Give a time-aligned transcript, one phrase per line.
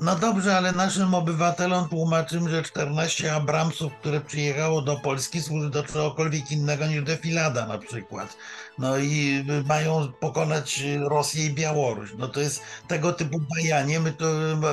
[0.00, 5.82] No dobrze, ale naszym obywatelom tłumaczymy, że 14 Abramsów, które przyjechało do Polski, służy do
[5.82, 8.36] czegokolwiek innego niż defilada na przykład.
[8.78, 12.10] No i mają pokonać Rosję i Białoruś.
[12.18, 14.00] No to jest tego typu bajanie.
[14.00, 14.24] My tu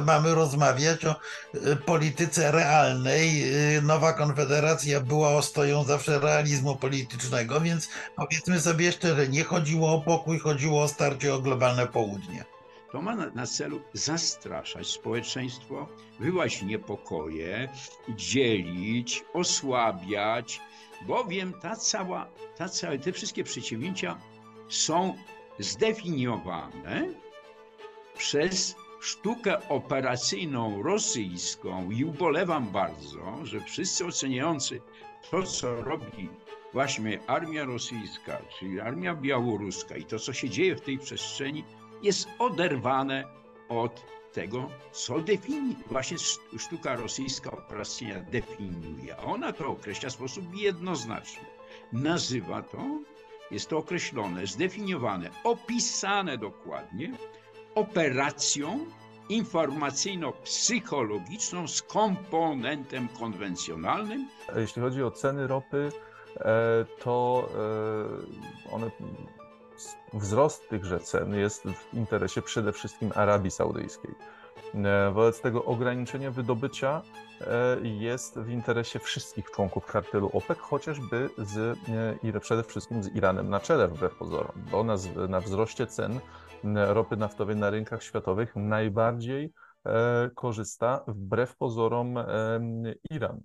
[0.06, 1.16] mamy rozmawiać o
[1.56, 3.54] y, polityce realnej.
[3.78, 10.02] Y, Nowa Konfederacja była ostoją zawsze realizmu politycznego, więc powiedzmy sobie szczerze, nie chodziło o
[10.02, 12.55] pokój, chodziło o starcie o globalne południe.
[12.96, 15.88] To ma na, na celu zastraszać społeczeństwo,
[16.20, 17.70] wywołać niepokoje,
[18.10, 20.62] dzielić, osłabiać,
[21.08, 22.28] bowiem ta cała,
[22.58, 24.20] ta cała, te wszystkie przedsięwzięcia
[24.70, 25.18] są
[25.60, 27.08] zdefiniowane
[28.18, 31.92] przez sztukę operacyjną rosyjską.
[31.92, 34.82] I ubolewam bardzo, że wszyscy oceniający
[35.32, 36.30] to, co robi
[36.74, 41.64] właśnie armia rosyjska, czyli armia białoruska i to, co się dzieje w tej przestrzeni,
[42.06, 43.24] jest oderwane
[43.70, 45.76] od tego, co definiuje.
[45.92, 46.18] Właśnie
[46.58, 49.18] sztuka rosyjska operacyjna definiuje.
[49.18, 51.44] Ona to określa w sposób jednoznaczny.
[51.94, 52.78] Nazywa to,
[53.52, 57.12] jest to określone, zdefiniowane, opisane dokładnie
[57.76, 58.86] operacją
[59.30, 64.30] informacyjno-psychologiczną z komponentem konwencjonalnym.
[64.56, 65.92] Jeśli chodzi o ceny ropy,
[66.36, 67.50] e, to
[68.70, 68.92] e, one
[70.14, 74.16] wzrost tychże cen jest w interesie przede wszystkim Arabii Saudyjskiej.
[74.74, 77.02] E, wobec tego ograniczenie wydobycia
[77.42, 81.78] e, jest w interesie wszystkich członków kartelu OPEC, chociażby z,
[82.34, 84.96] e, przede wszystkim z Iranem na czele wbrew pozorom, bo na,
[85.30, 86.20] na wzroście cen
[86.76, 89.54] ropy naftowej na rynkach światowych najbardziej
[90.36, 92.16] korzysta wbrew pozorom
[93.10, 93.42] Iran.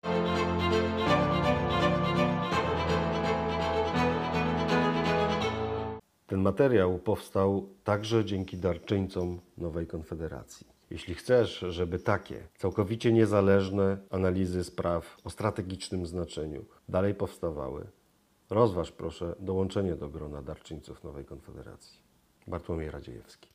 [6.30, 10.66] Ten materiał powstał także dzięki darczyńcom Nowej Konfederacji.
[10.90, 17.86] Jeśli chcesz, żeby takie całkowicie niezależne analizy spraw o strategicznym znaczeniu dalej powstawały,
[18.50, 21.98] rozważ proszę dołączenie do grona darczyńców Nowej Konfederacji.
[22.46, 23.50] Bartłomiej Radziejewski.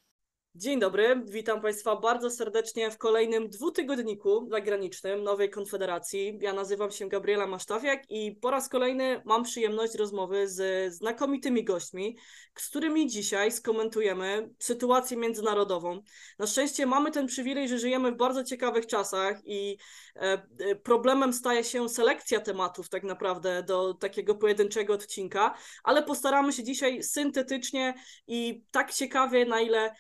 [0.58, 6.38] Dzień dobry, witam Państwa bardzo serdecznie w kolejnym dwutygodniku zagranicznym Nowej Konfederacji.
[6.42, 12.18] Ja nazywam się Gabriela Masztawiak i po raz kolejny mam przyjemność rozmowy z znakomitymi gośćmi,
[12.58, 16.02] z którymi dzisiaj skomentujemy sytuację międzynarodową.
[16.40, 19.78] Na szczęście mamy ten przywilej, że żyjemy w bardzo ciekawych czasach i
[20.16, 20.22] e,
[20.60, 26.64] e, problemem staje się selekcja tematów tak naprawdę do takiego pojedynczego odcinka, ale postaramy się
[26.64, 27.94] dzisiaj syntetycznie
[28.28, 29.96] i tak ciekawie, na ile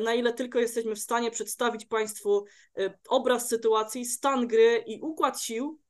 [0.00, 2.44] na ile tylko jesteśmy w stanie przedstawić Państwu
[2.78, 5.80] e, obraz sytuacji, stan gry i układ sił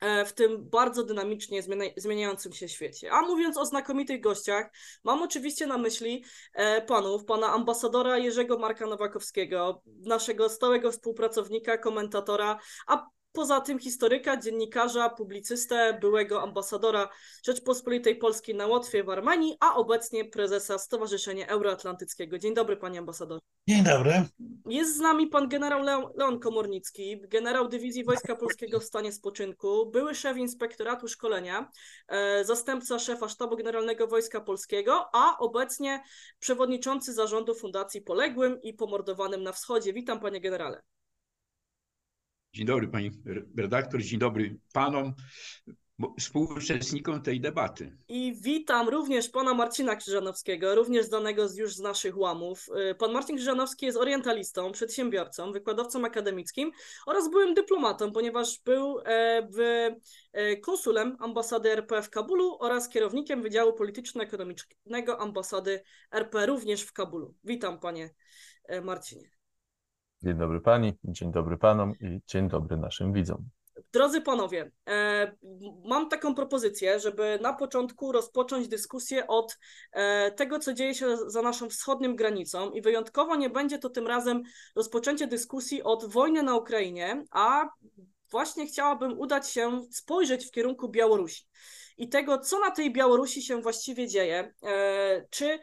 [0.00, 1.62] e, w tym bardzo dynamicznie
[1.96, 3.12] zmieniającym się świecie.
[3.12, 4.70] A mówiąc o znakomitych gościach,
[5.04, 6.24] mam oczywiście na myśli
[6.86, 15.10] panów, pana ambasadora Jerzego Marka Nowakowskiego, naszego stałego współpracownika, komentatora, a Poza tym historyka, dziennikarza,
[15.10, 17.08] publicystę, byłego ambasadora
[17.44, 22.38] Rzeczpospolitej Polskiej na Łotwie w Armenii, a obecnie prezesa Stowarzyszenia Euroatlantyckiego.
[22.38, 23.40] Dzień dobry, panie ambasadorze.
[23.68, 24.24] Dzień dobry.
[24.66, 29.90] Jest z nami pan generał Leon, Leon Komornicki, generał Dywizji Wojska Polskiego w stanie spoczynku,
[29.90, 31.70] były szef Inspektoratu Szkolenia,
[32.08, 36.02] e, zastępca szefa Sztabu Generalnego Wojska Polskiego, a obecnie
[36.38, 39.92] przewodniczący zarządu Fundacji Poległym i Pomordowanym na Wschodzie.
[39.92, 40.82] Witam, panie generale.
[42.54, 43.10] Dzień dobry pani
[43.56, 45.14] redaktor, dzień dobry panom,
[46.18, 47.96] współuczestnikom tej debaty.
[48.08, 52.68] I witam również pana Marcina Krzyżanowskiego, również znanego już z naszych łamów.
[52.90, 56.70] Y, pan Marcin Krzyżanowski jest orientalistą, przedsiębiorcą, wykładowcą akademickim
[57.06, 59.88] oraz byłym dyplomatą, ponieważ był e, w
[60.32, 67.34] e, konsulem ambasady RP w Kabulu oraz kierownikiem Wydziału Polityczno-Ekonomicznego ambasady RP również w Kabulu.
[67.44, 68.10] Witam panie
[68.64, 69.41] e, Marcinie.
[70.22, 73.48] Dzień dobry pani, dzień dobry panom i dzień dobry naszym widzom.
[73.92, 75.32] Drodzy panowie, e,
[75.84, 79.58] mam taką propozycję, żeby na początku rozpocząć dyskusję od
[79.92, 84.06] e, tego, co dzieje się za naszą wschodnią granicą i wyjątkowo nie będzie to tym
[84.06, 84.42] razem
[84.76, 87.68] rozpoczęcie dyskusji od wojny na Ukrainie, a
[88.30, 91.44] właśnie chciałabym udać się, spojrzeć w kierunku Białorusi
[91.98, 94.54] i tego, co na tej Białorusi się właściwie dzieje.
[94.62, 95.58] E, czy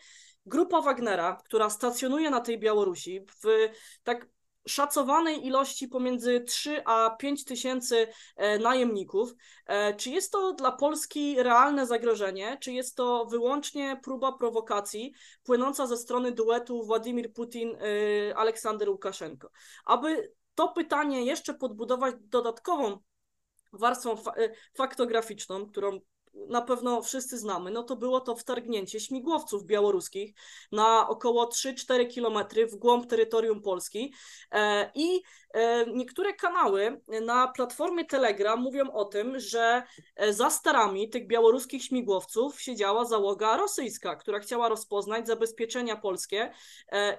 [0.45, 3.69] grupa Wagnera, która stacjonuje na tej Białorusi, w
[4.03, 4.27] tak
[4.67, 9.33] szacowanej ilości pomiędzy 3 a 5 tysięcy e, najemników.
[9.65, 12.57] E, czy jest to dla Polski realne zagrożenie?
[12.61, 15.13] Czy jest to wyłącznie próba prowokacji
[15.43, 19.51] płynąca ze strony duetu Władimir Putin-Aleksander e, Łukaszenko?
[19.85, 22.99] Aby to pytanie jeszcze podbudować dodatkową
[23.73, 24.15] warstwą
[24.77, 25.99] faktograficzną, którą
[26.33, 30.33] na pewno wszyscy znamy, no to było to wtargnięcie śmigłowców białoruskich
[30.71, 34.13] na około 3-4 kilometry w głąb terytorium Polski
[34.51, 35.21] e, i
[35.53, 39.83] e, niektóre kanały na platformie Telegram mówią o tym, że
[40.15, 46.51] e, za starami tych białoruskich śmigłowców siedziała załoga rosyjska, która chciała rozpoznać zabezpieczenia polskie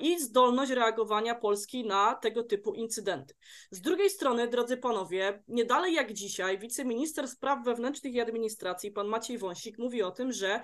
[0.00, 3.34] i zdolność reagowania Polski na tego typu incydenty.
[3.70, 9.08] Z drugiej strony, drodzy panowie, nie dalej jak dzisiaj wiceminister spraw wewnętrznych i administracji, pan
[9.08, 10.60] Maciej Wąsik, mówi o tym, że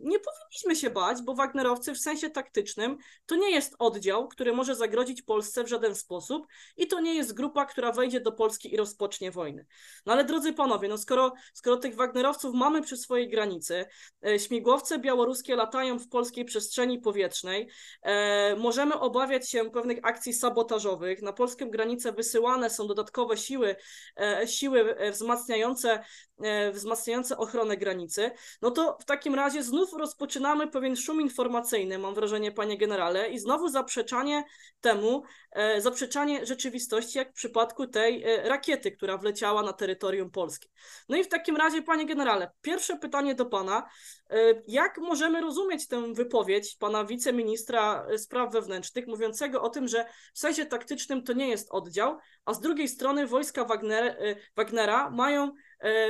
[0.00, 2.96] nie powinniśmy się bać, bo Wagnerowcy w sensie taktycznym
[3.26, 6.46] to nie jest oddział, który może zagrozić Polsce w żaden sposób
[6.76, 9.64] i to nie jest grupa, która wejdzie do Polski i rozpocznie wojnę.
[10.06, 13.86] No ale drodzy panowie, no skoro, skoro tych Wagnerowców mamy przy swojej granicy,
[14.26, 17.68] e, śmigłowce białoruskie latają w polskiej przestrzeni powietrznej,
[18.02, 23.76] e, możemy obawiać się pewnych akcji sabotażowych, na polską granicę wysyłane są dodatkowe siły,
[24.20, 26.04] e, siły e, wzmacniające,
[26.42, 28.30] e, wzmacniające ochronę granicy,
[28.62, 33.38] no to w takim razie znów rozpoczynamy pewien szum informacyjny, mam wrażenie, panie generale, i
[33.38, 34.44] znowu zaprzeczanie
[34.80, 40.68] temu, E, zaprzeczanie rzeczywistości, jak w przypadku tej e, rakiety, która wleciała na terytorium Polski.
[41.08, 43.88] No i w takim razie, panie generale, pierwsze pytanie do pana.
[44.30, 44.36] E,
[44.66, 50.66] jak możemy rozumieć tę wypowiedź pana wiceministra spraw wewnętrznych, mówiącego o tym, że w sensie
[50.66, 54.18] taktycznym to nie jest oddział, a z drugiej strony wojska Wagner,
[54.56, 55.52] Wagnera mają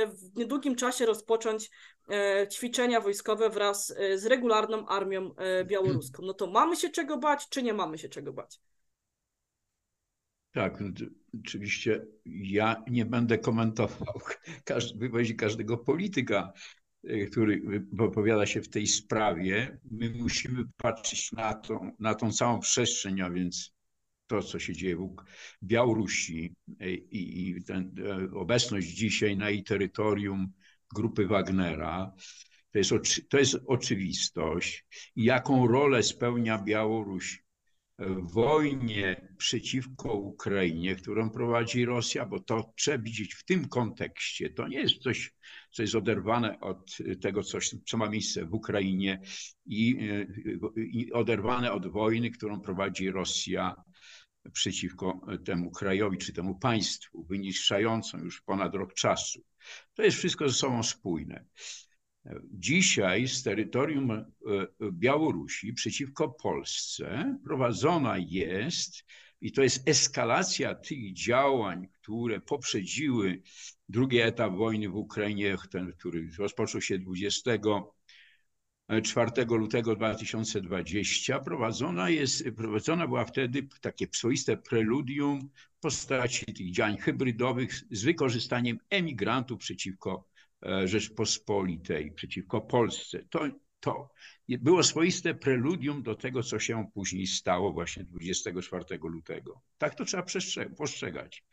[0.07, 1.71] w niedługim czasie rozpocząć
[2.51, 5.35] ćwiczenia wojskowe wraz z regularną armią
[5.65, 6.23] białoruską.
[6.23, 8.59] No to mamy się czego bać, czy nie mamy się czego bać?
[10.51, 10.89] Tak, no
[11.39, 14.19] oczywiście ja nie będę komentował
[14.95, 16.53] wypowiedzi każdego polityka,
[17.03, 17.61] e, który
[17.93, 19.79] wypowiada się w tej sprawie.
[19.91, 23.75] My musimy patrzeć na tą, na tą całą przestrzeń, a więc
[24.29, 25.15] to, co się dzieje w
[25.63, 30.53] Białorusi e, i, i ten, e, obecność dzisiaj na jej terytorium
[30.95, 32.13] grupy Wagnera.
[32.71, 32.91] To jest,
[33.29, 34.85] to jest oczywistość.
[35.15, 37.43] I jaką rolę spełnia Białoruś
[37.99, 44.49] w wojnie przeciwko Ukrainie, którą prowadzi Rosja, bo to trzeba widzieć w tym kontekście.
[44.49, 45.33] To nie jest coś,
[45.71, 49.21] co jest oderwane od tego, coś, co ma miejsce w Ukrainie
[49.65, 49.97] i,
[50.75, 53.75] i oderwane od wojny, którą prowadzi Rosja
[54.51, 59.43] przeciwko temu krajowi czy temu państwu, wyniszczającą już ponad rok czasu.
[59.93, 61.45] To jest wszystko ze sobą spójne.
[62.51, 64.25] Dzisiaj z terytorium e,
[64.91, 69.05] Białorusi przeciwko Polsce prowadzona jest,
[69.41, 73.41] i to jest eskalacja tych działań, które poprzedziły
[73.89, 76.99] drugi etap wojny w Ukrainie, ten, który rozpoczął się
[78.89, 86.97] 24 lutego 2020, prowadzona, jest, prowadzona była wtedy takie swoiste preludium w postaci tych działań
[86.97, 90.29] hybrydowych z wykorzystaniem emigrantów przeciwko
[90.65, 93.23] E, Rzeczpospolitej, przeciwko Polsce.
[93.29, 93.47] To,
[93.79, 94.09] to
[94.47, 99.61] było swoiste preludium do tego, co się później stało właśnie 24 lutego.
[99.77, 100.23] Tak to trzeba
[100.77, 101.43] postrzegać.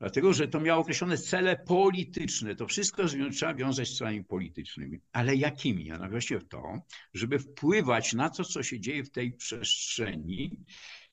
[0.00, 2.54] Dlatego, że to miało określone cele polityczne.
[2.54, 3.02] To wszystko
[3.32, 4.98] trzeba wiązać z celami politycznymi.
[5.12, 5.90] Ale jakimi?
[5.90, 6.82] A właściwie to,
[7.14, 10.64] żeby wpływać na to, co się dzieje w tej przestrzeni,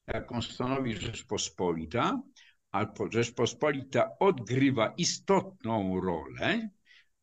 [0.07, 2.21] jaką stanowi Rzeczpospolita,
[2.71, 6.69] a Rzeczpospolita odgrywa istotną rolę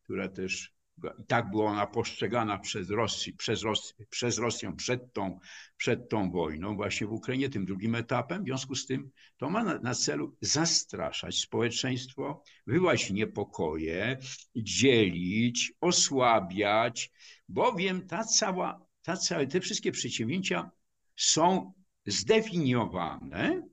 [0.05, 0.74] która też
[1.19, 5.39] i tak była ona postrzegana przez, Rosji, przez, Rosję, przez Rosję przed tą,
[5.77, 8.43] przed tą wojną, właśnie w Ukrainie, tym drugim etapem.
[8.43, 14.17] W związku z tym to ma na, na celu zastraszać społeczeństwo, wywołać niepokoje,
[14.55, 17.11] dzielić, osłabiać,
[17.49, 20.71] bowiem ta cała, ta cała, te wszystkie przedsięwzięcia
[21.15, 21.73] są
[22.05, 23.67] zdefiniowane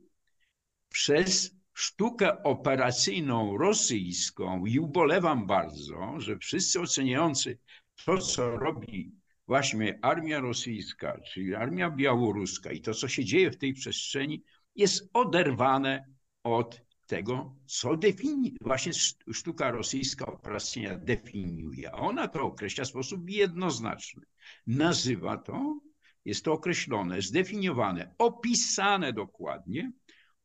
[0.88, 7.59] przez sztukę operacyjną rosyjską i ubolewam bardzo, że wszyscy oceniający
[8.05, 9.12] to, co robi
[9.47, 14.43] właśnie armia rosyjska, czyli armia białoruska i to, co się dzieje w tej przestrzeni,
[14.76, 16.05] jest oderwane
[16.45, 18.93] od tego, co definiuje, właśnie
[19.33, 21.91] sztuka rosyjska operacyjna definiuje.
[21.91, 24.23] A ona to określa w sposób jednoznaczny.
[24.67, 25.81] Nazywa to,
[26.25, 29.93] jest to określone, zdefiniowane, opisane dokładnie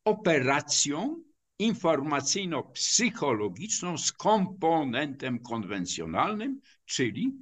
[0.08, 1.24] operacją
[1.60, 7.38] informacyjno-psychologiczną z komponentem konwencjonalnym, czyli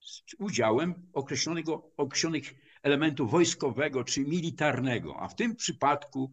[0.00, 6.32] z udziałem określonego, określonych elementów wojskowego czy militarnego, a w tym przypadku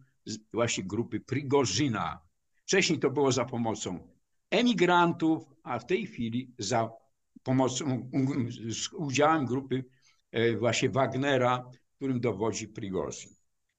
[0.52, 2.20] właśnie grupy Prigorzyna.
[2.62, 4.08] Wcześniej to było za pomocą
[4.50, 6.90] emigrantów, a w tej chwili za
[7.42, 8.10] pomocą,
[8.68, 9.84] z udziałem grupy
[10.32, 13.35] e, właśnie Wagnera, którym dowodzi Prigorzyn.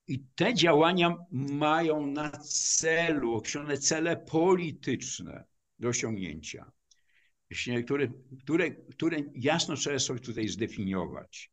[0.08, 2.32] I te działania mają na
[2.78, 5.44] celu określone cele polityczne
[5.80, 6.72] do osiągnięcia.
[7.86, 8.08] które,
[8.44, 11.52] które, które jasno trzeba sobie tutaj zdefiniować.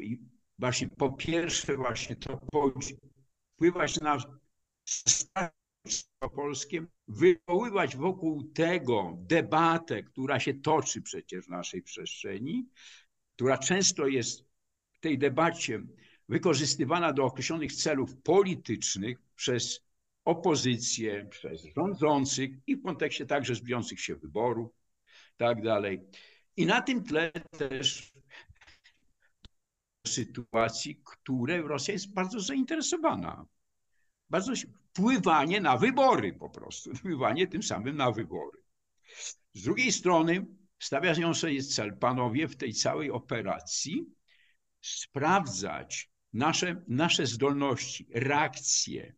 [0.00, 0.18] I
[0.58, 2.40] właśnie po pierwsze właśnie to
[3.56, 4.18] wpływać na
[6.34, 12.68] polskie, wywoływać wokół tego debatę, która się toczy przecież w naszej przestrzeni,
[13.34, 14.44] która często jest
[14.92, 15.82] w tej debacie
[16.28, 19.80] wykorzystywana do określonych celów politycznych przez
[20.24, 24.70] opozycję, przez rządzących i w kontekście także zbliżających się wyborów,
[25.36, 26.00] tak dalej.
[26.56, 28.12] I na tym tle też
[30.06, 33.46] sytuacji, które Rosja jest bardzo zainteresowana.
[34.30, 34.52] Bardzo
[34.92, 38.58] wpływanie na wybory po prostu, wpływanie tym samym na wybory.
[39.54, 40.46] Z drugiej strony
[40.78, 44.06] stawiają sobie cel panowie w tej całej operacji
[44.80, 49.14] sprawdzać nasze, nasze zdolności, reakcje,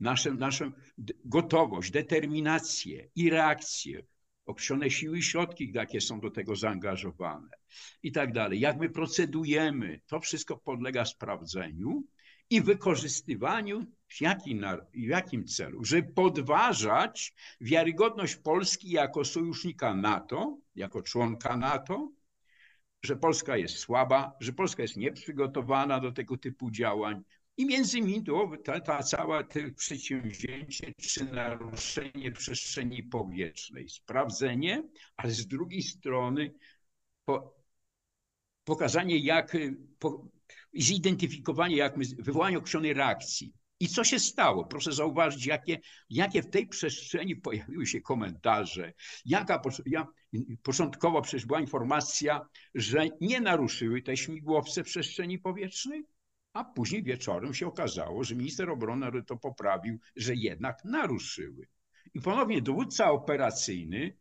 [0.00, 0.72] nasze, naszą
[1.24, 4.02] gotowość, determinację i reakcję,
[4.46, 7.48] określone siły i środki, jakie są do tego zaangażowane
[8.02, 8.60] i tak dalej.
[8.60, 12.04] Jak my procedujemy, to wszystko podlega sprawdzeniu
[12.50, 15.84] i wykorzystywaniu w jakim, w jakim celu?
[15.84, 22.12] Żeby podważać wiarygodność Polski jako sojusznika NATO, jako członka NATO,
[23.04, 27.22] że Polska jest słaba, że Polska jest nieprzygotowana do tego typu działań.
[27.56, 34.82] I między innymi to, ta, ta cała te przedsięwzięcie czy naruszenie przestrzeni powietrznej, sprawdzenie,
[35.16, 36.54] ale z drugiej strony
[37.24, 37.54] po,
[38.64, 39.56] pokazanie, jak,
[39.98, 40.28] po,
[40.74, 43.52] zidentyfikowanie, jak my, wywołanie określonej reakcji.
[43.80, 44.64] I co się stało?
[44.64, 45.78] Proszę zauważyć, jakie,
[46.10, 48.92] jakie w tej przestrzeni pojawiły się komentarze.
[49.24, 50.06] Jaka ja,
[50.62, 56.04] początkowo przecież była informacja, że nie naruszyły te śmigłowce przestrzeni powietrznej,
[56.52, 61.68] a później wieczorem się okazało, że minister obrony to poprawił, że jednak naruszyły.
[62.14, 64.16] I ponownie dowódca operacyjny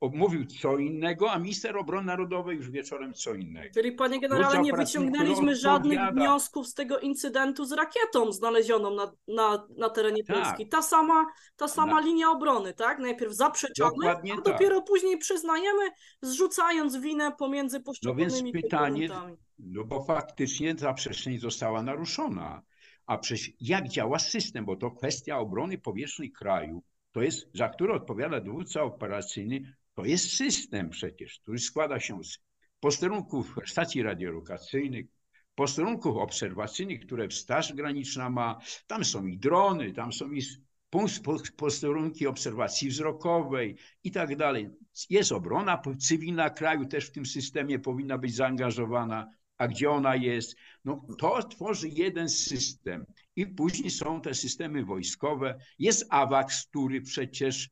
[0.00, 3.74] mówił co innego, a minister obrony narodowej już wieczorem co innego.
[3.74, 9.66] Czyli panie generale, nie wyciągnęliśmy żadnych wniosków z tego incydentu z rakietą znalezioną na, na,
[9.76, 10.36] na terenie tak.
[10.36, 10.68] Polski.
[10.68, 11.26] Ta sama,
[11.56, 12.00] ta sama na...
[12.00, 12.98] linia obrony, tak?
[12.98, 14.44] Najpierw zaprzeczamy, Dokładnie a tak.
[14.44, 15.82] dopiero później przyznajemy,
[16.22, 19.08] zrzucając winę pomiędzy poszczególnymi No więc pytanie,
[19.58, 22.62] no bo faktycznie ta przestrzeń została naruszona.
[23.06, 27.94] A przecież jak działa system, bo to kwestia obrony powietrznej kraju, to jest, za które
[27.94, 32.38] odpowiada dowódca operacyjny, to jest system przecież, który składa się z
[32.80, 35.06] posterunków stacji radiolokacyjnych,
[35.54, 38.58] posterunków obserwacyjnych, które Straż Graniczna ma.
[38.86, 40.42] Tam są i drony, tam są i
[41.56, 44.70] posterunki obserwacji wzrokowej i tak dalej.
[45.10, 49.30] Jest obrona cywilna kraju też w tym systemie powinna być zaangażowana.
[49.56, 50.56] A gdzie ona jest?
[50.84, 53.06] No, to tworzy jeden system.
[53.36, 55.58] I później są te systemy wojskowe.
[55.78, 57.70] Jest AWACS, który przecież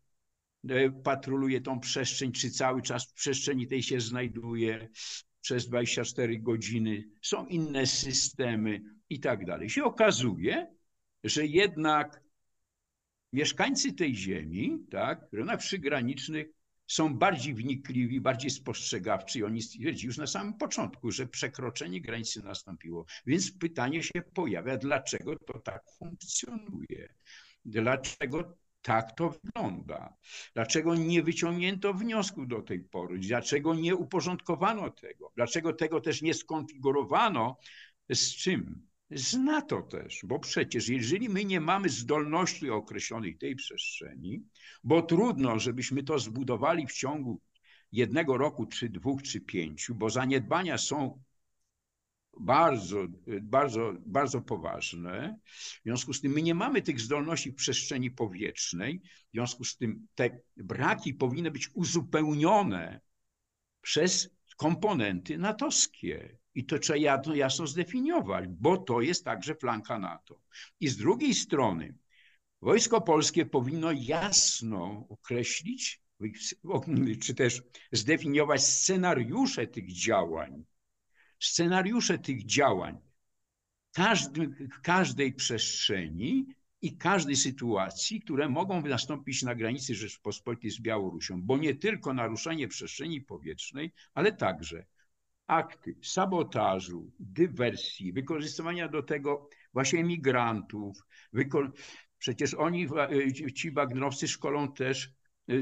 [1.04, 4.88] patroluje tą przestrzeń, czy cały czas w przestrzeni tej się znajduje
[5.40, 7.04] przez 24 godziny.
[7.22, 8.80] Są inne systemy
[9.10, 9.70] i tak dalej.
[9.70, 10.74] Się okazuje,
[11.24, 12.22] że jednak
[13.32, 16.46] mieszkańcy tej ziemi, tak, rejonach przygranicznych,
[16.86, 22.42] są bardziej wnikliwi, bardziej spostrzegawczy i oni stwierdzili już na samym początku, że przekroczenie granicy
[22.42, 23.06] nastąpiło.
[23.26, 27.14] Więc pytanie się pojawia, dlaczego to tak funkcjonuje?
[27.64, 28.56] Dlaczego
[28.86, 30.16] tak to wygląda.
[30.54, 33.18] Dlaczego nie wyciągnięto wniosków do tej pory?
[33.18, 35.32] Dlaczego nie uporządkowano tego?
[35.36, 37.56] Dlaczego tego też nie skonfigurowano?
[38.12, 38.86] Z czym?
[39.10, 44.42] Z NATO też, bo przecież jeżeli my nie mamy zdolności określonej tej przestrzeni,
[44.84, 47.40] bo trudno, żebyśmy to zbudowali w ciągu
[47.92, 51.22] jednego roku, czy dwóch, czy pięciu, bo zaniedbania są
[52.40, 53.06] bardzo,
[53.42, 55.38] bardzo, bardzo poważne.
[55.46, 59.00] W związku z tym my nie mamy tych zdolności w przestrzeni powietrznej.
[59.04, 63.00] W związku z tym te braki powinny być uzupełnione
[63.80, 66.38] przez komponenty natowskie.
[66.54, 70.40] I to trzeba jasno zdefiniować, bo to jest także flanka NATO.
[70.80, 71.94] I z drugiej strony
[72.62, 76.02] Wojsko Polskie powinno jasno określić,
[77.22, 77.62] czy też
[77.92, 80.64] zdefiniować scenariusze tych działań,
[81.38, 82.98] scenariusze tych działań
[83.92, 86.46] każdy, każdej przestrzeni
[86.82, 92.68] i każdej sytuacji, które mogą nastąpić na granicy Rzeczpospolitej z Białorusią, bo nie tylko naruszenie
[92.68, 94.86] przestrzeni powietrznej, ale także
[95.46, 100.98] akty sabotażu, dywersji, wykorzystywania do tego właśnie emigrantów.
[102.18, 102.86] Przecież oni,
[103.54, 105.15] ci bagnowcy szkolą też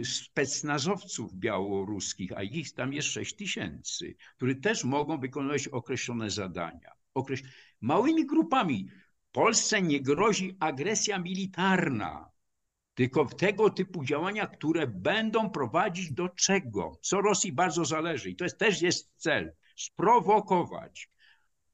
[0.05, 6.93] specnazowców białoruskich, a ich tam jest 6 tysięcy, którzy też mogą wykonywać określone zadania.
[7.81, 8.89] Małymi grupami.
[9.33, 12.31] Polsce nie grozi agresja militarna.
[12.95, 16.99] tylko tego typu działania, które będą prowadzić do czego?
[17.03, 19.53] Co Rosji bardzo zależy i to jest, też jest cel.
[19.77, 21.11] Sprowokować.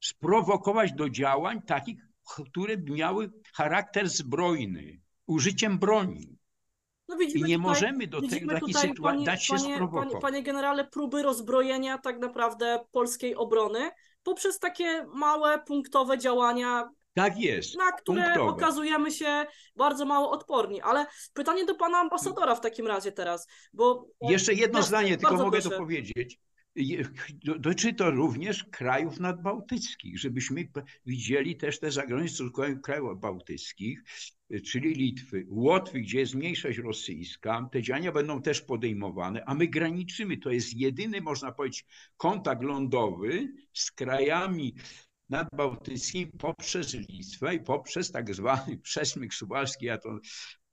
[0.00, 6.39] Sprowokować do działań takich, które miały charakter zbrojny, użyciem broni.
[7.11, 10.23] No I widzimy nie tutaj, możemy do takiej sytuacji panie, dać się panie, panie, sprowokować.
[10.23, 13.90] panie generale, próby rozbrojenia tak naprawdę polskiej obrony
[14.23, 17.76] poprzez takie małe, punktowe działania, Tak jest.
[17.76, 18.50] na które punktowe.
[18.50, 20.81] okazujemy się bardzo mało odporni.
[20.81, 24.07] Ale pytanie do pana ambasadora w takim razie teraz, bo...
[24.21, 25.71] Jeszcze jedno zdanie, tylko mogę proszę.
[25.71, 26.17] to powiedzieć.
[26.17, 26.50] Je- do-
[27.44, 30.68] Dotyczy to również krajów nadbałtyckich, żebyśmy
[31.06, 34.02] widzieli też te stosunku krajów bałtyckich,
[34.66, 37.68] czyli Litwy, Łotwy, gdzie jest mniejszość rosyjska.
[37.72, 40.36] Te działania będą też podejmowane, a my graniczymy.
[40.36, 41.86] To jest jedyny, można powiedzieć,
[42.16, 44.74] kontakt lądowy z krajami
[45.28, 49.86] nadbałtyckimi poprzez Litwę i poprzez tak zwany przesmyk suwalski.
[49.86, 50.18] Ja to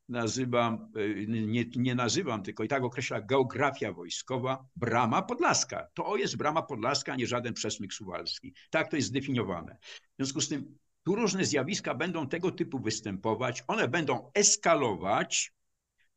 [0.10, 5.88] nazywam, y, nie, nie nazywam, tylko i tak określa geografia wojskowa, brama podlaska.
[5.94, 8.54] To jest brama podlaska, a nie żaden przesmyk suwalski.
[8.70, 9.78] Tak to jest zdefiniowane.
[9.82, 15.54] W związku z tym tu różne zjawiska będą tego typu występować, one będą eskalować,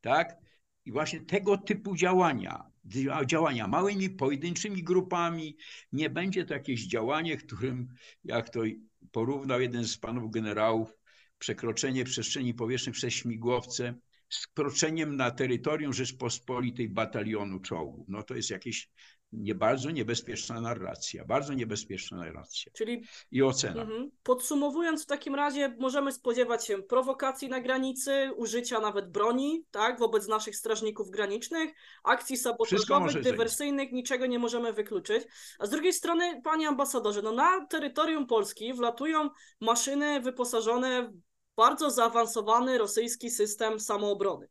[0.00, 0.37] tak?
[0.85, 5.56] I właśnie tego typu działania, dzia- działania małymi, pojedynczymi grupami,
[5.92, 7.88] nie będzie to jakieś działanie, którym,
[8.25, 8.61] jak to
[9.12, 11.00] porównał jeden z panów generałów,
[11.40, 13.94] przekroczenie przestrzeni powietrznej przez śmigłowce
[14.28, 18.06] z kroczeniem na terytorium Rzeczpospolitej batalionu czołgów.
[18.09, 18.90] No to jest jakieś
[19.32, 23.82] nie bardzo niebezpieczna narracja, bardzo niebezpieczna narracja Czyli i ocena.
[23.82, 24.11] Mhm.
[24.23, 30.28] Podsumowując, w takim razie możemy spodziewać się prowokacji na granicy, użycia nawet broni, tak, wobec
[30.28, 31.70] naszych strażników granicznych,
[32.04, 35.25] akcji sabotażowych, dywersyjnych, niczego nie możemy wykluczyć.
[35.59, 39.30] A z drugiej strony, panie ambasadorze, no na terytorium Polski wlatują
[39.61, 44.49] maszyny wyposażone w bardzo zaawansowany rosyjski system samoobrony.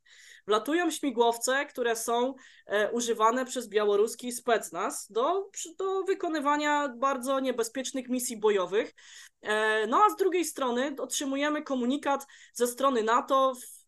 [0.48, 2.34] Wlatują śmigłowce, które są
[2.66, 8.94] e, używane przez białoruski specnaz do, do wykonywania bardzo niebezpiecznych misji bojowych.
[9.42, 13.86] E, No a z drugiej strony otrzymujemy komunikat ze strony NATO, w-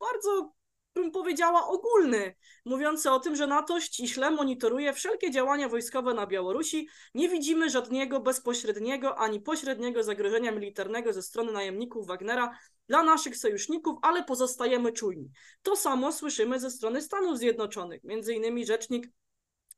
[0.00, 0.52] bardzo
[0.96, 2.34] bym powiedziała ogólny,
[2.64, 6.88] mówiący o tym, że NATO ściśle monitoruje wszelkie działania wojskowe na Białorusi.
[7.14, 13.98] Nie widzimy żadnego bezpośredniego ani pośredniego zagrożenia militarnego ze strony najemników Wagnera dla naszych sojuszników,
[14.02, 15.30] ale pozostajemy czujni.
[15.62, 18.04] To samo słyszymy ze strony Stanów Zjednoczonych.
[18.04, 19.08] Między innymi rzecznik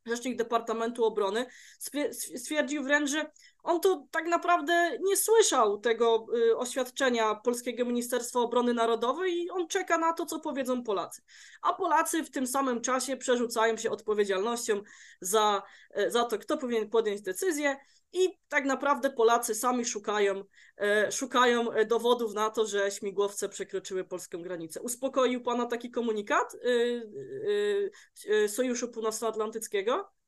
[0.05, 1.45] Rzecznik Departamentu Obrony
[1.79, 3.31] stwier- stwierdził wręcz, że
[3.63, 9.67] on to tak naprawdę nie słyszał tego y, oświadczenia Polskiego Ministerstwa Obrony Narodowej i on
[9.67, 11.21] czeka na to, co powiedzą Polacy.
[11.61, 14.81] A Polacy w tym samym czasie przerzucają się odpowiedzialnością
[15.21, 15.63] za,
[15.97, 17.77] y, za to, kto powinien podjąć decyzję
[18.13, 20.43] i tak naprawdę Polacy sami szukają,
[20.77, 24.81] e, szukają dowodów na to, że śmigłowce przekroczyły polską granicę.
[24.81, 27.91] Uspokoił Pana taki komunikat y, y,
[28.25, 30.18] y, Sojuszu Północnoatlantyckiego?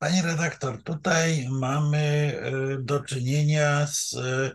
[0.00, 4.50] Pani redaktor, tutaj mamy e, do czynienia z e,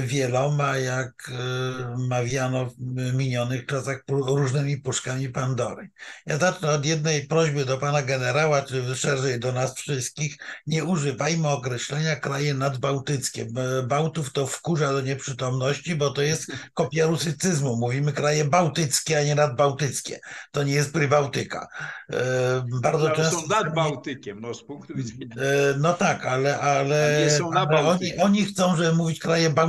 [0.00, 5.90] wieloma, jak e, mawiano w minionych czasach, różnymi puszkami Pandory.
[6.26, 10.36] Ja zacznę od jednej prośby do pana generała, czy szerzej do nas wszystkich.
[10.66, 13.46] Nie używajmy określenia kraje nadbałtyckie.
[13.86, 17.76] Bałtów to wkurza do nieprzytomności, bo to jest kopia rusycyzmu.
[17.76, 20.20] Mówimy kraje bałtyckie, a nie nadbałtyckie.
[20.50, 21.68] To nie jest Prybałtyka.
[22.12, 25.34] E, Bardzo często są nad Bałtykiem, no z punktu widzenia.
[25.36, 27.28] E, No tak, ale, ale,
[27.70, 29.61] ale oni, oni chcą, żeby mówić kraje bałtyckie.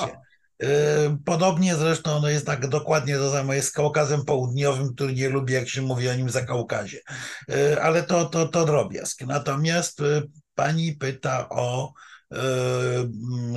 [0.00, 0.08] No.
[0.62, 5.28] E, Podobnie zresztą no jest tak dokładnie to samo jest z Kaukazem Południowym, który nie
[5.28, 7.00] lubi, jak się mówi o nim za Kaukazie.
[7.82, 9.20] Ale to, to, to drobiazg.
[9.26, 10.22] Natomiast e,
[10.54, 11.92] pani pyta o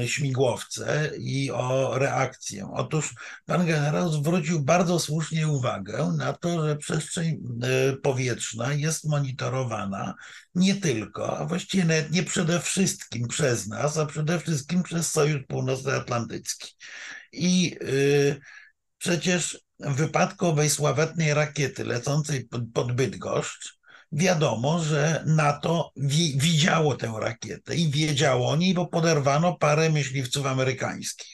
[0.06, 2.70] śmigłowce i o reakcję.
[2.74, 3.14] Otóż
[3.46, 10.16] pan generał zwrócił bardzo słusznie uwagę na to, że przestrzeń e, powietrzna jest monitorowana
[10.56, 15.42] nie tylko, a właściwie nawet nie przede wszystkim przez nas, a przede wszystkim przez Sojusz
[15.48, 16.76] Północnoatlantycki.
[17.32, 18.40] I y,
[18.98, 23.80] przecież w wypadku owej sławetnej rakiety lecącej pod Bydgoszcz,
[24.14, 30.46] wiadomo, że NATO wi widziało tę rakietę i wiedziało o niej, bo poderwano parę myśliwców
[30.46, 31.33] amerykańskich.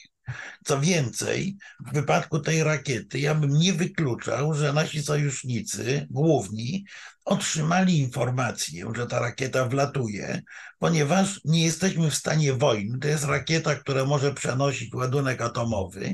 [0.66, 6.86] Co więcej, w wypadku tej rakiety ja bym nie wykluczał, że nasi sojusznicy główni
[7.30, 10.42] otrzymali informację, że ta rakieta wlatuje,
[10.80, 13.00] ponieważ nie jesteśmy w stanie wojny.
[13.00, 16.06] To jest rakieta, która może przenosić ładunek atomowy,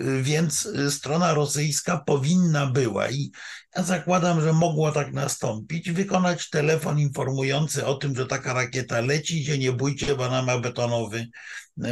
[0.00, 3.30] y, więc y, strona rosyjska powinna była i
[3.76, 9.40] ja zakładam, że mogło tak nastąpić, wykonać telefon informujący o tym, że taka rakieta leci,
[9.40, 11.26] gdzie nie bójcie, bo ona ma betonowy,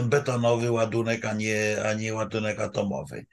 [0.05, 3.27] betonowy ładunek, a nie, a nie ładunek atomowy.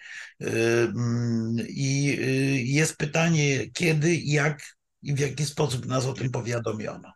[1.67, 2.17] I
[2.63, 4.61] jest pytanie, kiedy, jak
[5.01, 7.13] i w jaki sposób nas o tym powiadomiono.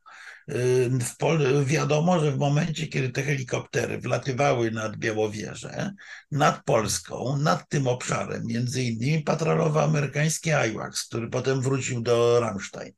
[1.02, 5.94] W Pol- wiadomo, że w momencie, kiedy te helikoptery wlatywały nad Białowieżę,
[6.32, 12.94] nad Polską, nad tym obszarem, między innymi patrolował amerykański IWAX, który potem wrócił do Ramstein.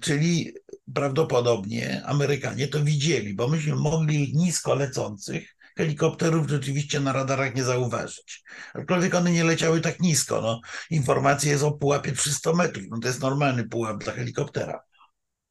[0.00, 0.54] Czyli
[0.94, 8.42] prawdopodobnie Amerykanie to widzieli, bo myśmy mogli nisko lecących helikopterów rzeczywiście na radarach nie zauważyć.
[8.74, 10.40] Aczkolwiek one nie leciały tak nisko.
[10.40, 12.84] No, informacja jest o pułapie 300 metrów.
[12.90, 14.80] No, to jest normalny pułap dla helikoptera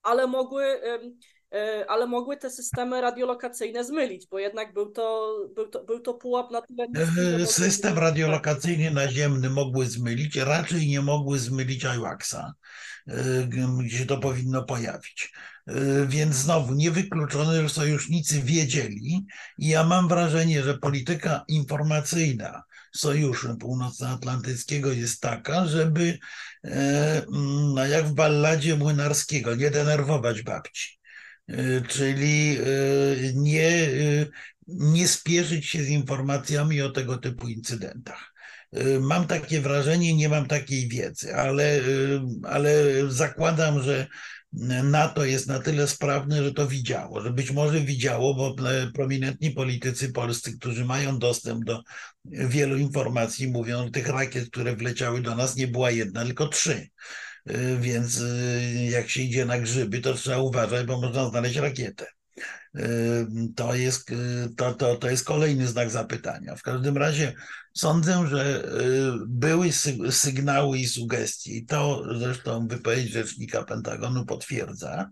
[0.10, 0.66] ale mogły,
[1.52, 6.14] e, ale mogły te systemy radiolokacyjne zmylić, bo jednak był to, był to, był to
[6.14, 12.54] pułap na tyle niski, System radiolokacyjny naziemny mogły zmylić, raczej nie mogły zmylić IWAXa,
[13.10, 13.48] e,
[13.84, 15.34] gdzie to powinno pojawić.
[15.68, 15.74] E,
[16.08, 19.26] więc znowu niewykluczone, że sojusznicy wiedzieli
[19.58, 22.64] i ja mam wrażenie, że polityka informacyjna
[22.96, 26.18] Sojuszu Północnoatlantyckiego jest taka, żeby
[27.76, 31.00] no jak w balladzie Młynarskiego, nie denerwować babci.
[31.88, 32.58] Czyli
[33.34, 33.88] nie,
[34.68, 38.34] nie spieszyć się z informacjami o tego typu incydentach.
[39.00, 41.82] Mam takie wrażenie, nie mam takiej wiedzy, ale,
[42.44, 42.74] ale
[43.08, 44.08] zakładam, że
[44.84, 48.56] NATO jest na tyle sprawne, że to widziało, że być może widziało, bo
[48.94, 51.84] prominentni politycy polscy, którzy mają dostęp do
[52.26, 56.88] wielu informacji, mówią, że tych rakiet, które wleciały do nas, nie była jedna, tylko trzy.
[57.80, 58.22] Więc
[58.90, 62.06] jak się idzie na grzyby, to trzeba uważać, bo można znaleźć rakietę.
[63.56, 64.12] To jest,
[64.58, 66.56] to, to, to jest kolejny znak zapytania.
[66.56, 67.34] W każdym razie
[67.74, 68.64] sądzę, że
[69.28, 69.72] były
[70.12, 75.10] sygnały i sugestie, i to zresztą wypowiedź rzecznika Pentagonu potwierdza,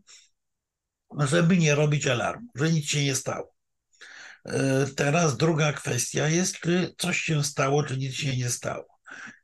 [1.19, 3.53] żeby nie robić alarmu, że nic się nie stało.
[4.95, 8.96] Teraz druga kwestia jest, czy coś się stało, czy nic się nie stało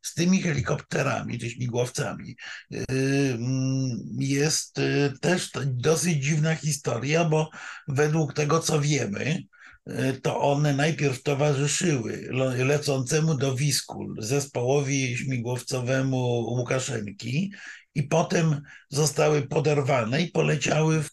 [0.04, 2.36] z tymi helikopterami czy śmigłowcami
[2.74, 7.50] y, mm, jest y, też dosyć dziwna historia, bo
[7.88, 9.44] według tego, co wiemy,
[9.90, 17.52] y, to one najpierw towarzyszyły lecącemu do Wiskul zespołowi śmigłowcowemu Łukaszenki
[17.96, 21.10] i potem zostały poderwane i poleciały w,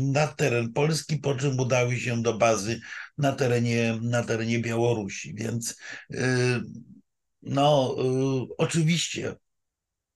[0.00, 2.80] na teren Polski, po czym udały się do bazy
[3.18, 5.34] na terenie, na terenie Białorusi.
[5.34, 5.76] Więc
[7.46, 9.34] no, y, oczywiście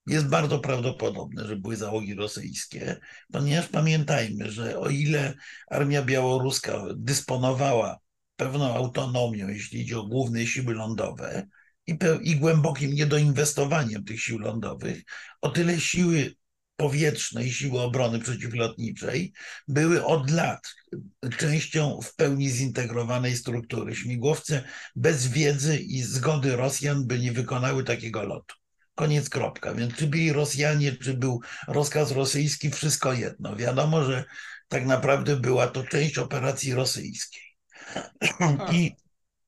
[0.06, 3.00] jest bardzo prawdopodobne, że były załogi rosyjskie,
[3.32, 5.34] ponieważ pamiętajmy, że o ile
[5.70, 7.98] armia białoruska dysponowała
[8.36, 11.46] pewną autonomią, jeśli idzie o główne siły lądowe
[11.86, 15.02] i, i głębokim niedoinwestowaniem tych sił lądowych,
[15.40, 16.34] o tyle siły
[16.80, 19.32] powietrzne i siły obrony przeciwlotniczej
[19.68, 20.74] były od lat
[21.38, 23.94] częścią w pełni zintegrowanej struktury.
[23.94, 24.64] Śmigłowce
[24.96, 28.54] bez wiedzy i zgody Rosjan by nie wykonały takiego lotu.
[28.94, 29.74] Koniec kropka.
[29.74, 33.56] Więc czy byli Rosjanie, czy był rozkaz rosyjski, wszystko jedno.
[33.56, 34.24] Wiadomo, że
[34.68, 37.42] tak naprawdę była to część operacji rosyjskiej.
[38.72, 38.92] I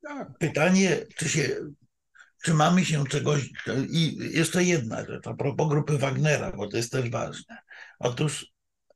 [0.03, 0.38] tak.
[0.38, 1.49] pytanie, czy się
[2.42, 3.50] trzymamy się czegoś.
[3.90, 7.59] I jeszcze jedna rzecz, a propos grupy Wagnera, bo to jest też ważne.
[7.98, 8.46] Otóż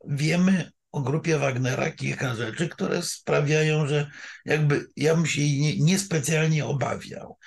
[0.08, 4.10] wiemy o grupie Wagnera kilka rzeczy, które sprawiają, że
[4.44, 7.38] jakby ja bym się jej niespecjalnie nie obawiał.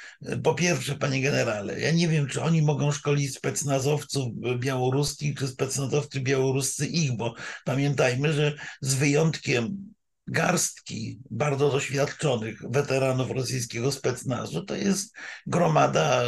[0.43, 6.19] Po pierwsze, panie generale, ja nie wiem, czy oni mogą szkolić specnazowców białoruskich, czy specnazowcy
[6.19, 7.35] białoruscy ich, bo
[7.65, 9.93] pamiętajmy, że z wyjątkiem
[10.31, 15.15] garstki bardzo doświadczonych weteranów rosyjskiego specnazu, to jest
[15.47, 16.23] gromada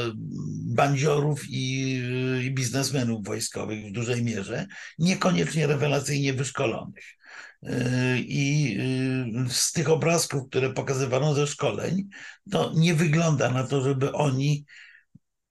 [0.66, 1.92] bandziorów i,
[2.44, 4.68] i biznesmenów wojskowych w dużej mierze,
[5.00, 7.06] niekoniecznie rewelacyjnie wyszkolonych.
[8.18, 8.78] I
[9.50, 12.08] z tych obrazków, które pokazywano ze szkoleń,
[12.52, 14.66] to nie wygląda na to, żeby oni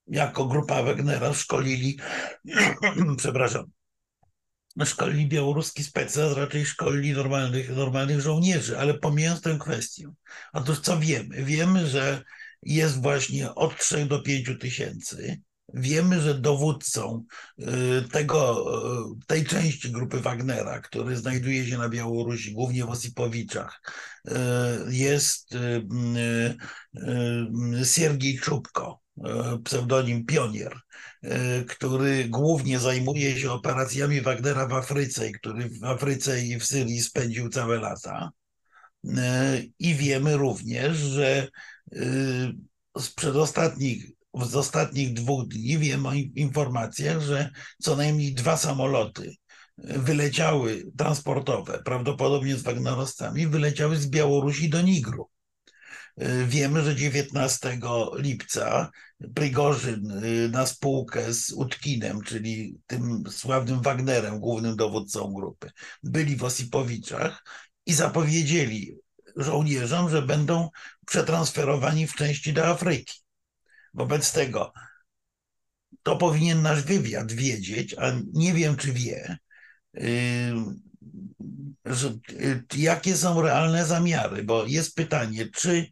[0.07, 1.99] jako grupa Wagnera szkolili,
[3.19, 3.65] przepraszam,
[4.87, 10.13] szkolili białoruski specjal, raczej szkolili normalnych, normalnych żołnierzy, ale pomijając tę kwestię.
[10.53, 11.45] Otóż co wiemy?
[11.45, 12.23] Wiemy, że
[12.63, 15.41] jest właśnie od 3 do 5 tysięcy.
[15.75, 17.25] Wiemy, że dowódcą
[17.59, 17.65] y,
[18.13, 18.67] tego,
[19.21, 23.81] y, tej części grupy Wagnera, który znajduje się na Białorusi, głównie w Osipowiczach,
[24.29, 24.33] y,
[24.89, 25.55] jest
[27.85, 29.01] Siergiej Czubko,
[29.65, 30.81] pseudonim Pionier,
[31.69, 37.01] który głównie zajmuje się operacjami Wagnera w Afryce i który w Afryce i w Syrii
[37.01, 38.31] spędził całe lata.
[39.19, 41.49] E, I wiemy również, że
[41.93, 41.99] e,
[42.99, 47.51] z przedostatnich, z ostatnich dwóch dni wiemy o informacjach, że
[47.83, 49.35] co najmniej dwa samoloty
[49.79, 55.29] wyleciały transportowe, prawdopodobnie z Wagnerowcami, wyleciały z Białorusi do Nigru.
[56.23, 57.79] Y, Wiemy, że 19
[58.17, 58.91] lipca
[59.35, 65.71] Prigorzyn y, na spółkę z Utkinem, czyli tym sławnym Wagnerem, głównym dowódcą grupy,
[66.03, 67.45] byli w Osipowiczach
[67.87, 68.97] i zapowiedzieli
[69.37, 70.69] żołnierzom, że będą
[71.07, 73.21] przetransferowani w części do Afryki.
[73.95, 74.73] Wobec tego
[76.03, 79.39] to powinien nasz wywiad wiedzieć, a nie wiem, czy wie,
[79.95, 80.03] yy,
[81.85, 85.87] że, yy, jakie są realne zamiary, bo jest pytanie, czy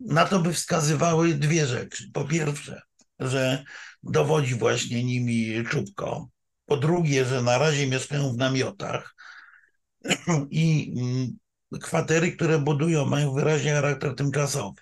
[0.00, 2.10] na to by wskazywały dwie rzeczy.
[2.12, 2.82] Po pierwsze,
[3.18, 3.64] że
[4.02, 6.28] dowodzi właśnie nimi Czubko.
[6.66, 9.14] Po drugie, że na razie mieszkają w namiotach
[10.50, 11.38] i mm,
[11.80, 14.80] kwatery, które budują, mają wyraźnie charakter tymczasowy.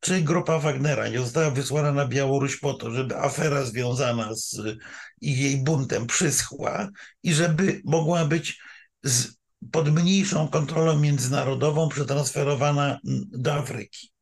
[0.00, 4.60] Czy grupa Wagnera nie została wysłana na Białoruś po to, żeby afera związana z
[5.20, 6.88] jej buntem przyschła
[7.22, 8.60] i żeby mogła być
[9.02, 9.38] z,
[9.72, 14.12] pod mniejszą kontrolą międzynarodową przetransferowana do Afryki?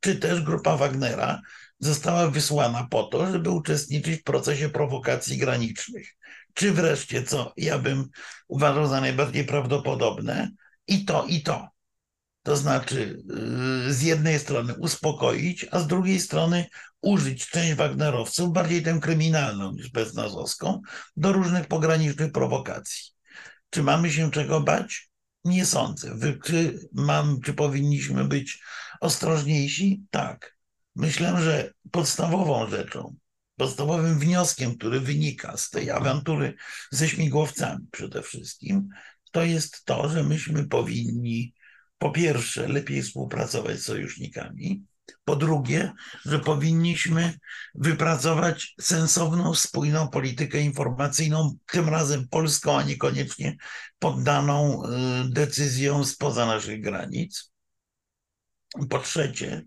[0.00, 1.40] Czy też grupa Wagnera
[1.78, 6.08] została wysłana po to, żeby uczestniczyć w procesie prowokacji granicznych?
[6.54, 8.08] Czy wreszcie, co ja bym
[8.48, 10.50] uważał za najbardziej prawdopodobne,
[10.86, 11.68] i to, i to.
[12.42, 13.22] To znaczy,
[13.84, 16.66] yy, z jednej strony uspokoić, a z drugiej strony
[17.00, 20.80] użyć część Wagnerowców, bardziej tę kryminalną niż beznazowską,
[21.16, 23.11] do różnych pogranicznych prowokacji.
[23.72, 25.10] Czy mamy się czego bać?
[25.44, 26.18] Nie sądzę.
[26.44, 28.62] Czy, mam, czy powinniśmy być
[29.00, 30.02] ostrożniejsi?
[30.10, 30.56] Tak.
[30.96, 33.16] Myślę, że podstawową rzeczą,
[33.56, 36.54] podstawowym wnioskiem, który wynika z tej awantury
[36.90, 38.88] ze śmigłowcami przede wszystkim,
[39.30, 41.54] to jest to, że myśmy powinni
[41.98, 44.84] po pierwsze lepiej współpracować z sojusznikami,
[45.24, 45.92] po drugie,
[46.24, 47.38] że powinniśmy
[47.74, 53.56] wypracować sensowną, spójną politykę informacyjną, tym razem polską, a niekoniecznie
[53.98, 54.88] poddaną y,
[55.28, 57.52] decyzją spoza naszych granic.
[58.90, 59.66] Po trzecie,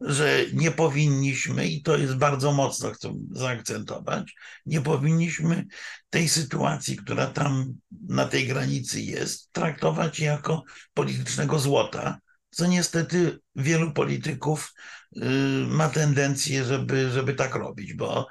[0.00, 4.34] że nie powinniśmy, i to jest bardzo mocno chcę zaakcentować,
[4.66, 5.66] nie powinniśmy
[6.10, 7.74] tej sytuacji, która tam
[8.08, 10.62] na tej granicy jest, traktować jako
[10.94, 12.18] politycznego złota,
[12.50, 14.74] co niestety wielu polityków
[15.16, 15.20] y,
[15.68, 18.26] ma tendencję, żeby, żeby tak robić, bo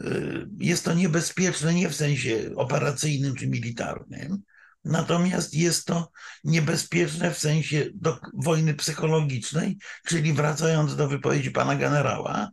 [0.00, 4.42] y, jest to niebezpieczne nie w sensie operacyjnym czy militarnym,
[4.84, 6.10] Natomiast jest to
[6.44, 12.50] niebezpieczne w sensie do wojny psychologicznej, czyli wracając do wypowiedzi pana generała,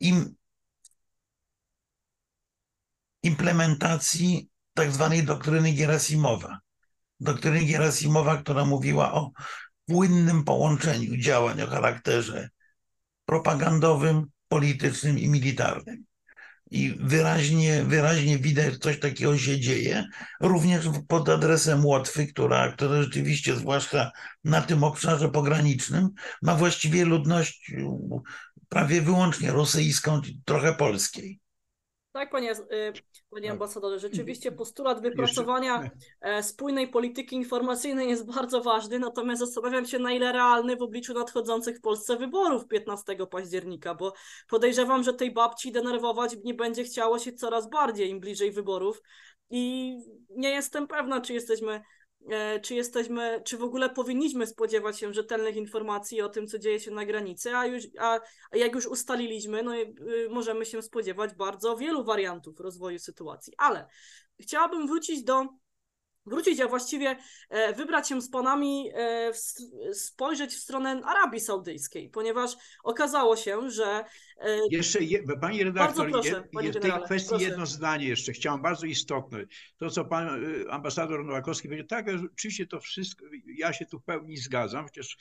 [0.00, 0.34] im
[3.22, 6.58] implementacji tak zwanej doktryny Gerasimowa.
[7.20, 9.30] Doktryny Gerasimowa, która mówiła o
[9.86, 12.50] płynnym połączeniu działań o charakterze
[13.26, 16.04] propagandowym, politycznym i militarnym
[16.70, 20.04] i wyraźnie, wyraźnie widać, coś takiego się dzieje,
[20.40, 24.10] również pod adresem Łotwy, która, która rzeczywiście, zwłaszcza
[24.44, 26.08] na tym obszarze pogranicznym,
[26.42, 27.72] ma właściwie ludność
[28.68, 31.40] prawie wyłącznie rosyjską, trochę polskiej.
[32.14, 32.92] Tak, panie, y,
[33.30, 39.98] panie ambasadorze, rzeczywiście postulat wypracowania e, spójnej polityki informacyjnej jest bardzo ważny, natomiast zastanawiam się,
[39.98, 44.12] na ile realny w obliczu nadchodzących w Polsce wyborów 15 października, bo
[44.48, 49.02] podejrzewam, że tej babci denerwować nie będzie chciało się coraz bardziej im bliżej wyborów.
[49.50, 49.94] I
[50.30, 51.82] nie jestem pewna, czy jesteśmy
[52.62, 56.90] czy jesteśmy, czy w ogóle powinniśmy spodziewać się rzetelnych informacji o tym, co dzieje się
[56.90, 58.20] na granicy, a, już, a
[58.52, 59.94] jak już ustaliliśmy, no y,
[60.30, 63.52] możemy się spodziewać bardzo wielu wariantów rozwoju sytuacji.
[63.58, 63.86] Ale
[64.40, 65.46] chciałabym wrócić do
[66.26, 67.16] wrócić, a właściwie
[67.48, 69.32] e, wybrać się z panami, e,
[69.92, 74.04] spojrzeć w stronę Arabii Saudyjskiej, ponieważ okazało się, że.
[74.38, 77.44] E, jeszcze, je, pani redaktor, proszę, je, w tej kwestii proszę.
[77.44, 79.44] jedno zdanie jeszcze, chciałam bardzo istotne.
[79.76, 83.26] To, co pan ambasador Nowakowski powiedział, tak, oczywiście to wszystko,
[83.58, 85.16] ja się tu w pełni zgadzam, chociaż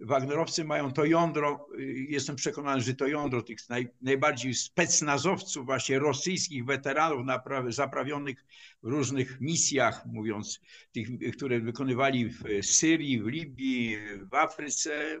[0.00, 1.68] Wagnerowcy mają to jądro,
[2.08, 7.26] jestem przekonany, że to jądro tych naj, najbardziej specnazowców, właśnie rosyjskich weteranów
[7.68, 8.44] zaprawionych
[8.82, 10.60] w różnych misjach, mówiąc,
[10.92, 13.96] tych, które wykonywali w Syrii, w Libii,
[14.30, 15.20] w Afryce,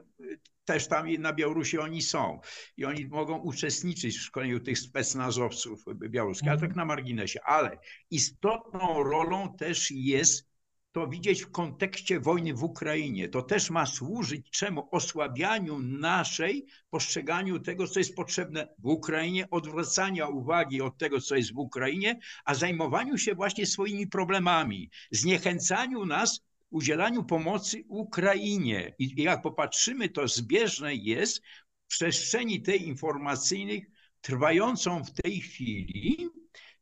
[0.64, 2.40] też tam na Białorusi oni są
[2.76, 7.40] i oni mogą uczestniczyć w szkoleniu tych specnazowców białoruskich, ale tak na marginesie.
[7.42, 7.78] Ale
[8.10, 10.53] istotną rolą też jest
[10.94, 13.28] to widzieć w kontekście wojny w Ukrainie.
[13.28, 14.88] To też ma służyć czemu?
[14.90, 21.54] Osłabianiu naszej, postrzeganiu tego, co jest potrzebne w Ukrainie, odwracania uwagi od tego, co jest
[21.54, 28.94] w Ukrainie, a zajmowaniu się właśnie swoimi problemami, zniechęcaniu nas udzielaniu pomocy Ukrainie.
[28.98, 31.42] I jak popatrzymy, to zbieżne jest
[31.84, 33.86] w przestrzeni tej informacyjnej,
[34.20, 36.28] trwającą w tej chwili,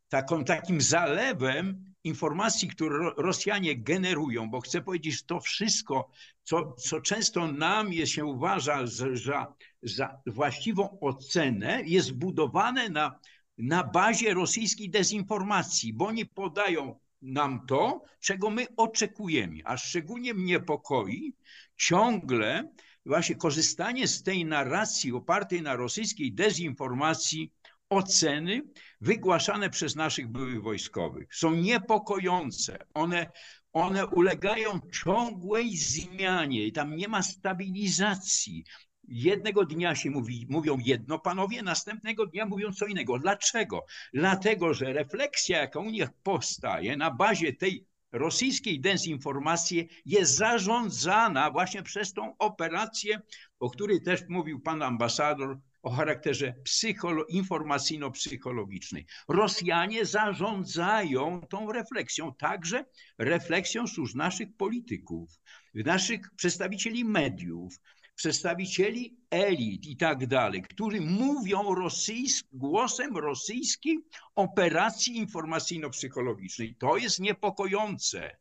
[0.08, 6.10] taką, takim zalewem informacji, które Ro- Rosjanie generują, bo chcę powiedzieć, że to wszystko,
[6.42, 13.18] co, co często nam je się uważa za, za, za właściwą ocenę, jest budowane na,
[13.58, 20.44] na bazie rosyjskiej dezinformacji, bo oni podają nam to, czego my oczekujemy, a szczególnie mnie
[20.44, 21.34] niepokoi
[21.76, 22.72] ciągle
[23.06, 27.52] właśnie korzystanie z tej narracji opartej na rosyjskiej dezinformacji
[27.88, 28.62] oceny
[29.02, 31.34] wygłaszane przez naszych byłych wojskowych.
[31.34, 32.78] Są niepokojące.
[32.94, 33.30] One,
[33.72, 38.64] one ulegają ciągłej zmianie i tam nie ma stabilizacji.
[39.08, 43.18] Jednego dnia się mówi, mówią jedno panowie, następnego dnia mówią co innego.
[43.18, 43.84] Dlaczego?
[44.14, 51.82] Dlatego, że refleksja, jaka u nich powstaje na bazie tej rosyjskiej dezinformacji jest zarządzana właśnie
[51.82, 53.20] przez tą operację,
[53.58, 59.06] o której też mówił pan ambasador, o charakterze psycholo- informacyjno-psychologicznej.
[59.28, 62.84] Rosjanie zarządzają tą refleksją, także
[63.18, 65.30] refleksją służb naszych polityków,
[65.74, 67.80] naszych przedstawicieli mediów,
[68.14, 73.98] przedstawicieli elit i tak dalej, którzy mówią rosyjsk, głosem rosyjskiej
[74.34, 76.74] operacji informacyjno-psychologicznej.
[76.78, 78.36] To jest niepokojące.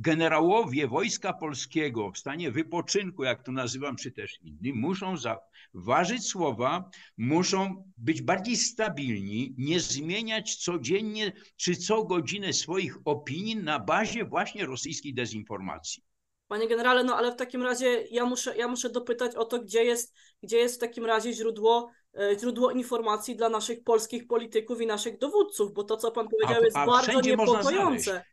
[0.00, 5.14] Generałowie Wojska Polskiego w stanie wypoczynku, jak to nazywam, czy też inni, muszą
[5.74, 13.78] ważyć słowa, muszą być bardziej stabilni, nie zmieniać codziennie czy co godzinę swoich opinii na
[13.78, 16.02] bazie właśnie rosyjskiej dezinformacji.
[16.48, 19.84] Panie generale, no ale w takim razie ja muszę, ja muszę dopytać o to, gdzie
[19.84, 24.86] jest, gdzie jest w takim razie źródło, e, źródło informacji dla naszych polskich polityków i
[24.86, 28.24] naszych dowódców, bo to, co pan powiedział, A- jest a bardzo niepokojące.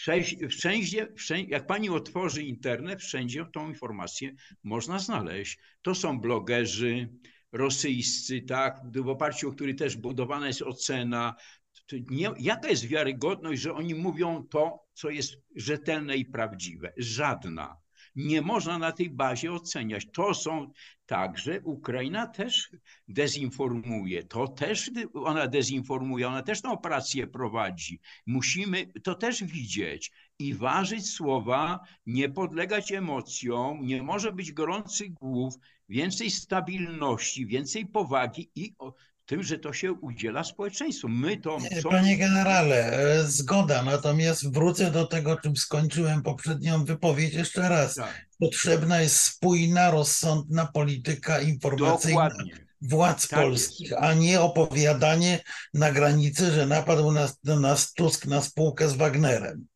[0.00, 1.06] Wszędzie, wszędzie,
[1.48, 4.34] jak pani otworzy internet, wszędzie tą informację
[4.64, 5.58] można znaleźć.
[5.82, 7.08] To są blogerzy
[7.52, 11.34] rosyjscy, tak, w oparciu o który też budowana jest ocena.
[12.10, 16.92] Nie, jaka jest wiarygodność, że oni mówią to, co jest rzetelne i prawdziwe?
[16.96, 17.76] Żadna.
[18.16, 20.06] Nie można na tej bazie oceniać.
[20.12, 20.70] To są
[21.06, 22.70] także, Ukraina też
[23.08, 28.00] dezinformuje, to też ona dezinformuje, ona też tę operację prowadzi.
[28.26, 35.54] Musimy to też widzieć i ważyć słowa, nie podlegać emocjom, nie może być gorących głów,
[35.88, 38.74] więcej stabilności, więcej powagi i
[39.30, 41.08] tym, że to się udziela społeczeństwu.
[41.08, 41.58] My to...
[41.82, 47.94] Co- Panie generale, e, zgoda, natomiast wrócę do tego, czym skończyłem poprzednią wypowiedź jeszcze raz.
[47.94, 52.66] Tak, Potrzebna jest spójna, rozsądna polityka informacyjna dokładnie.
[52.82, 55.40] władz Tak polskich, a nie opowiadanie
[55.74, 59.66] na granicy, że napadł na, na nas Tusk na spółkę z Wagnerem.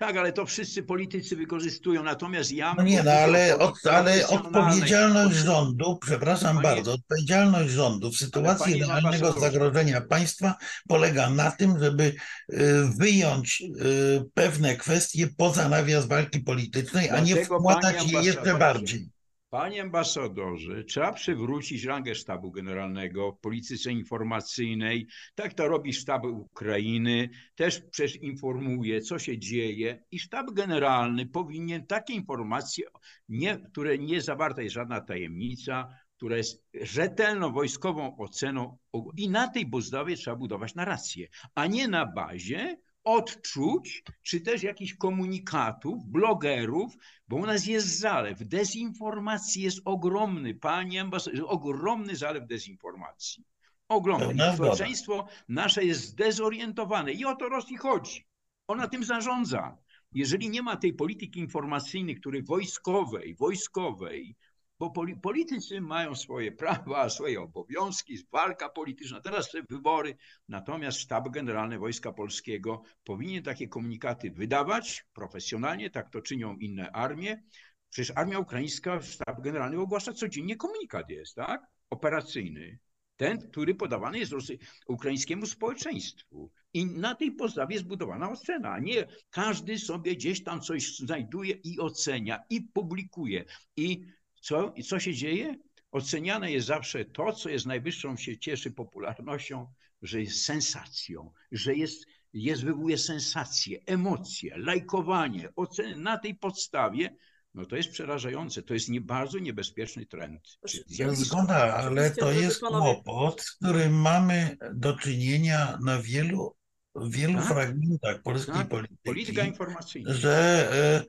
[0.00, 2.74] Tak, ale to wszyscy politycy wykorzystują, natomiast ja...
[2.78, 8.80] No nie, no ale, od, ale odpowiedzialność rządu, przepraszam Panie- bardzo, odpowiedzialność rządu w sytuacji
[8.80, 10.54] realnego zagrożenia państwa
[10.88, 12.56] polega na tym, żeby y,
[12.98, 19.08] wyjąć y, pewne kwestie poza nawias walki politycznej, a nie wkładać je jeszcze bardziej.
[19.50, 25.06] Panie ambasadorze, trzeba przywrócić rangę sztabu generalnego w polityce informacyjnej.
[25.34, 31.86] Tak to robi sztab Ukrainy, też przecież informuje, co się dzieje i sztab generalny powinien
[31.86, 32.84] takie informacje,
[33.28, 38.78] nie, które nie zawarta jest żadna tajemnica, która jest rzetelną wojskową oceną
[39.16, 44.94] i na tej podstawie trzeba budować narrację, a nie na bazie odczuć, czy też jakichś
[44.94, 46.96] komunikatów, blogerów,
[47.28, 48.38] bo u nas jest zalew.
[48.38, 53.44] Dezinformacji jest ogromny, panie ambasadorze, ogromny zalew dezinformacji.
[53.88, 54.34] Ogromny.
[54.34, 58.26] I społeczeństwo nasze jest zdezorientowane i o to Rosji chodzi.
[58.66, 59.78] Ona tym zarządza.
[60.12, 64.36] Jeżeli nie ma tej polityki informacyjnej, której wojskowej, wojskowej,
[64.80, 70.16] bo poli- politycy mają swoje prawa, swoje obowiązki, walka polityczna, teraz te wybory,
[70.48, 77.42] natomiast Sztab Generalny Wojska Polskiego powinien takie komunikaty wydawać profesjonalnie, tak to czynią inne armie.
[77.90, 81.62] Przecież armia ukraińska, Sztab Generalny ogłasza codziennie komunikat jest, tak?
[81.90, 82.78] Operacyjny.
[83.16, 86.50] Ten, który podawany jest Rosy- ukraińskiemu społeczeństwu.
[86.72, 91.54] I na tej podstawie jest budowana ocena, a nie każdy sobie gdzieś tam coś znajduje
[91.64, 93.44] i ocenia, i publikuje.
[93.76, 94.06] I
[94.40, 95.56] co, i co się dzieje?
[95.90, 99.66] Oceniane jest zawsze to, co jest najwyższą się cieszy popularnością,
[100.02, 107.16] że jest sensacją, że jest, jest wywołuje sensację, emocje, lajkowanie, oceny na tej podstawie,
[107.54, 110.40] no to jest przerażające, to jest nie, bardzo niebezpieczny trend.
[110.86, 111.24] zjawisko.
[111.24, 116.56] Zgoda, ale to jest kłopot, z którym mamy do czynienia na wielu,
[116.96, 119.00] wielu Tak, fragmentach polskiej tak, polityki.
[119.04, 120.14] Polityka informacyjna.
[120.14, 120.68] że
[121.02, 121.06] Y,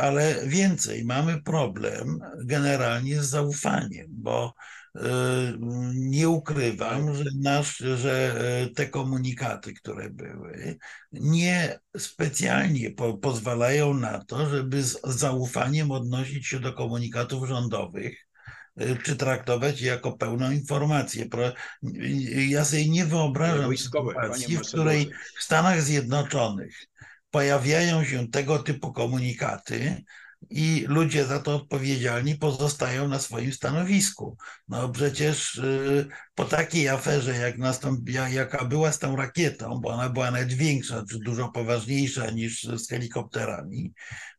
[0.00, 4.54] Ale więcej, mamy problem generalnie z zaufaniem, bo
[4.96, 5.00] y,
[5.94, 8.34] nie ukrywam, że, nasz, że
[8.66, 10.78] y, te komunikaty, które były,
[11.12, 18.26] nie specjalnie po, pozwalają na to, żeby z zaufaniem odnosić się do komunikatów rządowych
[18.80, 21.26] y, czy traktować je jako pełną informację.
[22.48, 26.92] Ja sobie nie wyobrażam sytuacji, w której w Stanach Zjednoczonych
[27.32, 30.04] pojawiają się tego typu komunikaty
[30.50, 34.36] i ludzie za to odpowiedzialni pozostają na swoim stanowisku.
[34.68, 40.08] No przecież y, po takiej aferze, jak nastąpiła, jaka była z tą rakietą, bo ona
[40.08, 43.92] była nawet większa, czy dużo poważniejsza niż z helikopterami,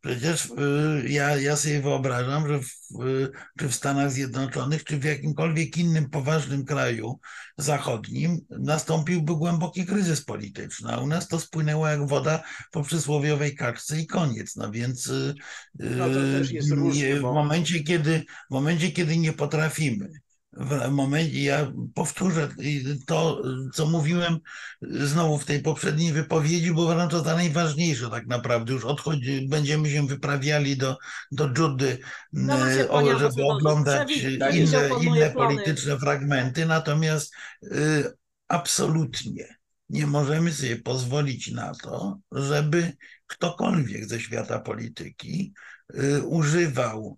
[0.03, 5.03] przecież y, ja, ja sobie wyobrażam, że w, y, czy w Stanach Zjednoczonych, czy w
[5.03, 7.19] jakimkolwiek innym poważnym kraju
[7.57, 14.01] zachodnim nastąpiłby głęboki kryzys polityczny, a u nas to spłynęło jak woda po przysłowiowej kaczce
[14.01, 14.55] i koniec.
[14.55, 15.33] No więc y,
[15.79, 20.09] No to też jest różnie, nie- w bo- momencie, kiedy, w momencie, kiedy nie potrafimy,
[20.57, 22.49] w momencie, ja powtórzę
[23.07, 23.41] to,
[23.73, 24.37] co mówiłem
[24.81, 28.73] znowu w tej poprzedniej wypowiedzi, bo uważam to najważniejsze tak naprawdę.
[28.73, 30.97] Już odchodzi, będziemy się wyprawiali do,
[31.31, 31.97] do Judy,
[32.33, 34.55] się, e, o, żeby oglądać Przewi- Tak.
[34.55, 37.33] Inne, inne polityczne fragmenty, natomiast
[37.63, 38.13] y,
[38.47, 39.57] absolutnie
[39.89, 42.93] nie możemy sobie pozwolić na to, żeby
[43.27, 45.53] ktokolwiek ze świata polityki
[45.95, 47.17] y, używał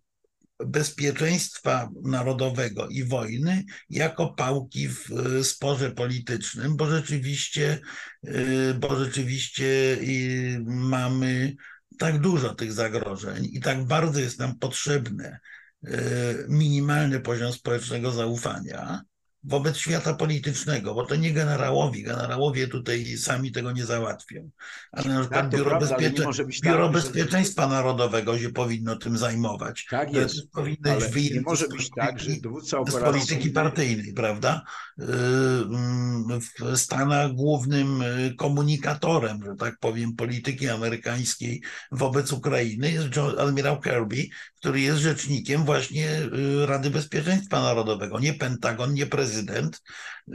[0.59, 7.79] bezpieczeństwa narodowego i wojny jako pałki w y, sporze politycznym, bo rzeczywiście,
[8.27, 9.65] y, bo rzeczywiście
[10.01, 11.55] y, mamy
[11.99, 15.37] tak dużo tych zagrożeń i tak bardzo jest nam potrzebny
[16.47, 19.01] minimalny poziom społecznego zaufania
[19.47, 24.49] wobec świata politycznego, bo to nie generałowi, generałowie tutaj sami tego nie załatwią,
[24.91, 26.23] ale na przykład Tak, to Biuro, prawda, Bezpiecze...
[26.23, 26.33] tak,
[26.63, 29.85] Biuro że- Bezpieczeństwa Narodowego się powinno tym zajmować.
[29.89, 32.69] Tak To jest, też powinno ale być nie może z być polityki- tak, że dowódca
[32.69, 33.05] z operacji...
[33.05, 34.61] polityki partyjnej, prawda?
[34.97, 35.05] Yy,
[36.39, 41.61] W Stanach głównym y, komunikatorem, że tak powiem, polityki amerykańskiej
[41.91, 43.07] wobec Ukrainy jest
[43.37, 44.27] admirał Kirby,
[44.59, 48.19] który jest rzecznikiem właśnie y, Rady Bezpieczeństwa Narodowego.
[48.19, 49.81] Nie Pentagon, nie prezydent,
[50.27, 50.31] y,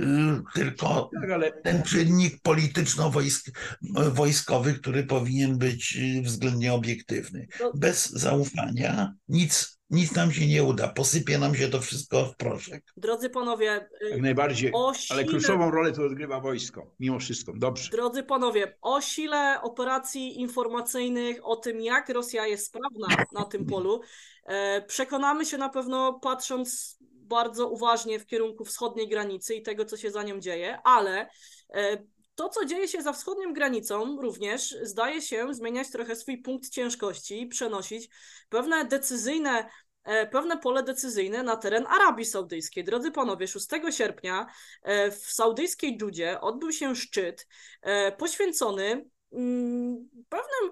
[0.55, 1.31] tylko Tak,
[1.65, 7.47] ten czynnik polityczno-wojskowy, który powinien być względnie obiektywny.
[7.61, 7.73] No.
[7.75, 10.89] Bez zaufania nic, nic nam się nie uda.
[10.89, 12.85] Posypie nam się to wszystko w proszek.
[12.97, 14.73] Drodzy panowie, y, jak najbardziej.
[14.73, 17.53] o Ale sile, kluczową rolę tu odgrywa wojsko, mimo wszystko.
[17.57, 17.91] Dobrze.
[17.91, 24.01] drodzy panowie, o sile operacji informacyjnych, o tym jak Rosja jest sprawna na tym polu,
[24.45, 26.99] e, przekonamy się na pewno patrząc
[27.31, 31.31] bardzo uważnie w kierunku wschodniej granicy i tego, co się za nią dzieje, ale
[31.75, 31.99] e,
[32.35, 37.47] to, co dzieje się za wschodnią granicą, również zdaje się zmieniać trochę swój punkt ciężkości
[37.47, 38.11] przenosić
[38.49, 39.71] pewne decyzyjne
[40.05, 42.85] e, pewne pole decyzyjne na teren Arabii Saudyjskiej.
[42.85, 44.47] Drodzy panowie, 6 sierpnia
[44.83, 47.47] e, w saudyjskiej Dżudzie odbył się szczyt
[47.83, 50.71] e, poświęcony mm, pewnym,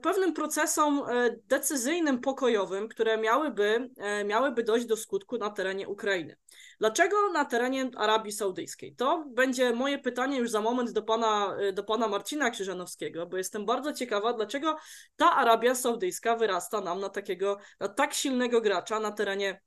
[0.00, 1.02] pewnym procesom
[1.46, 3.90] decyzyjnym, pokojowym, które miałyby,
[4.24, 6.36] miałyby dojść do skutku na terenie Ukrainy.
[6.78, 8.96] Dlaczego na terenie Arabii Saudyjskiej?
[8.96, 13.36] To będzie moje pytanie już za moment do pana, e, do pana Marcina Krzyżanowskiego, bo
[13.36, 14.76] jestem bardzo ciekawa, dlaczego
[15.16, 19.60] ta Arabia Saudyjska wyrasta nam na takiego, na tak silnego gracza na terenie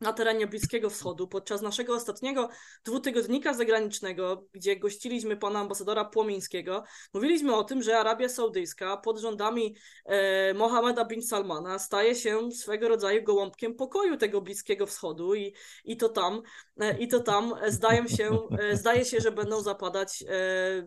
[0.00, 2.48] na terenie Bliskiego Wschodu podczas naszego ostatniego
[2.84, 6.84] dwutygodnika zagranicznego, gdzie gościliśmy pana ambasadora Płomińskiego,
[7.14, 12.88] mówiliśmy o tym, że Arabia Saudyjska pod rządami e, Mohammeda bin Salmana staje się swego
[12.88, 16.42] rodzaju gołąbkiem pokoju tego Bliskiego Wschodu i, i to tam,
[16.80, 20.86] e, i to tam e, zdają się, e, zdaje się, że będą zapadać e,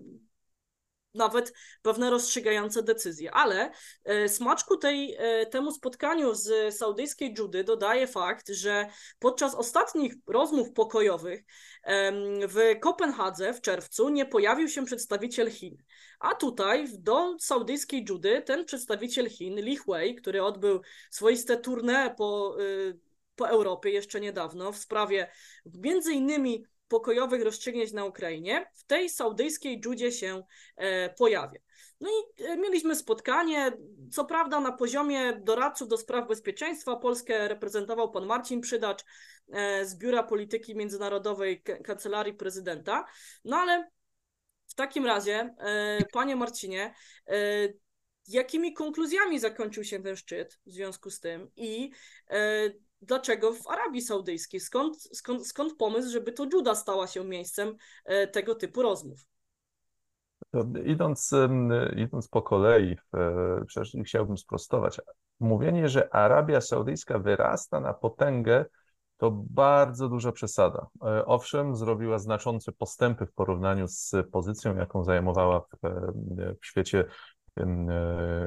[1.13, 3.31] nawet pewne rozstrzygające decyzje.
[3.31, 3.71] Ale
[4.03, 8.89] e, smaczku tej, e, temu spotkaniu z saudyjskiej Dżudy dodaje fakt, że
[9.19, 11.43] podczas ostatnich rozmów pokojowych
[12.47, 15.77] w Kopenhadze w czerwcu nie pojawił się przedstawiciel Chin.
[16.19, 20.81] A tutaj do saudyjskiej Dżudy ten przedstawiciel Chin, Li Hui, który odbył
[21.11, 22.99] swoiste tournée po, y,
[23.35, 25.31] po Europie jeszcze niedawno w sprawie
[25.65, 30.43] między innymi pokojowych rozstrzygnięć na Ukrainie, w tej saudyjskiej Dżudzie się
[30.75, 31.59] e, pojawia.
[32.01, 33.71] No i e, mieliśmy spotkanie,
[34.11, 36.95] co prawda na poziomie doradców do spraw bezpieczeństwa.
[36.95, 39.05] Polskę reprezentował pan Marcin Przydacz
[39.51, 43.05] e, z Biura Polityki Międzynarodowej Kancelarii Prezydenta.
[43.45, 43.89] No ale
[44.67, 45.55] w takim razie,
[46.13, 46.93] panie Marcinie,
[48.27, 51.91] jakimi konkluzjami zakończył się ten szczyt w związku z tym i
[53.01, 54.59] dlaczego w Arabii Saudyjskiej?
[54.59, 57.75] Skąd, skąd, skąd pomysł, żeby to Dżuda stała się miejscem
[58.05, 59.19] e, tego typu rozmów?
[60.85, 61.31] Idąc,
[61.97, 65.01] idąc po kolei, e, przecież chciałbym sprostować.
[65.39, 68.65] Mówienie, że Arabia Saudyjska wyrasta na potęgę,
[69.17, 70.87] to bardzo duża przesada.
[71.03, 75.67] E, Owszem, zrobiła znaczące postępy w porównaniu z pozycją, jaką zajmowała w,
[76.61, 77.05] w świecie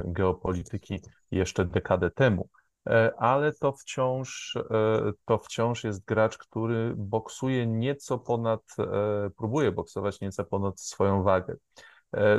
[0.05, 1.01] geopolityki
[1.31, 2.49] jeszcze dekadę temu.
[2.87, 9.73] E, Ale to wciąż, e, to wciąż jest gracz, który boksuje nieco ponad, e, próbuje
[9.73, 11.57] boksować nieco ponad swoją wagę.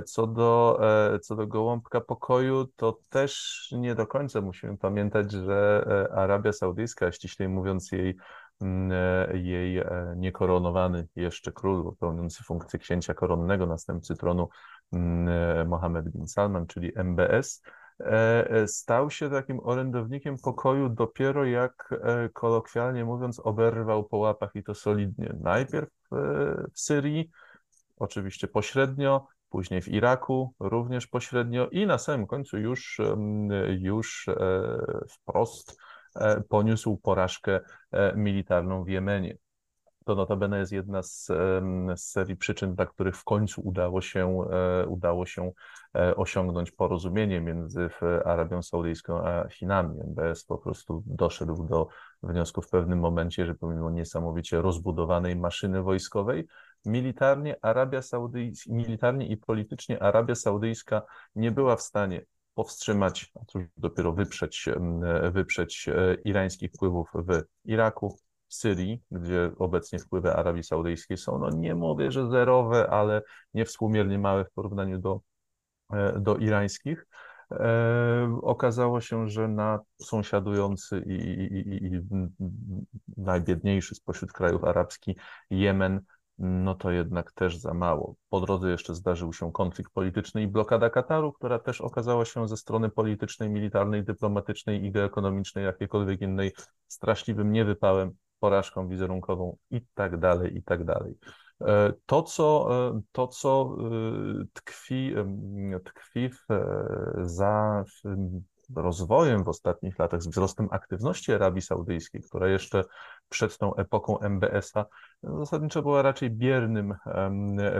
[0.05, 0.79] Co do,
[1.21, 5.85] co do gołąbka pokoju, to też nie do końca musimy pamiętać, że
[6.15, 8.17] Arabia Saudyjska, ściślej mówiąc jej,
[9.33, 9.83] jej
[10.15, 14.49] niekoronowany jeszcze król, pełniący funkcję księcia koronnego, następcy tronu
[15.65, 17.61] Mohammed bin Salman, czyli MBS,
[18.67, 24.75] stał się takim orędownikiem pokoju dopiero jak, e, kolokwialnie mówiąc, oberwał po łapach i to
[24.75, 25.35] solidnie.
[25.41, 26.15] Najpierw e,
[26.73, 27.29] w Syrii,
[27.97, 33.01] oczywiście pośrednio, później w Iraku również pośrednio i na samym końcu już,
[33.79, 34.35] już e,
[35.09, 35.77] wprost
[36.15, 37.59] e, poniósł porażkę
[37.91, 39.37] e, militarną w Jemenie.
[40.05, 41.25] To notabene jest jedna z,
[41.95, 45.51] z serii przyczyn, dla których w końcu udało się, e, udało się
[45.95, 49.99] e, osiągnąć porozumienie między w Arabią Saudyjską a Chinami.
[50.01, 51.87] MBS po prostu doszedł do
[52.23, 56.47] wniosku w pewnym momencie, że pomimo niesamowicie rozbudowanej maszyny wojskowej,
[56.85, 61.01] militarnie Arabia Saudyjska, militarnie i politycznie Arabia Saudyjska
[61.35, 64.69] nie była w stanie powstrzymać, a cóż dopiero wyprzeć,
[65.31, 68.17] wyprzeć e, irańskich wpływów w Iraku,
[68.53, 73.21] Syrii, gdzie obecnie wpływy Arabii Saudyjskiej są, no nie mówię, że zerowe, ale
[73.53, 75.21] niewspółmiernie małe w porównaniu do,
[75.93, 77.07] e, do irańskich.
[77.51, 82.01] E, okazało się, że na sąsiadujący i, i, i,
[83.17, 85.17] najbiedniejszy spośród krajów arabskich
[85.49, 86.01] Jemen,
[86.37, 88.15] no to jednak też za mało.
[88.29, 92.57] Po drodze jeszcze zdarzył się konflikt polityczny i blokada Kataru, która też okazała się ze
[92.57, 96.51] strony politycznej, militarnej, dyplomatycznej i geoekonomicznej, jakiejkolwiek innej,
[96.87, 98.11] straszliwym niewypałem,
[98.43, 101.17] porażką wizerunkową i tak dalej, i tak dalej.
[101.61, 105.13] E, To, co, e, to, co e, tkwi,
[105.85, 106.45] tkwi w,
[107.21, 107.83] za
[108.75, 112.83] rozwojem w ostatnich latach, z wzrostem aktywności Arabii Saudyjskiej, która jeszcze
[113.29, 114.85] przed tą epoką MBS-a
[115.23, 116.93] zasadniczo była raczej biernym,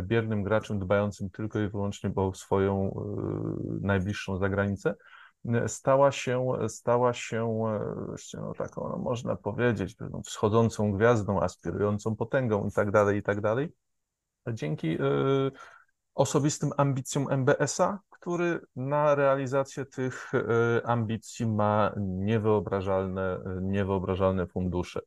[0.02, 2.94] biernym graczem dbającym tylko i wyłącznie o swoją
[3.82, 4.96] najbliższą zagranicę,
[5.68, 7.70] stała się, stała się
[8.34, 13.74] no, taką, no, można powiedzieć, wschodzącą gwiazdą, aspirującą potęgą i tak dalej, i tak dalej.
[14.54, 15.00] Dzięki e,
[16.16, 25.00] osobistym ambicjom MBS-a, który na realizację tych e, ambicji ma niewyobrażalne, niewyobrażalne fundusze.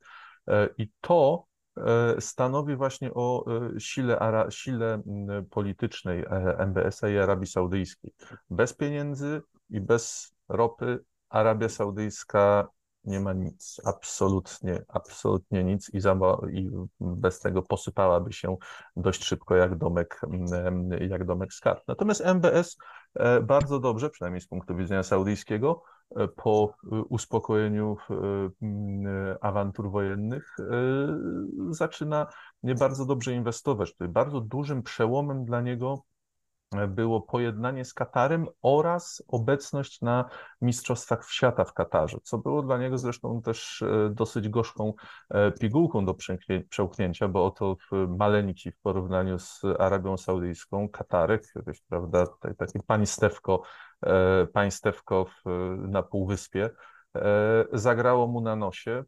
[0.49, 1.45] E, I to
[1.77, 3.45] e, stanowi właśnie o
[3.79, 5.03] sile, sile
[5.51, 8.15] politycznej e, MBS-a i Arabii Saudyjskiej.
[8.51, 12.69] Bez pieniędzy i bez ropy Arabia Saudyjska
[13.07, 16.17] nie ma nic, absolutnie, absolutnie nic i, za,
[16.53, 18.57] i bez tego posypałaby się
[18.97, 20.21] dość szybko jak domek,
[20.53, 21.83] em, jak domek z kart.
[21.89, 22.77] Natomiast MBS
[23.15, 25.83] e, bardzo dobrze, przynajmniej z punktu widzenia saudyjskiego,
[26.17, 27.97] e, po e, uspokojeniu
[28.63, 30.57] m, e, awantur wojennych
[31.71, 32.27] zaczyna
[32.63, 33.93] nie bardzo dobrze inwestować.
[33.93, 36.03] Tutaj bardzo dużym przełomem dla niego
[36.89, 40.29] było pojednanie z Katarem oraz obecność na
[40.61, 44.93] Mistrzostwach Świata w Katarze, co było dla niego zresztą też e, dosyć gorzką
[45.31, 51.43] e, pigułką do przełknię- przełknięcia, bo oto w- maleńki w porównaniu z Arabią Saudyjską, Katarek,
[51.55, 52.27] jakieś, prawda,
[52.59, 53.63] takie państewko,
[54.07, 55.27] e, państewko
[55.79, 56.71] na półwyspie,
[57.17, 59.05] e, zagrało mu na nosie,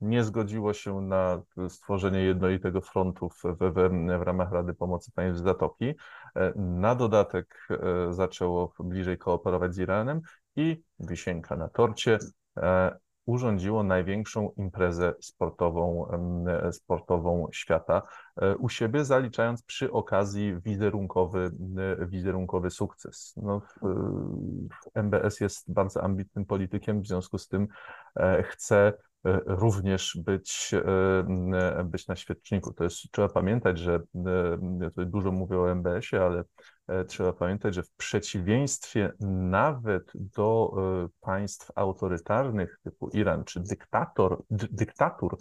[0.00, 3.72] nie zgodziło się na stworzenie jednolitego frontu w, w,
[4.18, 5.94] w, ramach Rady Pomocy Państw Zatoki.
[6.36, 10.20] E, Na dodatek e, zaczęło bliżej kooperować z Iranem
[10.56, 12.18] i wisienka na torcie
[12.56, 16.08] e, urządziło największą imprezę sportową,
[16.72, 18.02] sportową świata
[18.58, 21.50] u siebie, zaliczając przy okazji wizerunkowy,
[22.08, 23.34] wizerunkowy sukces.
[23.36, 23.62] No,
[24.94, 27.68] MBS jest bardzo ambitnym politykiem, w związku z tym
[28.42, 28.92] chce
[29.46, 30.74] również być,
[31.78, 32.72] e, być na świeczniku.
[32.72, 34.00] To jest, trzeba pamiętać, że e,
[34.80, 36.44] ja tutaj dużo mówię o MBS-ie, ale
[36.88, 39.12] e, trzeba pamiętać, że w przeciwieństwie
[39.50, 45.36] nawet do e, państw autorytarnych typu Iran czy dyktator, dy, dyktatur,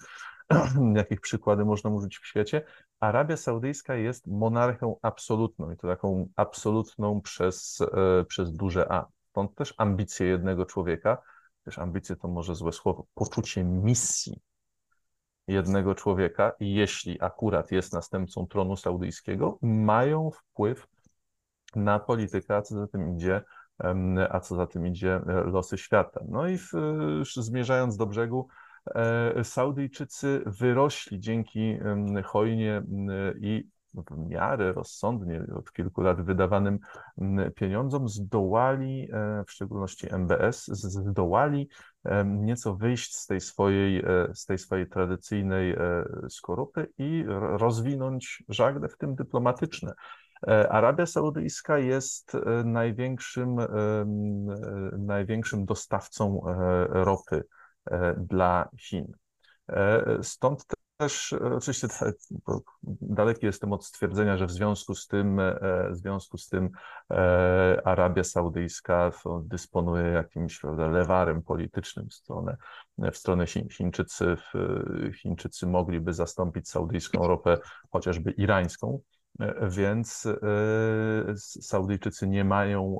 [0.95, 2.61] jakich przykłady można użyć w świecie,
[2.99, 9.07] Arabia Saudyjska jest monarchią absolutną i to taką absolutną przez, e, przez duże A.
[9.29, 11.17] Stąd też ambicje jednego człowieka,
[11.63, 14.41] też ambicje to może złe słowo, poczucie misji
[15.47, 20.87] jednego człowieka jeśli akurat jest następcą tronu saudyjskiego, mają wpływ
[21.75, 23.41] na politykę, a co za tym idzie,
[24.29, 26.21] a co za tym idzie losy świata.
[26.29, 26.71] No i w,
[27.35, 28.47] zmierzając do brzegu,
[29.43, 31.77] Saudyjczycy wyrośli dzięki
[32.25, 32.83] hojnie
[33.41, 36.79] i w miarę rozsądnie od kilku lat wydawanym
[37.55, 41.69] pieniądzom zdołali, e, w szczególności MBS, zdołali
[42.25, 48.89] nieco wyjść z tej swojej, e, z tej swojej tradycyjnej e, skorupy i rozwinąć żagle,
[48.89, 49.93] w tym dyplomatyczne.
[50.69, 53.57] Arabia Saudyjska jest największym,
[54.97, 56.41] największym dostawcą
[56.89, 57.43] ropy
[58.17, 59.07] dla Chin.
[60.21, 60.65] Stąd
[60.97, 61.87] też oczywiście
[63.01, 65.55] daleki jestem od stwierdzenia, że w związku z tym, e,
[65.91, 66.69] w związku z tym
[67.11, 69.11] e, Arabia Saudyjska
[69.43, 72.57] dysponuje jakimś prawda, lewarem politycznym w stronę,
[72.97, 74.37] w stronę Chińczycy.
[75.21, 77.57] Chińczycy mogliby zastąpić saudyjską ropę
[77.91, 78.99] chociażby irańską,
[79.39, 80.27] e, więc
[81.61, 82.99] Saudyjczycy nie mają,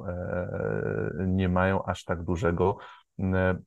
[1.28, 2.78] nie mają aż tak dużego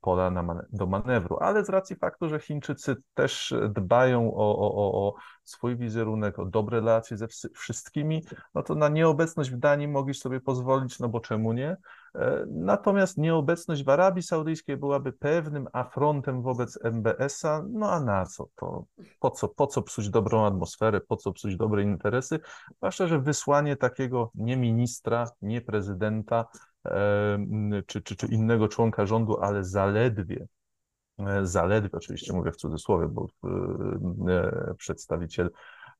[0.01, 5.15] pola na, do manewru, ale z racji faktu, że Chińczycy też dbają o, o, o
[5.45, 8.23] swój wizerunek, o dobre relacje ze wszystkimi,
[8.55, 11.77] no to na nieobecność w Danii mogli sobie pozwolić, no bo czemu nie?
[12.15, 18.49] E, natomiast nieobecność w Arabii Saudyjskiej byłaby pewnym afrontem wobec MBS-a, no a na co
[18.57, 18.85] to?
[19.21, 22.41] Po co, po co psuć dobrą atmosferę, po co psuć dobre interesy?
[22.77, 26.47] Zwłaszcza, że wysłanie takiego nie ministra, nie prezydenta,
[27.87, 30.47] czy, czy, czy innego członka rządu, ale zaledwie,
[31.19, 33.29] e, zaledwie, oczywiście mówię w cudzysłowie, bo
[34.29, 35.51] e, przedstawiciel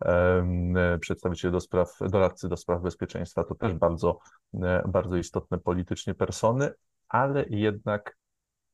[0.05, 4.19] e, przedstawiciel do spraw, doradcy do spraw bezpieczeństwa to też bardzo,
[4.89, 6.71] bardzo istotne politycznie persony,
[7.09, 8.17] ale jednak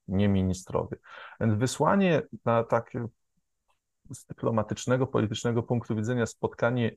[0.08, 0.96] nie ministrowie.
[1.40, 3.06] Więc wysłanie na takie
[4.10, 6.96] z dyplomatycznego, politycznego punktu widzenia spotkanie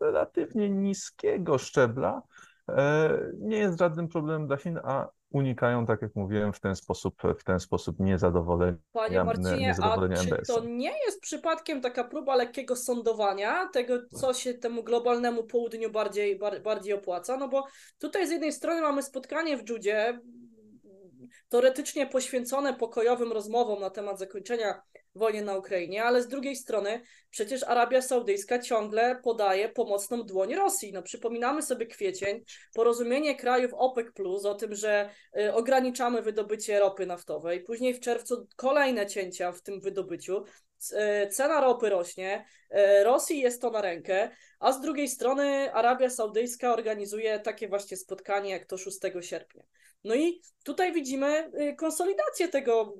[0.00, 2.22] relatywnie niskiego szczebla
[3.38, 7.44] nie jest żadnym problemem dla Chin, a unikają, tak jak mówiłem, w ten sposób, w
[7.44, 10.48] ten sposób niezadowolenia, Panie Marcinie, niezadowolenia a czy MBS.
[10.48, 16.38] to nie jest przypadkiem taka próba lekkiego sądowania tego, co się temu globalnemu południu bardziej,
[16.64, 17.36] bardziej opłaca?
[17.36, 17.64] No bo
[17.98, 20.20] tutaj z jednej strony mamy spotkanie w Judzie,
[21.48, 24.82] teoretycznie poświęcone pokojowym rozmowom na temat zakończenia
[25.14, 27.00] wojny na Ukrainie, ale z drugiej strony
[27.30, 30.92] przecież Arabia Saudyjska ciągle podaje pomocną dłoń Rosji.
[30.92, 37.06] No, przypominamy sobie kwiecień, porozumienie krajów OPEC Plus o tym, że y, ograniczamy wydobycie ropy
[37.06, 40.44] naftowej, później w czerwcu kolejne cięcia w tym wydobyciu.
[41.24, 46.10] Y, cena ropy rośnie, y, Rosji jest to na rękę, a z drugiej strony Arabia
[46.10, 49.62] Saudyjska organizuje takie właśnie spotkanie jak to 6 sierpnia.
[50.04, 52.94] No i tutaj widzimy y, konsolidację tego,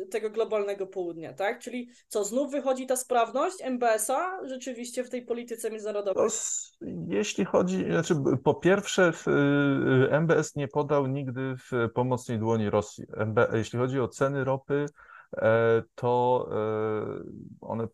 [0.00, 1.58] y, tego globalnego południa, tak?
[1.58, 6.30] Czyli co, znów wychodzi ta sprawność MBS-a rzeczywiście w tej polityce międzynarodowej?
[7.08, 8.14] jeśli chodzi, znaczy
[8.44, 9.12] po pierwsze
[10.06, 13.04] y, MBS nie podał nigdy w pomocnej dłoni Rosji.
[13.52, 14.86] Jeśli chodzi o ceny ropy,
[15.36, 17.24] e, to e,
[17.60, 17.88] one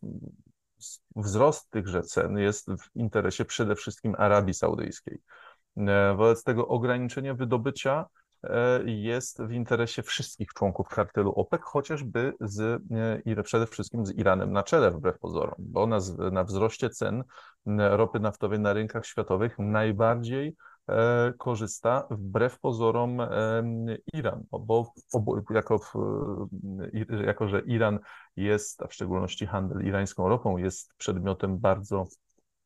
[1.16, 5.18] wzrost tychże cen jest w interesie przede wszystkim Arabii Saudyjskiej.
[5.76, 8.06] E, wobec tego ograniczenia wydobycia
[8.84, 12.82] jest w interesie wszystkich członków kartelu OPEC, chociażby z,
[13.24, 15.98] i przede wszystkim z Iranem na czele, wbrew pozorom, bo na,
[16.32, 17.24] na wzroście cen
[17.78, 20.56] ropy naftowej na rynkach światowych najbardziej
[20.88, 23.18] e, korzysta wbrew pozorom
[24.12, 24.92] Iran, bo
[25.50, 25.80] jako,
[27.26, 27.98] jako, że Iran
[28.36, 32.06] jest, a w szczególności handel irańską ropą jest przedmiotem bardzo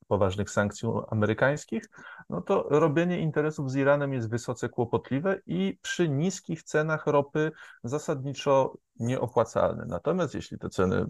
[0.04, 1.90] poważnych sankcji amerykańskich,
[2.30, 7.52] no to robienie interesów z Iranem jest wysoce kłopotliwe i przy niskich cenach ropy
[7.84, 9.84] zasadniczo nieopłacalne.
[9.86, 11.06] Natomiast jeśli te ceny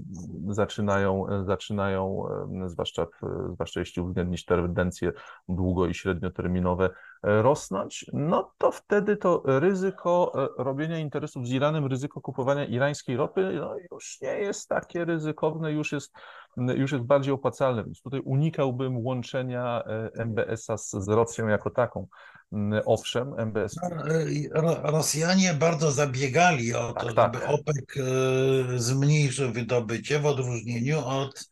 [0.48, 2.24] zaczynają, zaczynają
[2.66, 3.06] zwłaszcza,
[3.52, 5.12] zwłaszcza jeśli uwzględnić tendencje
[5.48, 6.90] długo i średnioterminowe,
[7.22, 13.52] rosnąć, no to wtedy to ryzyko e, robienia interesów z Iranem, ryzyko kupowania irańskiej ropy
[13.60, 16.12] no już nie jest takie ryzykowne, już jest,
[16.56, 22.06] już jest bardziej opłacalne, więc tutaj unikałbym łączenia e, MBS-a z, z Rosją jako taką.
[22.84, 23.76] Owszem, MBS.
[24.62, 27.50] No, Rosjanie bardzo zabiegali o to, tak, żeby tak.
[27.50, 31.48] OPEC e, zmniejszył wydobycie w odróżnieniu od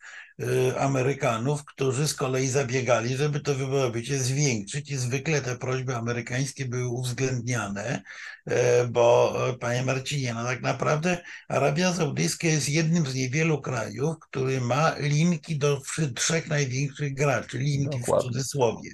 [0.79, 4.91] Amerykanów, którzy z kolei zabiegali, żeby to wydobycie zwiększyć.
[4.91, 8.03] I zwykle te prośby amerykańskie były uwzględniane,
[8.51, 8.55] y,
[8.89, 14.61] bo y, panie Marcinie, no tak naprawdę Arabia Saudyjska jest jednym z niewielu krajów, który
[14.61, 15.81] ma linki do
[16.15, 18.31] trzech największych graczy, linki Dokładnie.
[18.31, 18.91] w cudzysłowie,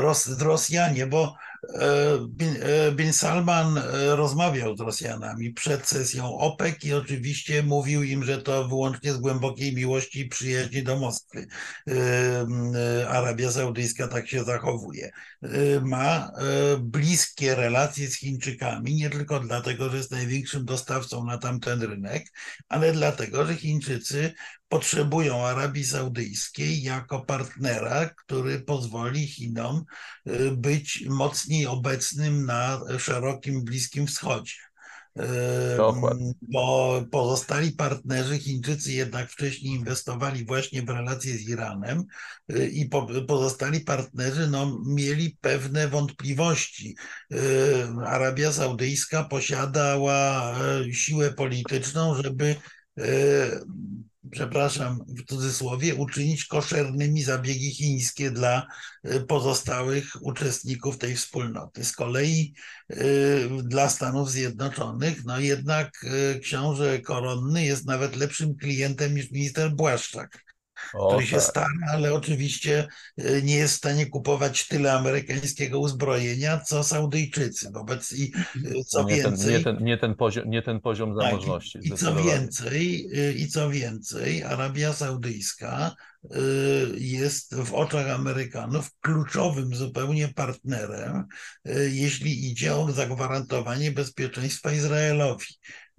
[0.00, 1.34] Ros, Rosjanie, bo
[2.28, 2.56] Bin,
[2.92, 9.12] Bin Salman rozmawiał z Rosjanami przed sesją OPEC i oczywiście mówił im, że to wyłącznie
[9.12, 11.46] z głębokiej miłości i przyjaźni do Moskwy.
[13.08, 15.10] Arabia Saudyjska tak się zachowuje.
[15.82, 16.30] Ma
[16.78, 22.26] bliskie relacje z Chińczykami, nie tylko dlatego, że jest największym dostawcą na tamten rynek,
[22.68, 24.32] ale dlatego, że Chińczycy
[24.72, 29.84] potrzebują Arabii Saudyjskiej jako partnera, który pozwoli Chinom
[30.52, 34.54] być mocniej obecnym na szerokim Bliskim Wschodzie.
[35.76, 36.32] Dokładnie.
[36.42, 42.04] Bo pozostali partnerzy, Chińczycy jednak wcześniej inwestowali właśnie w relacje z Iranem
[42.52, 42.88] y, i
[43.28, 46.96] pozostali partnerzy no, mieli pewne wątpliwości.
[47.32, 47.36] Y,
[48.06, 52.56] Arabia Saudyjska posiadała y, siłę polityczną, żeby
[54.30, 58.66] przepraszam, w cudzysłowie, uczynić koszernymi zabiegi chińskie dla
[59.04, 61.84] y, pozostałych uczestników tej wspólnoty.
[61.84, 62.54] Z kolei
[62.90, 69.70] y, dla Stanów Zjednoczonych, no jednak y, książę koronny jest nawet lepszym klientem niż minister
[69.70, 70.51] Błaszczak
[70.94, 71.44] O, który się tak.
[71.44, 72.88] stara, ale oczywiście
[73.20, 77.70] y, nie jest w stanie kupować tyle amerykańskiego uzbrojenia, co Saudyjczycy.
[77.72, 81.16] Wobec i y, co nie, ten, więcej, nie, ten, nie, ten poziom, nie ten poziom
[81.16, 81.78] tak, zamożności.
[81.82, 85.94] i, co więcej, y, i co więcej, Arabia Saudyjska
[86.94, 91.24] jest w oczach Amerykanów kluczowym zupełnie partnerem,
[91.90, 95.46] jeśli idzie o zagwarantowanie bezpieczeństwa Izraelowi.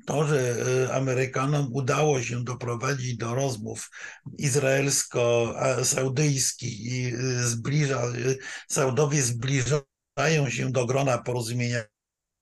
[0.05, 3.89] To, że y, Amerykanom udało się doprowadzić do rozmów
[4.37, 8.37] izraelsko-saudyjskich i y, zbliża, y,
[8.69, 11.83] Saudowie zbliżają się do grona porozumienia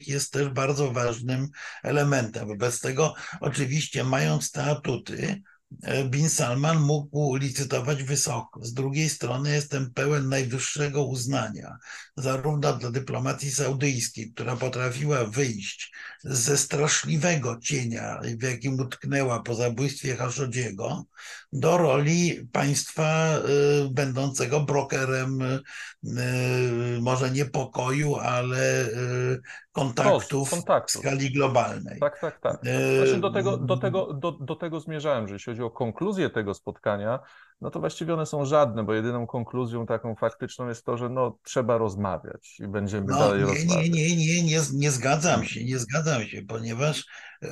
[0.08, 1.50] jest też bardzo ważnym
[1.84, 2.48] elementem.
[2.48, 5.42] Wobec tego, oczywiście, mając te atuty,
[6.10, 8.66] Bin Salman mógł licytować wysoko.
[8.66, 11.78] Z drugiej strony jestem pełen najwyższego uznania,
[12.18, 15.92] zarówno dla dyplomacji saudyjskiej, która potrafiła wyjść
[16.24, 21.04] ze straszliwego cienia, w jakim utknęła po zabójstwie Khashoggiego,
[21.54, 25.62] do roli państwa y, będącego brokerem y,
[27.02, 29.42] może nie pokoju, ale y,
[29.72, 31.02] kontaktów kontaktów.
[31.02, 32.00] w skali globalnej.
[32.00, 32.60] Tak, tak, tak.
[32.66, 36.30] E, Znaczy do, tego, do, tego, do, do tego zmierzałem, że jeśli chodzi o konkluzję
[36.30, 37.20] tego spotkania,
[37.62, 41.38] no to właściwie one są żadne, bo jedyną konkluzją taką faktyczną jest to, że no,
[41.44, 43.90] trzeba rozmawiać i będziemy No, dalej nie, rozmawiać.
[43.90, 47.06] nie, nie, nie, nie, nie zgadzam się, nie zgadzam się, ponieważ
[47.44, 47.48] e,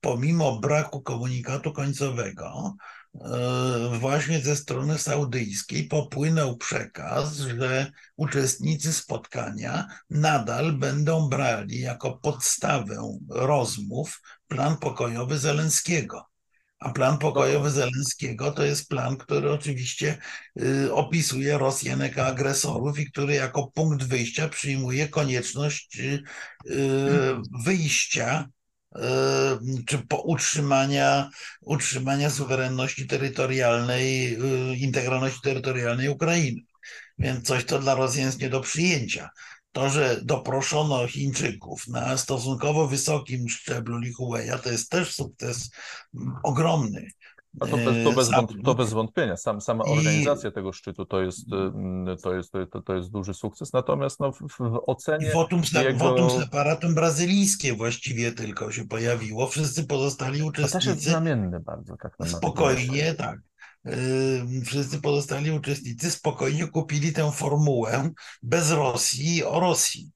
[0.00, 2.74] pomimo braku komunikatu końcowego,
[3.14, 13.18] e, właśnie ze strony saudyjskiej popłynął przekaz, że uczestnicy spotkania nadal będą brali jako podstawę
[13.30, 16.27] rozmów plan pokojowy Zelenskiego.
[16.78, 20.18] A plan pokojowy Zelenskiego to jest plan, który oczywiście
[20.62, 26.22] y, opisuje Rosjan jako agresorów i który jako punkt wyjścia przyjmuje konieczność y,
[26.66, 26.76] y,
[27.64, 28.48] wyjścia
[29.86, 34.38] czy po utrzymania, utrzymania suwerenności terytorialnej,
[34.80, 36.60] integralności terytorialnej Ukrainy.
[37.18, 39.30] Więc coś to dla Rosjan jest nie do przyjęcia.
[39.72, 45.70] To, że doproszono Chińczyków na stosunkowo wysokim szczeblu Lihueya, to jest też sukces
[46.14, 47.08] mm, ogromny.
[47.60, 49.36] A to, bez, to, bez E, to bez wątpienia.
[49.36, 53.34] Sam, sama I- organizacja tego szczytu to jest, mm, to jest, to, to jest duży
[53.34, 53.72] sukces.
[53.72, 59.46] Natomiast no, w, w I ocenie wotum, se- jego- separatum brazylijskie właściwie tylko się pojawiło.
[59.46, 61.96] Wszyscy pozostali to też jest uczestnicy znamienny bardzo.
[61.96, 63.38] Tak spokojnie, tak.
[64.66, 68.10] Wszyscy pozostali uczestnicy spokojnie kupili tę formułę
[68.42, 70.10] bez Rosji o Rosji.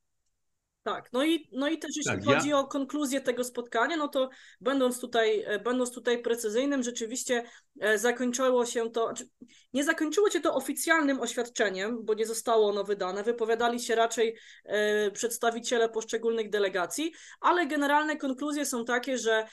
[0.83, 4.09] Tak, no i, no i też jeśli Tak, ja- chodzi o konkluzję tego spotkania, no
[4.09, 7.45] to będąc tutaj, e, będąc tutaj precyzyjnym, rzeczywiście
[7.81, 9.29] e, zakończyło się to, znaczy,
[9.73, 15.11] nie zakończyło się to oficjalnym oświadczeniem, bo nie zostało ono wydane, wypowiadali się raczej e,
[15.11, 19.47] przedstawiciele poszczególnych delegacji, ale generalne konkluzje są takie, że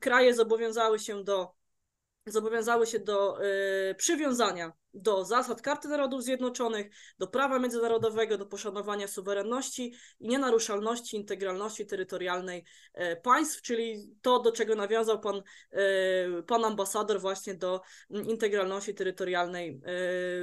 [0.00, 1.52] kraje zobowiązały się do
[2.26, 3.44] zobowiązały się do
[3.90, 6.86] y, przywiązania do zasad Karty Narodów Zjednoczonych,
[7.18, 12.64] do prawa międzynarodowego, do poszanowania suwerenności i nienaruszalności, integralności terytorialnej
[12.94, 19.80] y, państw, czyli to, do czego nawiązał pan, y, pan ambasador właśnie do integralności terytorialnej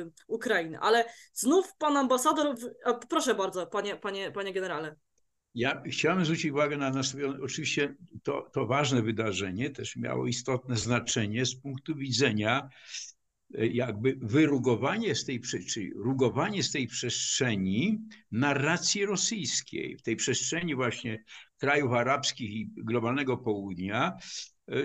[0.08, 0.80] y, Ukrainy.
[0.80, 4.96] Ale znów pan ambasador, w- a, proszę bardzo, panie, panie, panie generale.
[5.56, 7.44] Ja chciałem zwrócić uwagę na następujące.
[7.44, 12.70] Oczywiście to, to ważne wydarzenie też miało istotne znaczenie z punktu widzenia
[13.58, 18.00] e, jakby wyrugowanie z tej, prze- czyli rugowanie z tej przestrzeni
[18.32, 21.24] narracji rosyjskiej, w tej przestrzeni właśnie
[21.58, 24.18] krajów arabskich i globalnego południa,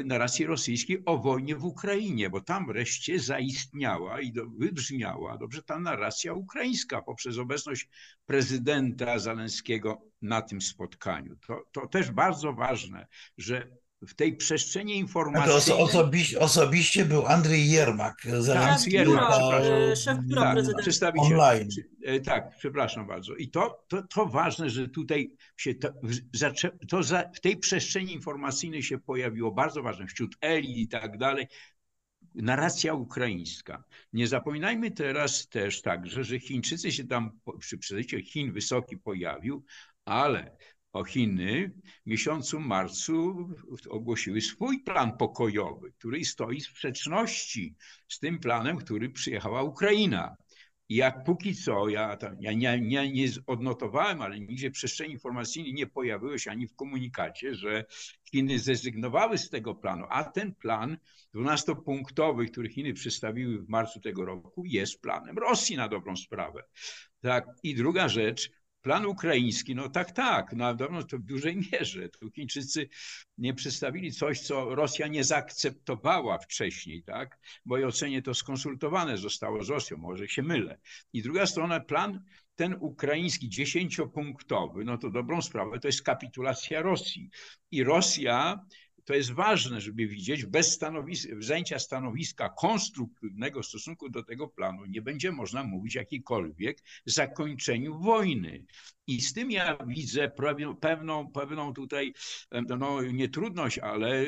[0.05, 6.33] narracji rosyjskiej o wojnie w Ukrainie, bo tam wreszcie zaistniała i wybrzmiała dobrze ta narracja
[6.33, 7.89] ukraińska poprzez obecność
[8.27, 11.37] prezydenta Zaleńskiego na tym spotkaniu.
[11.47, 13.07] To, to też bardzo ważne,
[13.39, 13.77] że
[14.09, 15.57] w tej przestrzeni To informacyjnej...
[15.57, 18.23] oso, osobiście, osobiście był Andrzej Jermak,
[18.55, 20.83] Tak, Jermak, e, szef biura tak, prezydenta.
[20.83, 21.41] przedstawiciel.
[21.41, 21.69] online.
[22.05, 23.35] E, Tak, przepraszam bardzo.
[23.35, 25.89] I to, to, to ważne, że tutaj się to,
[26.89, 31.47] to za, w tej przestrzeni informacyjnej się pojawiło, bardzo ważne, wśród elit i tak dalej,
[32.35, 33.85] narracja ukraińska.
[34.13, 39.65] Nie zapominajmy teraz też także, że Chińczycy się tam, przy przedstawiciel Chin wysoki pojawił,
[40.05, 40.57] ale
[41.05, 41.73] Chiny
[42.07, 43.49] w miesiącu marcu
[43.91, 47.75] ogłosiły swój plan pokojowy, który stoi w sprzeczności
[48.09, 50.37] z tym planem, który przyjechała Ukraina.
[50.89, 55.13] I jak póki co, ja, tam, ja nie, nie, nie odnotowałem, ale nigdzie w przestrzeni
[55.13, 57.85] informacyjnej nie pojawiło się ani w komunikacie, że
[58.31, 60.99] Chiny zrezygnowały z tego planu, a ten plan
[61.35, 66.63] 12-punktowy, który Chiny przedstawiły w marcu tego roku, jest planem Rosji na dobrą sprawę.
[67.21, 67.47] Tak.
[67.63, 68.51] I druga rzecz,
[68.87, 72.09] plan ukraiński, no tak, tak, na pewno to w dużej mierze.
[72.09, 72.89] Tu Chińczycy
[73.39, 77.39] nie przedstawili coś, co Rosja nie zaakceptowała wcześniej, tak?
[77.65, 80.79] W mojej ocenie to skonsultowane zostało z Rosją, może się mylę.
[81.13, 82.25] I druga strona, plan
[82.55, 87.31] ten ukraiński, dziesięciopunktowy, no to dobrą sprawę, to jest kapitulacja Rosji.
[87.71, 88.65] I Rosja,
[89.07, 94.87] to jest ważne, żeby widzieć, bez stanowiska, zajęcia stanowiska konstruktywnego w stosunku do tego planu
[94.87, 98.65] nie będzie można mówić jakikolwiek zakończeniu wojny.
[99.07, 100.31] I z tym ja widzę
[100.81, 102.15] pewną, pewną tutaj,
[102.79, 104.25] no nie trudność, ale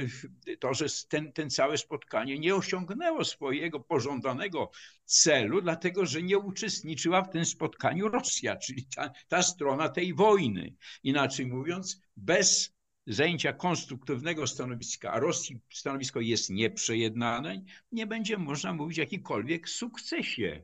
[0.61, 4.71] to, że ten, ten całe spotkanie nie osiągnęło swojego pożądanego
[5.05, 10.75] celu, dlatego że nie uczestniczyła w tym spotkaniu Rosja, czyli ta, ta strona tej wojny.
[11.03, 12.78] Inaczej mówiąc, bez
[13.09, 20.63] zajęcia konstruktywnego stanowiska, a Rosji stanowisko jest nieprzejednane, nie będzie można mówić o jakikolwiek sukcesie.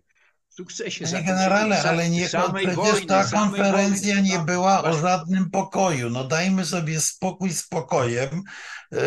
[0.48, 6.10] Sukcesie Panie generale, ale nie, przecież wojny, ta konferencja wojny, nie była o żadnym pokoju.
[6.10, 8.42] No dajmy sobie spokój spokojem.
[8.92, 8.98] Yy,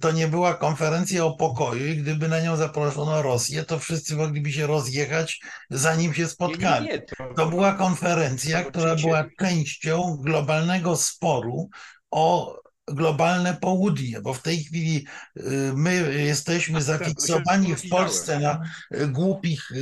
[0.00, 4.52] To nie była konferencja o pokoju i gdyby na nią zaproszono Rosję, to wszyscy mogliby
[4.52, 6.86] się rozjechać, zanim się Nie, nie, spotkali.
[6.86, 11.68] nie, to, To była konferencja, to która była częścią globalnego sporu
[12.10, 12.56] o
[12.92, 15.42] globalne południe, bo w tej chwili y,
[15.76, 18.04] my jesteśmy Tak, zafiksowani tak, w widziałem.
[18.04, 18.60] Polsce na
[18.94, 19.76] y, głupich y,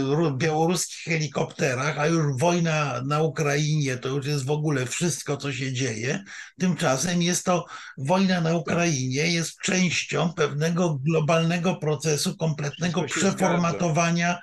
[0.00, 5.52] ru- białoruskich helikopterach, a już wojna na Ukrainie to już jest w ogóle wszystko, co
[5.52, 6.24] się dzieje.
[6.60, 7.66] Tymczasem jest to
[7.98, 14.38] wojna na Ukrainie, jest częścią pewnego globalnego procesu, kompletnego przeformatowania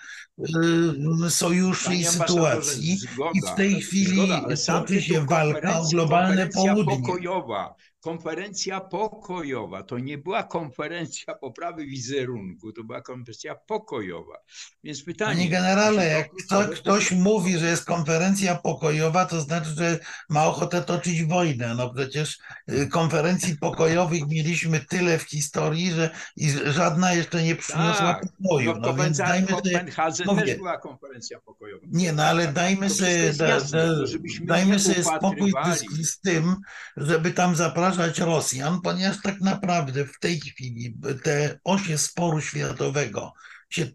[1.30, 2.98] sojuszy i Panie ambasadorze, sytuacji.
[2.98, 6.98] zgoda, I w tej chwili zgoda, toczy się walka o globalne południe.
[7.02, 7.76] pokojowa.
[8.02, 14.38] Konferencja pokojowa to nie była konferencja poprawy wizerunku, to była konferencja pokojowa.
[14.84, 15.36] Więc pytanie.
[15.36, 20.82] Panie generale, jak kto, ktoś mówi, że jest konferencja pokojowa, to znaczy, że ma ochotę
[20.82, 21.76] toczyć wojnę.
[21.76, 22.40] No przecież
[22.72, 28.74] y, konferencji pokojowych mieliśmy tyle w historii, że i żadna jeszcze nie przyniosła Tak, pokoju.
[28.74, 30.46] no, No więc dajmy sobie Kopenhadze mówię.
[30.46, 31.86] też była konferencja pokojowa.
[31.92, 36.56] Nie, no ale dajmy To wszystko sobie, da, da, dajmy sobie spokój z, z tym,
[36.98, 37.87] żeby tam zapraszać
[38.20, 43.34] Rosjan, ponieważ tak naprawdę w tej chwili te osie sporu światowego
[43.70, 43.88] się,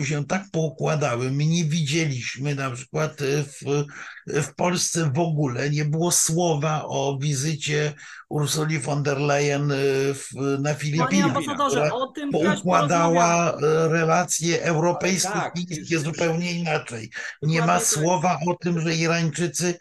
[0.00, 1.30] e, się tak poukładały.
[1.30, 3.86] My nie widzieliśmy na przykład e, w,
[4.34, 7.92] w Polsce w ogóle, nie było słowa o wizycie
[8.28, 9.74] Ursuli von der Leyen e,
[10.14, 11.24] w, na Panie Filipinach.
[11.36, 17.10] ambasadorze, która o tym poukładała e, relacje Tak, europejsko-chińskie że- zupełnie inaczej.
[17.42, 17.82] Nie ma tak.
[17.86, 19.74] słowa o tym, że Irańczycy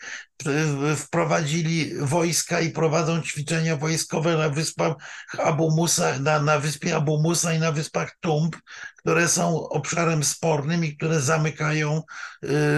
[0.46, 4.94] e, wprowadzili wojska i prowadzą ćwiczenia wojskowe na wyspach
[5.44, 8.56] Abu Musa, na, na wyspie Abu Musa i na wyspach Tumb,
[8.98, 12.02] które są obszarem spornym i które zamykają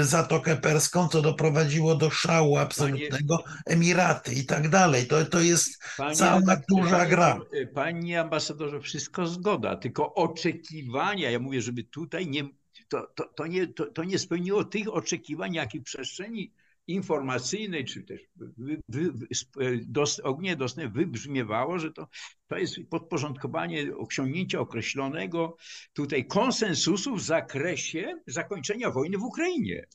[0.01, 1.21] Zatokę Perską, co
[1.59, 5.07] doprowadziło do szału absolutnego, Emiraty i tak dalej.
[5.07, 7.39] To, to jest Panie Cała duża panie- gra.
[7.73, 12.43] Panie ambasadorze, wszystko zgoda, tylko oczekiwania, ja mówię, żeby tutaj nie,
[12.89, 16.51] to, to, to, nie, to, to nie spełniło tych oczekiwań, jakie w przestrzeni
[16.87, 22.07] informacyjnej, czy też wy, wy, sp- dos, ogólnie dostępne wybrzmiewało, że to,
[22.47, 25.57] to jest podporządkowanie osiągnięcia określonego
[25.93, 29.85] tutaj konsensusu w zakresie zakończenia wojny w Ukrainie.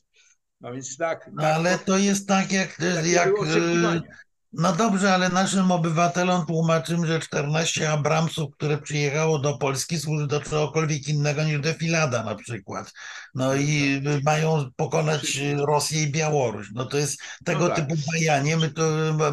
[0.65, 1.29] No więc tak.
[1.33, 3.29] No tak, ale to jest tak jak, jak.
[4.57, 10.41] No dobrze, ale naszym obywatelom tłumaczymy, że 14 Abramsów, które przyjechało do Polski, służy do
[10.41, 12.93] czegokolwiek innego niż defilada na przykład.
[13.35, 16.67] No i mają pokonać Rosję i Białoruś.
[16.73, 17.75] No to jest tego tak.
[17.75, 18.57] typu bajanie.
[18.57, 18.81] My tu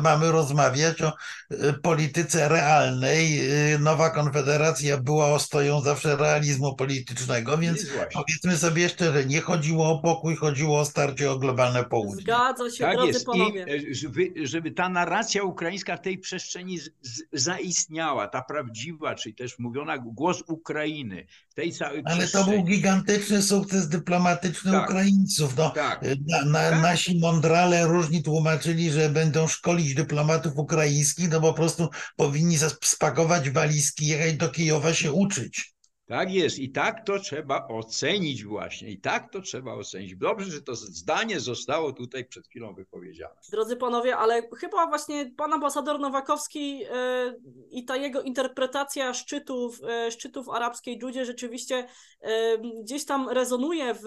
[0.03, 1.13] mamy rozmawiać o
[1.51, 3.51] e, polityce realnej.
[3.75, 9.99] E, Nowa Konfederacja była ostoją zawsze realizmu politycznego, więc powiedzmy sobie szczerze, nie chodziło o
[9.99, 12.23] pokój, chodziło o starcie o globalne południe.
[12.23, 13.27] Zgadza się, Tak drodzy jest.
[13.27, 13.65] panowie.
[13.69, 18.43] I e, żeby, żeby ta narracja narracja ukraińska w tej przestrzeni z, z, zaistniała, ta
[18.43, 22.51] prawdziwa, czyli też mówiona głos Ukrainy tej całej Ale to przestrzeni.
[22.57, 24.91] był gigantyczny sukces dyplomatyczny Tak.
[24.91, 25.57] Ukraińców.
[25.57, 26.01] No, Tak.
[26.29, 26.83] na, na, Tak.
[26.83, 34.07] Nasi mądrale różni tłumaczyli, że będą szkolić dyplomatów ukraińskich, no po prostu powinni spakować walizki,
[34.07, 35.72] jechać do Kijowa się uczyć.
[36.13, 38.91] Tak jest i tak to trzeba ocenić właśnie.
[38.91, 40.17] I tak to trzeba ocenić.
[40.17, 43.35] Dobrze, że to zdanie zostało tutaj przed chwilą wypowiedziane.
[43.51, 47.35] Drodzy panowie, ale chyba właśnie pan ambasador Nowakowski e,
[47.71, 51.87] i ta jego interpretacja szczytów, e, szczytów arabskiej Dżudzie rzeczywiście
[52.21, 54.03] e, gdzieś tam rezonuje w,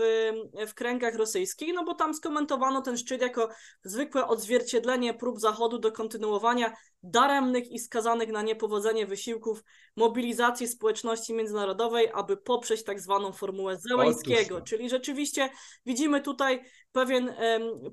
[0.67, 3.49] w kręgach rosyjskich, no bo tam skomentowano ten szczyt jako
[3.83, 9.63] zwykłe odzwierciedlenie prób Zachodu do kontynuowania daremnych i skazanych na niepowodzenie wysiłków
[9.95, 14.61] mobilizacji społeczności międzynarodowej, aby poprzeć tak zwaną formułę Zełańskiego.
[14.61, 15.49] Czyli rzeczywiście
[15.85, 17.35] widzimy tutaj pewien,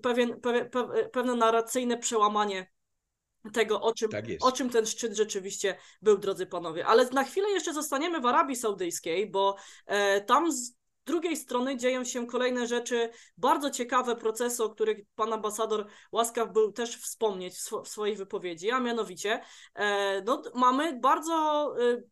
[0.02, 2.70] pewien, pewien, pe- pewne narracyjne przełamanie
[3.52, 6.86] tego, o czym, Tak o czym ten szczyt rzeczywiście był, drodzy panowie.
[6.86, 10.76] Ale na chwilę jeszcze zostaniemy w Arabii Saudyjskiej, bo e, tam z
[11.06, 16.72] drugiej strony dzieją się kolejne rzeczy, bardzo ciekawe procesy, o których pan ambasador łaskaw był
[16.72, 19.40] też wspomnieć w, swo- w swojej wypowiedzi, a mianowicie
[19.74, 22.02] e, no, mamy bardzo, e,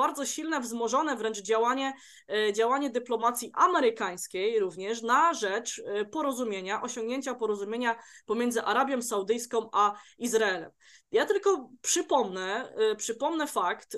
[0.00, 1.94] bardzo silne, wzmożone wręcz działanie,
[2.28, 7.96] e, działanie dyplomacji amerykańskiej również na rzecz e, porozumienia, osiągnięcia porozumienia
[8.26, 10.70] pomiędzy Arabią Saudyjską a Izraelem.
[11.12, 13.96] Ja tylko przypomnę, e, przypomnę fakt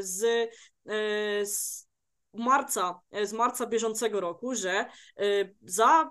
[0.00, 0.50] z,
[1.42, 1.86] z
[2.34, 4.86] marca, z marca bieżącego roku, że
[5.62, 6.10] za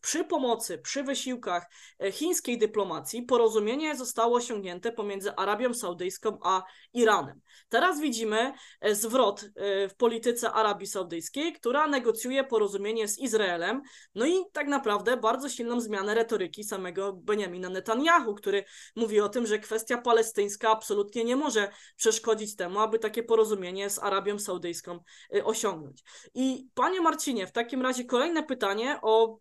[0.00, 1.66] przy- pomocy, przy wysiłkach
[1.98, 6.62] e, chińskiej dyplomacji porozumienie zostało osiągnięte pomiędzy Arabią Saudyjską a
[6.92, 7.40] Iranem.
[7.68, 13.82] Teraz widzimy e, zwrot e, w polityce Arabii Saudyjskiej, która negocjuje porozumienie z Izraelem,
[14.14, 18.64] no i tak naprawdę bardzo silną zmianę retoryki samego Benjamina Netanyahu, który
[18.96, 23.98] mówi o tym, że kwestia palestyńska absolutnie nie może przeszkodzić temu, aby takie porozumienie z
[23.98, 24.98] Arabią Saudyjską
[25.44, 26.02] osiągnąć.
[26.34, 29.38] I panie Marcinie, w takim razie kolejne pytanie o,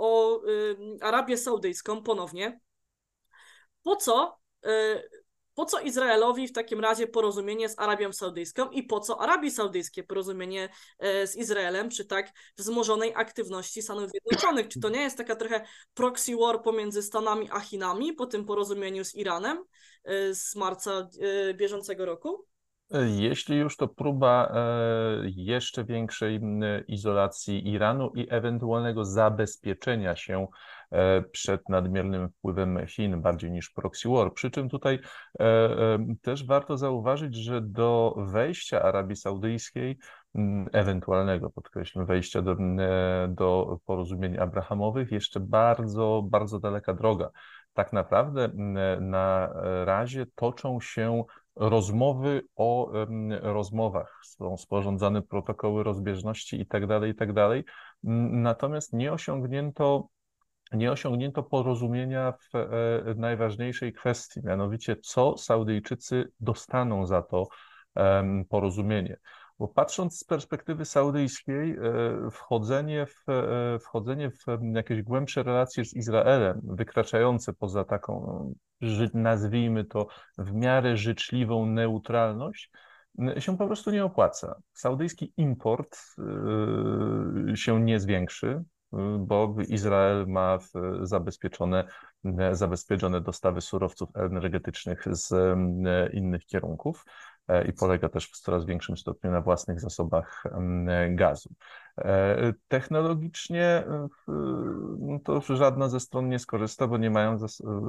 [0.00, 2.60] o y, Arabię Saudyjską ponownie.
[3.82, 4.68] Po co, y,
[5.54, 10.04] po co Izraelowi w takim razie porozumienie z Arabią Saudyjską i po co Arabii Saudyjskie
[10.04, 10.68] porozumienie
[11.22, 14.68] y, z Izraelem przy tak wzmożonej aktywności Stanów Zjednoczonych?
[14.68, 19.04] Czy to nie jest taka trochę proxy war pomiędzy Stanami a Chinami po tym porozumieniu
[19.04, 19.64] z Iranem
[20.32, 21.08] z marca
[21.54, 22.49] bieżącego roku?
[22.90, 24.60] Jeśli już to próba e,
[25.36, 26.40] jeszcze większej
[26.88, 30.46] izolacji Iranu i ewentualnego zabezpieczenia się
[30.90, 34.34] e, przed nadmiernym wpływem Chin, bardziej niż proxy war.
[34.34, 34.98] Przy czym tutaj
[35.40, 39.98] e, też warto zauważyć, że do wejścia Arabii Saudyjskiej,
[40.72, 42.56] ewentualnego, podkreślam, wejścia do,
[43.28, 47.30] do porozumień abrahamowych, jeszcze bardzo, bardzo daleka droga.
[47.72, 48.48] Tak naprawdę
[49.00, 49.52] na
[49.84, 51.24] razie toczą się
[51.60, 52.92] rozmowy o
[53.42, 57.32] rozmowach, są sporządzane protokoły rozbieżności i tak dalej, i tak
[58.02, 60.08] Natomiast nie osiągnięto,
[60.72, 62.68] nie osiągnięto porozumienia w e,
[63.16, 67.48] najważniejszej kwestii, mianowicie co Saudyjczycy dostaną za to
[68.48, 69.16] porozumienie.
[69.60, 75.94] Bo patrząc z perspektywy saudyjskiej, e, wchodzenie w, e, wchodzenie w jakieś głębsze relacje z
[75.94, 78.54] Izraelem, wykraczające poza taką,
[79.14, 80.06] nazwijmy to,
[80.38, 82.70] w miarę życzliwą neutralność,
[83.38, 84.54] się po prostu nie opłaca.
[84.72, 85.98] Saudyjski import
[87.52, 88.64] y, się nie zwiększy,
[89.18, 90.58] bo Izrael ma
[91.02, 91.84] zabezpieczone,
[92.52, 95.34] zabezpieczone dostawy surowców energetycznych z
[96.12, 97.29] innych kierunków e,
[97.68, 100.44] i polega też w coraz większym stopniu na własnych zasobach
[101.10, 101.54] gazu.
[101.98, 104.08] E, Technologicznie e,
[104.98, 107.38] no to żadna ze stron nie skorzysta, bo nie mają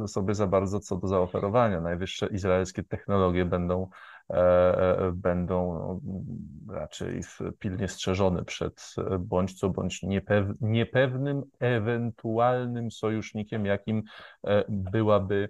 [0.07, 1.81] sobie za bardzo co do zaoferowania.
[1.81, 3.89] Najwyższe izraelskie technologie będą,
[4.29, 7.21] e, e, będą no, raczej
[7.59, 14.03] pilnie strzeżone przed e, bądź co bądź niepew- niepewnym, ewentualnym sojusznikiem, jakim
[14.47, 15.49] e, byłaby,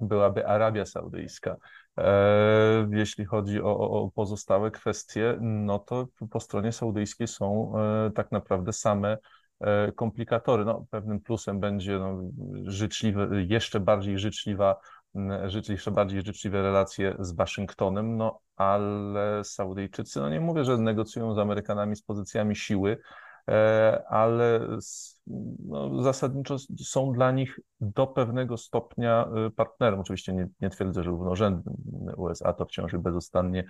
[0.00, 1.56] byłaby Arabia Saudyjska.
[1.98, 8.32] E, Jeśli chodzi o, o pozostałe kwestie, no to po stronie saudyjskiej są e, tak
[8.32, 9.18] naprawdę same
[9.60, 10.64] e, komplikatory.
[10.64, 12.20] No, pewnym plusem będzie no,
[12.64, 14.80] życzliwe, jeszcze bardziej życzliwa,
[15.68, 21.38] jeszcze bardziej życzliwe relacje z Waszyngtonem, no ale Saudyjczycy, no nie mówię, że negocjują z
[21.38, 22.98] Amerykanami z pozycjami siły,
[24.08, 24.68] ale
[25.58, 30.00] no, zasadniczo są dla nich do pewnego stopnia partnerem.
[30.00, 31.74] Oczywiście nie, nie twierdzę, że równorzędnym.
[32.16, 33.64] USA to wciąż bezustannie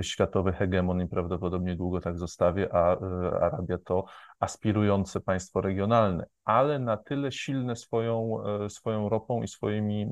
[0.00, 2.98] światowy hegemon i prawdopodobnie długo tak zostawię, a
[3.40, 4.04] Arabia to
[4.40, 10.10] aspirujące państwo regionalne, ale na tyle silne swoją, swoją ropą i swoimi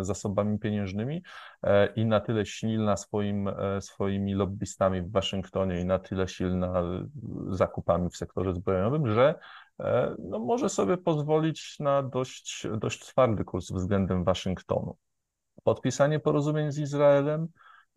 [0.00, 1.22] zasobami pieniężnymi
[1.96, 3.50] i na tyle silna swoim,
[3.80, 6.82] swoimi lobbystami w Waszyngtonie i na tyle silna
[7.48, 9.38] zakupami w sektorze zbrojeniowym, że e,
[10.18, 14.96] no, może sobie pozwolić na dość, dość twardy kurs względem Waszyngtonu.
[15.64, 17.48] Podpisanie porozumień z Izraelem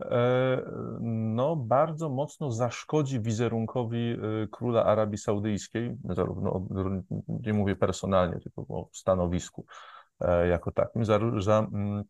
[0.01, 0.61] e,
[1.01, 4.17] no, bardzo mocno zaszkodzi wizerunkowi e,
[4.51, 6.67] króla Arabii Saudyjskiej, zarówno,
[7.27, 9.65] nie mówię personalnie, tylko o stanowisku
[10.49, 12.03] jako takim, za, za, mm,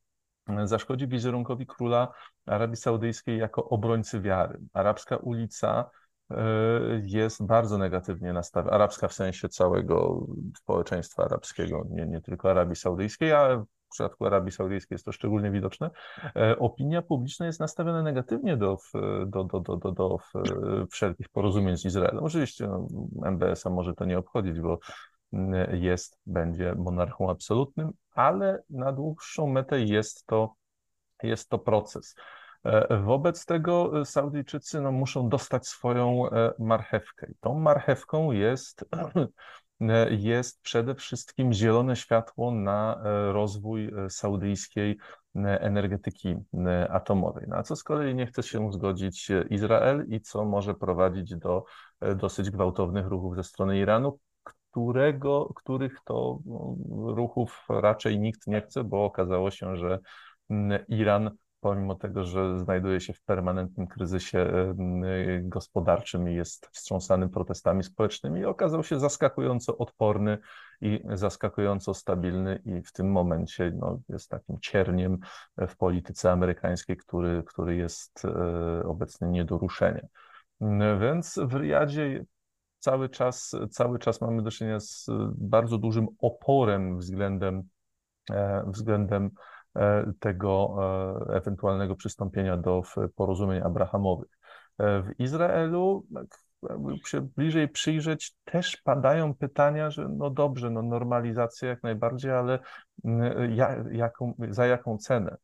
[0.68, 2.14] zaszkodzi wizerunkowi króla
[2.46, 4.60] Arabii Saudyjskiej jako obrońcy wiary.
[4.74, 6.01] Arabska ulica E,
[7.04, 10.28] jest bardzo negatywnie nastawiona, arabska w sensie całego
[10.58, 15.52] społeczeństwa arabskiego, nie, nie tylko Arabii Saudyjskiej, ale w przypadku Arabii Saudyjskiej jest to szczególnie
[15.52, 15.90] widoczne,
[16.36, 18.78] e, opinia publiczna jest nastawiona negatywnie do,
[19.26, 20.18] do, do, do, do, do
[20.92, 22.24] wszelkich porozumień z Izraelem.
[22.24, 22.88] Oczywiście no,
[23.26, 24.80] MBS-a może to nie obchodzić, bo
[25.74, 30.54] jest, będzie monarchą absolutnym, ale na dłuższą metę jest to,
[31.24, 32.16] jest to proces.
[32.64, 37.28] E, wobec tego e, Saudyjczycy no, muszą dostać swoją e, marchewkę.
[37.32, 38.86] I tą marchewką jest,
[40.10, 43.02] jest przede wszystkim zielone światło na
[43.32, 44.98] rozwój saudyjskiej
[45.36, 46.36] energetyki
[46.90, 47.46] atomowej.
[47.48, 51.64] No, a co z kolei nie chce się zgodzić Izrael i co może prowadzić do
[52.16, 56.76] dosyć gwałtownych ruchów ze strony Iranu, którego, których to no,
[57.16, 60.00] ruchów raczej nikt nie chce, bo okazało się, że
[60.88, 61.32] Iran
[61.62, 64.74] pomimo tego, że znajduje się w permanentnym kryzysie
[65.42, 70.38] gospodarczym i jest wstrząsany protestami społecznymi, okazał się zaskakująco odporny
[70.82, 75.18] i zaskakująco stabilny i w tym momencie no, jest takim cierniem
[75.58, 80.08] w polityce amerykańskiej, który, który jest e, obecnie nie do ruszenia.
[81.00, 82.26] Więc w Riyadzie
[82.80, 87.64] cały czas, cały czas mamy do czynienia z bardzo dużym oporem względem,
[88.32, 89.61] e, względem E,
[90.20, 90.76] tego
[91.30, 92.82] e, ewentualnego przystąpienia do
[93.16, 94.30] porozumień abrahamowych.
[94.78, 96.06] E, w Izraelu,
[96.70, 102.60] jakby się bliżej przyjrzeć, też padają pytania, że no dobrze, no normalizacja jak najbardziej, ale
[103.50, 105.38] ja, jaką, za jaką cenę?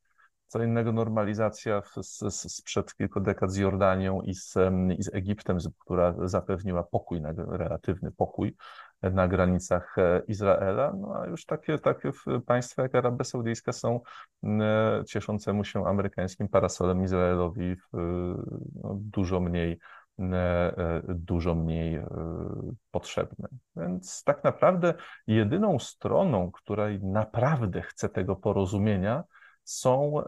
[0.48, 1.82] Co innego normalizacja
[2.30, 4.56] sprzed kilku dekad z Jordanią i z,
[4.98, 8.56] i z Egiptem, która zapewniła pokój, relatywny pokój
[9.02, 12.12] na granicach e, Izraela, no a już takie, takie
[12.46, 14.00] państwa jak Arabia Saudyjska są
[14.44, 19.80] e, cieszącemu się amerykańskim parasolem Izraelowi no, dużo mniej
[20.20, 22.02] e, dużo mniej
[22.92, 23.48] potrzebne.
[23.76, 24.94] Więc tak naprawdę
[25.28, 29.24] jedyną stroną, której naprawdę chce tego porozumienia,
[29.68, 30.26] są e,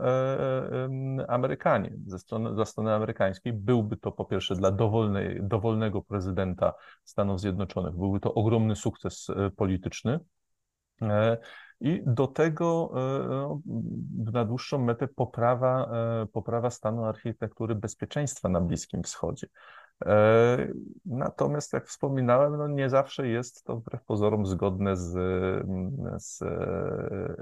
[1.19, 1.91] e, Amerykanie.
[2.05, 6.73] Ze strony, ze strony amerykańskiej byłby to po pierwsze dla dowolnej, dowolnego prezydenta
[7.05, 10.19] Stanów Zjednoczonych, byłby to ogromny sukces e, polityczny.
[11.81, 12.93] I do tego
[14.33, 15.91] na dłuższą metę poprawa,
[16.33, 19.47] poprawa stanu architektury bezpieczeństwa na Bliskim Wschodzie.
[20.05, 20.67] E,
[21.05, 25.11] natomiast, jak wspominałem, no nie zawsze jest to wbrew pozorom zgodne z,
[26.23, 26.43] z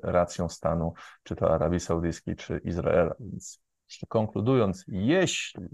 [0.03, 0.93] racją stanu,
[1.23, 3.15] czy to Arabii Saudyjskiej, czy Izraela.
[3.19, 3.61] Więc
[4.07, 5.67] konkludując, jeśli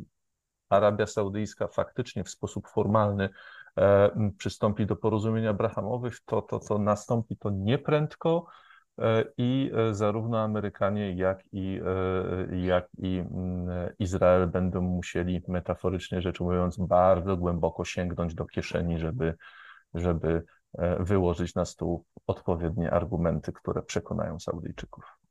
[0.69, 3.29] Arabia Saudyjska faktycznie w sposób formalny
[3.77, 8.72] e, przystąpi do porozumień abrahamowych, to to, co nastąpi, to nieprędko, E,
[9.37, 11.81] i e, zarówno Amerykanie, jak i,
[12.51, 18.99] e, jak i mm, Izrael będą musieli, metaforycznie rzecz ujmując, bardzo głęboko sięgnąć do kieszeni,
[18.99, 19.35] żeby,
[19.93, 20.43] żeby
[20.99, 25.22] wyłożyć na stół odpowiednie argumenty, które przekonają Saudyjczyków.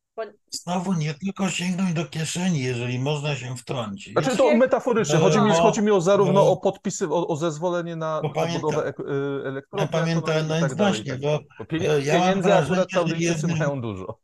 [0.51, 4.13] Znowu nie tylko sięgnąć do kieszeni, jeżeli można się wtrącić.
[4.13, 8.23] Znaczy to metaforycznie, chodzi mi, chodzi mi o zarówno o podpisy, o, o zezwolenie na
[8.53, 8.93] budowę y,
[9.49, 14.19] elektrowni, pamiętam, no tak właśnie, bo bo pieniędzy, ja pieniędzy akurat Saudyjczycy mają dużo.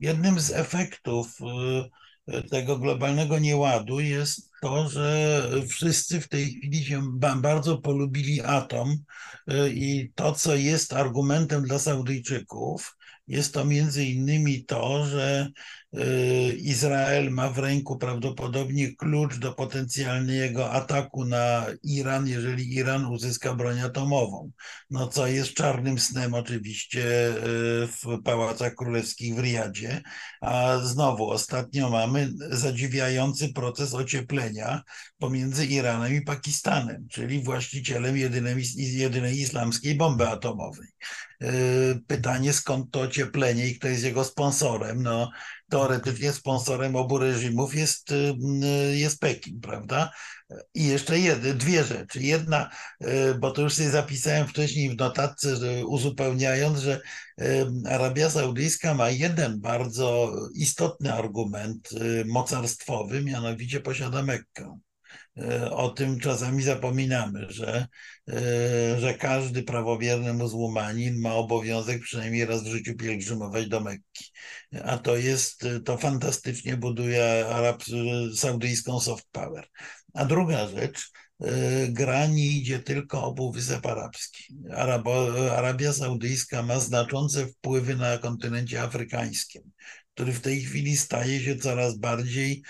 [0.00, 1.38] Jednym z efektów
[2.50, 8.96] tego globalnego nieładu jest to, że wszyscy w tej chwili się bardzo polubili atom
[9.70, 12.96] i to, co jest argumentem dla Saudyjczyków,
[13.30, 15.48] jest to między innymi to, że
[16.56, 23.80] Izrael ma w ręku prawdopodobnie klucz do potencjalnego ataku na Iran, jeżeli Iran uzyska broń
[23.80, 24.50] atomową.
[24.90, 27.32] No co jest czarnym snem oczywiście y,
[27.86, 30.02] w Pałacach Królewskich w Riyadzie,
[30.40, 34.82] a znowu ostatnio mamy zadziwiający proces ocieplenia
[35.18, 40.88] pomiędzy Iranem i Pakistanem, czyli właścicielem jedynej, jedynej islamskiej bomby atomowej.
[42.06, 45.02] Pytanie, skąd to ocieplenie i kto jest jego sponsorem?
[45.02, 45.30] No,
[45.70, 48.08] teoretycznie sponsorem obu reżimów jest,
[48.92, 50.12] jest Pekin, prawda?
[50.74, 52.22] I jeszcze jedy, dwie rzeczy.
[52.22, 52.70] Jedna,
[53.40, 57.00] bo to już sobie zapisałem wcześniej w notatce, że uzupełniając, że
[57.86, 61.90] Arabia Saudyjska ma jeden bardzo istotny argument
[62.26, 64.78] mocarstwowy, mianowicie posiada Mekkę.
[65.70, 67.86] O tym czasami zapominamy, że,
[68.98, 74.24] że każdy prawowierny muzułmanin ma obowiązek przynajmniej raz w życiu pielgrzymować do Mekki.
[74.84, 77.82] A to jest, to fantastycznie buduje Arab,
[78.36, 79.68] saudyjską soft power.
[80.14, 81.10] A druga rzecz,
[81.88, 84.56] gra nie idzie o Półwysep Arabski.
[85.56, 89.62] Arabia Saudyjska ma znaczące wpływy na kontynencie afrykańskim,
[90.20, 92.62] który w tej chwili staje się coraz bardziej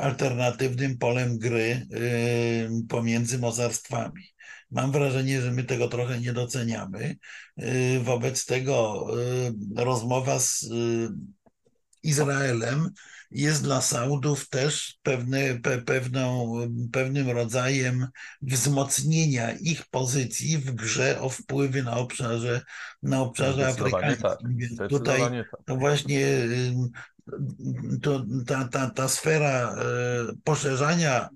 [0.00, 1.86] alternatywnym polem gry
[2.88, 4.22] pomiędzy mocarstwami.
[4.70, 7.16] Mam wrażenie, że my tego trochę nie doceniamy.
[8.02, 9.06] Wobec tego
[9.76, 10.68] rozmowa z
[12.02, 12.90] Izraelem
[13.34, 16.54] jest dla Saudów też pewne, pe, pewną,
[16.92, 18.06] pewnym rodzajem
[18.42, 22.60] wzmocnienia ich pozycji w grze o wpływy na obszarze,
[23.02, 24.76] na obszarze afrykańskim.
[24.78, 24.88] Tak.
[24.88, 25.60] Tutaj tak.
[25.64, 26.48] to właśnie
[28.02, 29.84] to, ta, ta, ta sfera e,
[30.44, 31.28] poszerzania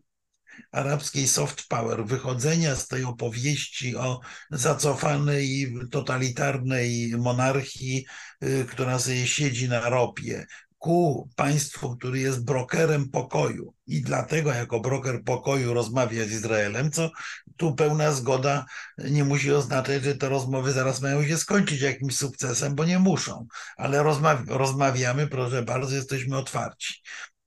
[0.72, 4.20] arabskiej soft power, wychodzenia z tej opowieści o
[4.50, 8.06] zacofanej, totalitarnej monarchii,
[8.40, 10.46] e, która sobie siedzi na ropie,
[10.78, 13.74] ku państwu, który jest brokerem pokoju.
[13.86, 17.10] I dlatego jako broker pokoju rozmawia z Izraelem, co
[17.56, 18.66] tu pełna zgoda
[18.98, 23.46] nie musi oznaczać, że te rozmowy zaraz mają się skończyć jakimś sukcesem, bo nie muszą,
[23.76, 26.94] ale rozmawi rozmawiamy, proszę bardzo, jesteśmy otwarci.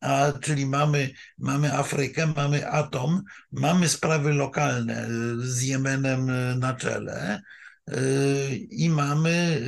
[0.01, 7.41] A, czyli mamy, mamy Afrykę, mamy atom, mamy sprawy lokalne z Jemenem na czele,
[8.69, 9.61] i mamy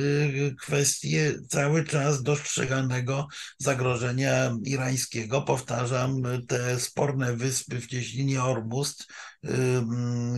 [0.52, 3.26] y, kwestię cały czas dostrzeganego
[3.58, 5.42] zagrożenia irańskiego.
[5.42, 9.06] Powtarzam, te sporne wyspy w cieśninie Ormust,
[9.44, 9.48] y,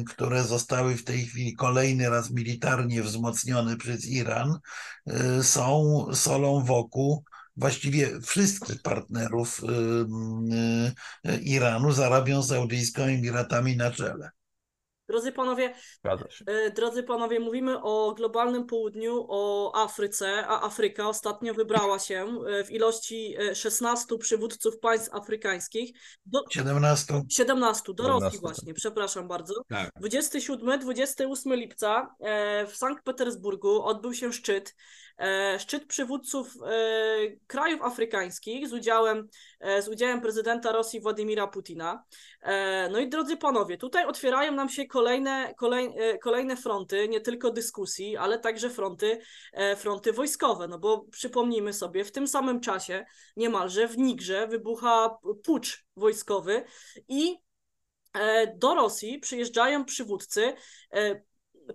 [0.07, 4.59] które zostały w tej chwili kolejny raz militarnie wzmocnione przez Iran,
[5.41, 7.25] y, są solą wokół
[7.57, 9.63] właściwie wszystkich partnerów
[11.43, 14.31] Iranu z Arabią Saudyjską, Emiratami na czele.
[15.09, 15.75] Drodzy panowie,
[16.47, 22.65] e, drodzy panowie, mówimy o globalnym południu, o Afryce, a Afryka ostatnio wybrała się e,
[22.65, 25.99] w ilości 16 e, przywódców państw afrykańskich.
[26.27, 27.23] Do, 17.
[27.31, 29.55] 17, do Rosji właśnie, przepraszam bardzo.
[29.69, 29.91] Tak.
[30.01, 32.15] 27-28 lipca
[32.69, 34.75] w Sankt Petersburgu odbył się szczyt
[35.59, 36.77] szczyt przywódców e,
[37.47, 39.29] krajów afrykańskich z udziałem,
[39.61, 42.05] e, z udziałem prezydenta Rosji Władimira Putina.
[42.91, 48.17] No i drodzy panowie, tutaj otwierają nam się kolejne, kolejne, kolejne fronty, nie tylko dyskusji,
[48.17, 49.19] ale także fronty,
[49.77, 50.69] fronty wojskowe.
[50.69, 53.05] No bo przypomnijmy sobie, w tym samym czasie
[53.37, 56.65] niemalże w Nigrze wybucha pucz wojskowy
[57.09, 57.37] i
[58.57, 60.53] do Rosji przyjeżdżają przywódcy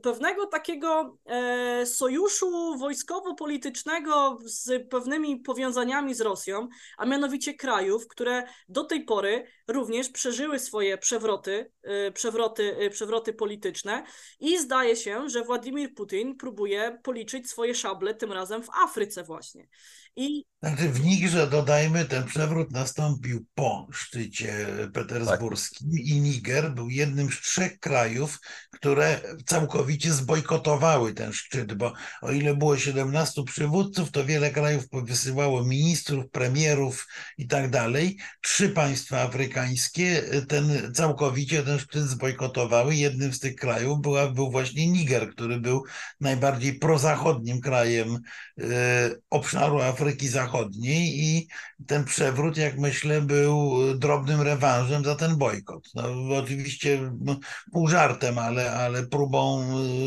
[0.01, 8.83] pewnego takiego e, sojuszu wojskowo-politycznego z pewnymi powiązaniami z Rosją, a mianowicie krajów, które do
[8.83, 14.03] tej pory również przeżyły swoje przewroty, e, przewroty, e, przewroty polityczne
[14.39, 19.67] i zdaje się, że Władimir Putin próbuje policzyć swoje szable tym razem w Afryce właśnie.
[20.15, 20.43] I...
[20.63, 25.99] Znaczy w Nigrze, dodajmy, ten przewrót nastąpił po szczycie petersburskim tak.
[25.99, 28.39] i Niger był jednym z trzech krajów,
[28.71, 35.63] które całkowicie zbojkotowały ten szczyt, bo o ile było 17 przywódców, to wiele krajów wysyłało
[35.63, 37.07] ministrów, premierów
[37.37, 38.17] i tak dalej.
[38.41, 39.60] Trzy państwa afrykańskie
[40.47, 42.95] ten całkowicie ten szczyt zbojkotowały.
[42.95, 45.83] Jednym z tych krajów była, był właśnie Niger, który był
[46.19, 48.63] najbardziej prozachodnim krajem y,
[49.29, 51.47] obszaru Afryki Zachodniej i
[51.87, 55.89] ten przewrót, jak myślę, był drobnym rewanżem za ten bojkot.
[55.95, 56.03] No,
[56.37, 57.35] oczywiście no,
[57.71, 59.61] pół żartem, ale, ale próbą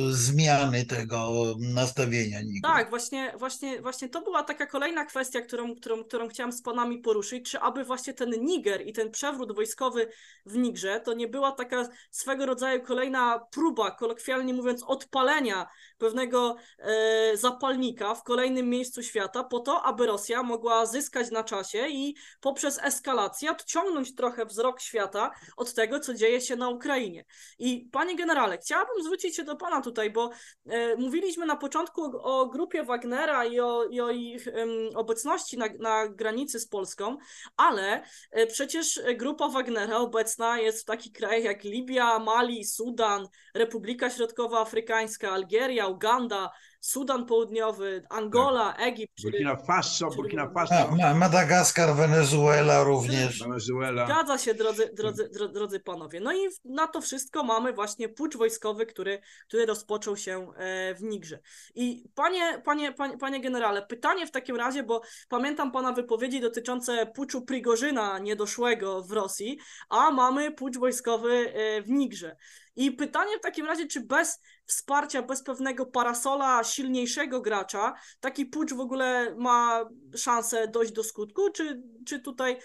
[0.09, 2.41] y, zmiany tego nastawienia.
[2.41, 2.69] Nigdy.
[2.69, 6.99] Tak, właśnie, właśnie, właśnie to była taka kolejna kwestia, którą, którą, którą chciałam z panami
[6.99, 10.09] poruszyć, czy aby właśnie ten Niger i ten przewrót wojskowy
[10.47, 15.67] w Nigrze to nie była taka swego rodzaju kolejna próba, kolokwialnie mówiąc, odpalenia
[15.99, 21.89] pewnego e, zapalnika w kolejnym miejscu świata po to, aby Rosja mogła zyskać na czasie
[21.89, 27.25] i poprzez eskalację odciągnąć trochę wzrok świata od tego, co dzieje się na Ukrainie.
[27.59, 30.31] I panie generale, chciałabym zwrócić się do pana tutaj, bo
[30.67, 35.59] e, mówiliśmy na początku o, o grupie Wagnera i o, i o ich em, obecności
[35.59, 37.17] na, na granicy z Polską,
[37.57, 44.11] ale e, przecież grupa Wagnera obecna jest w takich krajach jak Libia, Mali, Sudan, Republika
[44.11, 46.51] Środkowoafrykańska, Algieria, Uganda,
[46.89, 49.15] Sudan Południowy, Angola, Egipt.
[49.15, 53.39] czy- Burkina Faso, czy- Burkina Ma, Faso, ma, Madagaskar, Wenezuela również.
[53.43, 54.07] Wenezuela.
[54.07, 56.21] Zgadza się, drodzy, drodzy, dro- drodzy panowie.
[56.21, 61.03] No i na to wszystko mamy właśnie pucz wojskowy, który, który rozpoczął się e, w
[61.03, 61.39] Nigrze.
[61.75, 67.07] I panie, panie, panie, panie generale, pytanie w takim razie, bo pamiętam pana wypowiedzi dotyczące
[67.07, 69.59] puczu Prigorzyna niedoszłego w Rosji,
[69.89, 72.37] a mamy pucz wojskowy e, w Nigrze.
[72.77, 78.75] I pytanie w takim razie, czy bez wsparcia, bez pewnego parasola silniejszego gracza, taki pucz
[78.75, 79.85] w ogóle ma
[80.17, 82.57] szansę dojść do skutku, czy, czy tutaj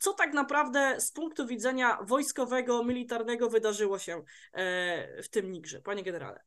[0.00, 4.22] co tak naprawdę z punktu widzenia wojskowego, militarnego wydarzyło się
[4.52, 6.40] e, w tym Nigrze, panie generale?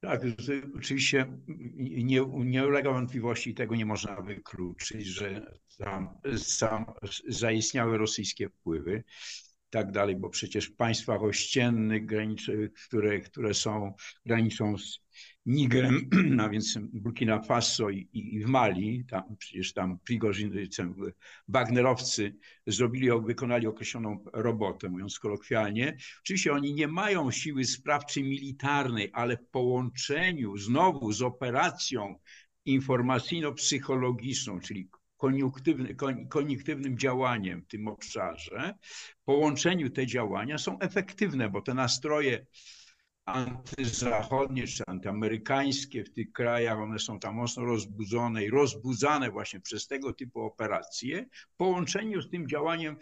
[0.00, 0.20] Tak,
[0.76, 1.26] oczywiście
[1.76, 6.86] nie, nie ulega wątpliwości i tego nie można wykluczyć, że tam, sam
[7.28, 9.04] zaistniały rosyjskie wpływy
[9.74, 12.02] tak dalej, bo przecież w państwach ościennych,
[12.86, 13.94] które, które są
[14.26, 15.00] graniczą z
[15.46, 16.10] Nigrem,
[16.42, 20.52] a więc Burkina Faso i, i w Mali, tam przecież tam Prigorzyn,
[21.48, 22.36] Wagnerowcy
[22.66, 25.96] zrobili, wykonali określoną robotę, mówiąc kolokwialnie.
[26.20, 32.18] Oczywiście oni nie mają siły sprawczej militarnej, ale w połączeniu znowu z operacją
[32.64, 38.74] informacyjno-psychologiczną, czyli koniunktywny, kon- koniuktywnym działaniem w tym obszarze,
[39.20, 42.46] w połączeniu te działania są efektywne, bo te nastroje
[43.24, 49.86] antyzachodnie czy antyamerykańskie w tych krajach, one są tam mocno rozbudzone i rozbudzane właśnie przez
[49.86, 52.96] tego typu operacje, w połączeniu z tym działaniem,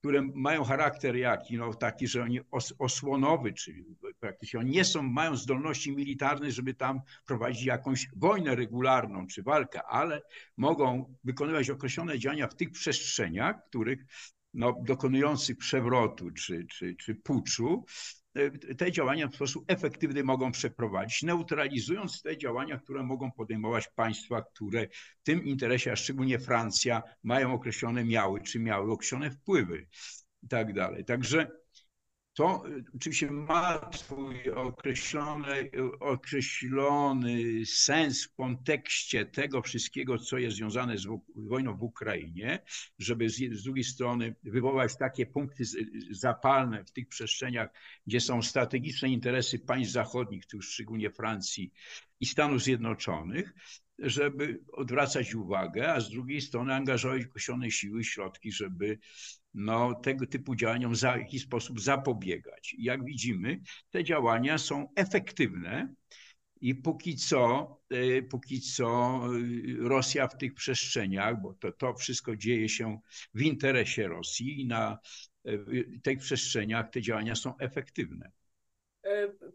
[0.00, 1.56] które mają charakter jaki?
[1.56, 3.84] No taki, że oni os, osłonowy, czyli
[4.20, 9.82] praktycznie oni nie są, mają zdolności militarne, żeby tam prowadzić jakąś wojnę regularną czy walkę,
[9.82, 10.22] ale
[10.56, 14.04] mogą wykonywać określone działania w tych przestrzeniach, których
[14.54, 17.84] no, dokonujących przewrotu czy, czy, czy puczu,
[18.78, 24.88] te działania w sposób efektywny mogą przeprowadzić, neutralizując te działania, które mogą podejmować państwa, które
[25.20, 29.86] w tym interesie, a szczególnie Francja, mają określone, miały czy miały określone wpływy
[30.42, 31.04] i tak dalej.
[31.04, 31.50] Także
[32.40, 32.62] to
[32.96, 41.06] oczywiście ma swój określony, określony sens w kontekście tego wszystkiego, co jest związane z
[41.36, 42.58] wojną w Ukrainie,
[42.98, 45.64] żeby z, z drugiej strony wywołać takie punkty
[46.10, 47.68] zapalne w tych przestrzeniach,
[48.06, 51.72] gdzie są strategiczne interesy państw zachodnich, tu szczególnie Francji
[52.20, 53.54] i Stanów Zjednoczonych,
[53.98, 58.98] żeby odwracać uwagę, a z drugiej strony angażować określone siły i środki, żeby
[59.54, 62.74] no, tego typu działaniom w jakiś sposób zapobiegać.
[62.78, 63.60] Jak widzimy,
[63.90, 65.94] te działania są efektywne
[66.60, 67.76] i póki co,
[68.30, 69.20] póki co
[69.78, 73.00] Rosja w tych przestrzeniach, bo to, to wszystko dzieje się
[73.34, 74.98] w interesie Rosji i na
[76.02, 78.30] tych przestrzeniach te działania są efektywne.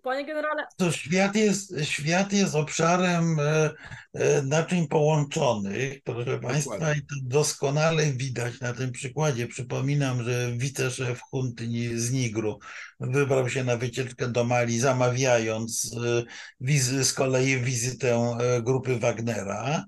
[0.04, 0.64] Panie generale.
[0.78, 3.70] To świat jest, świat jest obszarem e,
[4.14, 9.48] e, naczyń połączonych, proszę Państwa, i to doskonale widać na tym przykładzie.
[9.48, 11.66] Przypominam, że wiceszef hunty
[12.00, 12.60] z Nigru
[13.00, 16.24] wybrał się na wycieczkę do Mali, zamawiając e,
[16.60, 19.86] wizy, z kolei wizytę grupy Wagnera,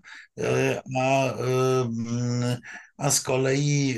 [0.99, 1.33] a
[2.97, 3.95] a z kolei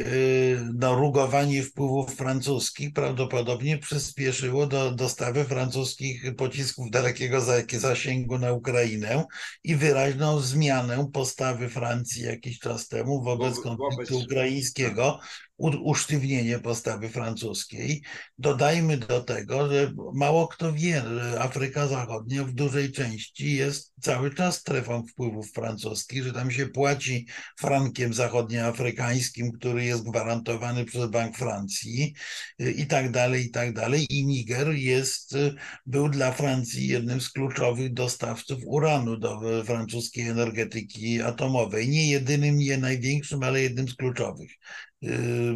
[0.73, 9.25] no, rugowanie wpływów francuskich prawdopodobnie przyspieszyło do dostawy francuskich pocisków dalekiego zasięgu na Ukrainę
[9.63, 15.19] i wyraźną zmianę postawy Francji jakiś czas temu wobec Wo- konfliktu ukraińskiego,
[15.59, 18.03] usztywnienie postawy francuskiej.
[18.37, 24.33] Dodajmy do tego, że mało kto wie, że Afryka Zachodnia w dużej części jest cały
[24.33, 27.27] czas strefą wpływów francuskich, że tam się płaci
[27.59, 32.13] frankiem zachodnioafrykańskim, który jest gwarantowany przez Bank Francji
[32.61, 34.07] y, i tak dalej, i tak dalej.
[34.09, 35.55] I Niger jest, y,
[35.85, 41.89] był dla Francji jednym z kluczowych dostawców uranu do francuskiej energetyki atomowej.
[41.89, 44.51] Nie jedynym, nie największym, ale jednym z kluczowych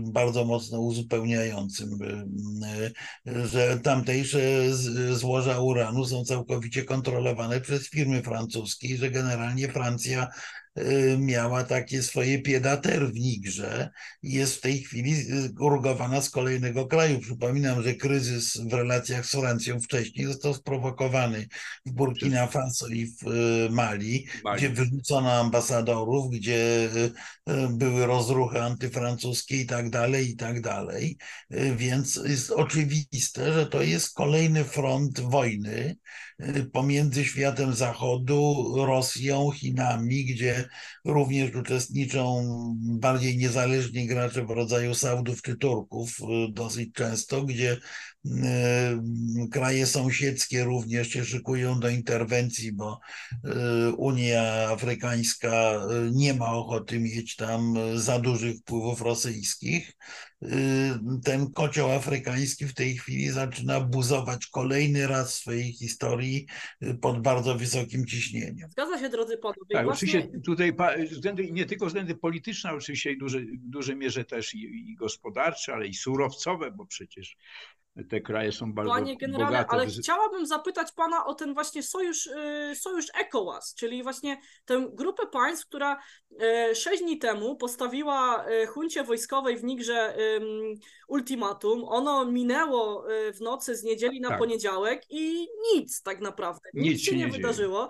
[0.02, 1.90] bardzo mocno uzupełniającym,
[3.26, 4.40] że tamtejsze
[5.12, 10.63] złoża uranu są całkowicie kontrolowane przez firmy francuskie i że generalnie Francja y,
[11.18, 13.90] miała takie swoje piedater w Nigrze
[14.24, 17.20] i jest w tej chwili y, urugowana z kolejnego kraju.
[17.20, 21.48] Przypominam, że kryzys w relacjach z Francją wcześniej został sprowokowany
[21.86, 24.58] w Burkina Faso i w y, Mali, Mali.
[24.58, 26.90] gdzie wyrzucono ambasadorów, gdzie
[27.70, 31.18] były rozruchy antyfrancuskie i tak dalej, i tak dalej.
[31.76, 35.96] Więc jest oczywiste, że to jest kolejny front wojny
[36.72, 40.70] pomiędzy światem zachodu, Rosją, Chinami, gdzie
[41.06, 42.44] również uczestniczą
[42.78, 46.18] bardziej niezależni gracze w rodzaju Saudów czy Turków
[46.50, 47.78] dosyć często, gdzie
[49.52, 53.00] kraje sąsiedzkie również się szykują do interwencji, bo
[53.98, 55.82] Unia Afrykańska
[56.12, 59.94] nie ma ochoty mieć tam za dużych wpływów rosyjskich.
[61.24, 66.48] Ten kocioł afrykański w tej chwili zaczyna buzować kolejny raz w swojej historii
[67.02, 68.70] pod bardzo wysokim ciśnieniem.
[68.72, 69.60] Zgadza się, drodzy panowie.
[69.74, 70.10] Tak, Właśnie...
[70.10, 70.74] oczywiście tutaj
[71.12, 75.74] względy, nie tylko względy polityczne, oczywiście i duże, w dużej mierze też i, i gospodarcze,
[75.74, 77.38] ale i surowcowe, bo przecież
[78.10, 79.70] te kraje są bardzo Panie generale, bogate.
[79.72, 85.28] ale chciałabym zapytać pana o ten właśnie sojusz, y, sojusz ECOWAS, czyli właśnie tę grupę
[85.28, 86.00] państw, która
[86.72, 90.18] y, sześć dni temu postawiła y, huncie wojskowej w Nigrze
[91.08, 91.84] ultimatum.
[91.84, 94.40] Ono minęło w nocy z niedzieli na Tak.
[94.40, 96.70] poniedziałek i nic tak naprawdę.
[96.74, 97.90] Nic, Nic się nie, nie wydarzyło.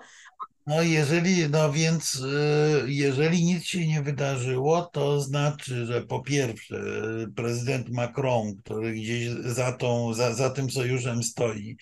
[0.66, 6.76] No jeżeli, no więc y, jeżeli nic się nie wydarzyło, to znaczy, że po pierwsze
[7.36, 11.76] prezydent Macron, który gdzieś za, tą, za, za tym sojuszem stoi,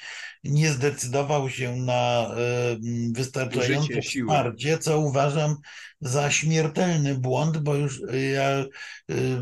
[0.45, 2.35] nie zdecydował się na
[2.73, 5.57] y, wystarczające wsparcie, co uważam
[6.01, 8.65] za śmiertelny błąd, bo już y, ja,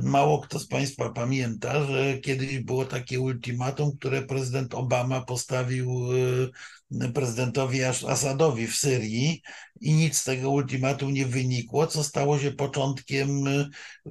[0.02, 6.00] mało kto z Państwa pamięta, że kiedyś było takie ultimatum, które prezydent Obama postawił
[7.14, 9.42] prezydentowi As- Asadowi w Syrii
[9.80, 13.68] i nic z tego ultimatum nie wynikło, co stało się początkiem y,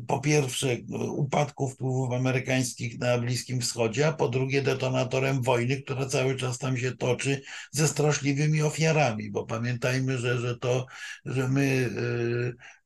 [0.08, 6.06] po pierwsze y, upadku wpływów amerykańskich na Bliskim Wschodzie, a po drugie detonatorem wojny, która
[6.06, 7.42] cały czas tam się toczy
[7.72, 10.86] ze straszliwymi ofiarami, bo pamiętajmy, że, że to,
[11.26, 12.79] że my y,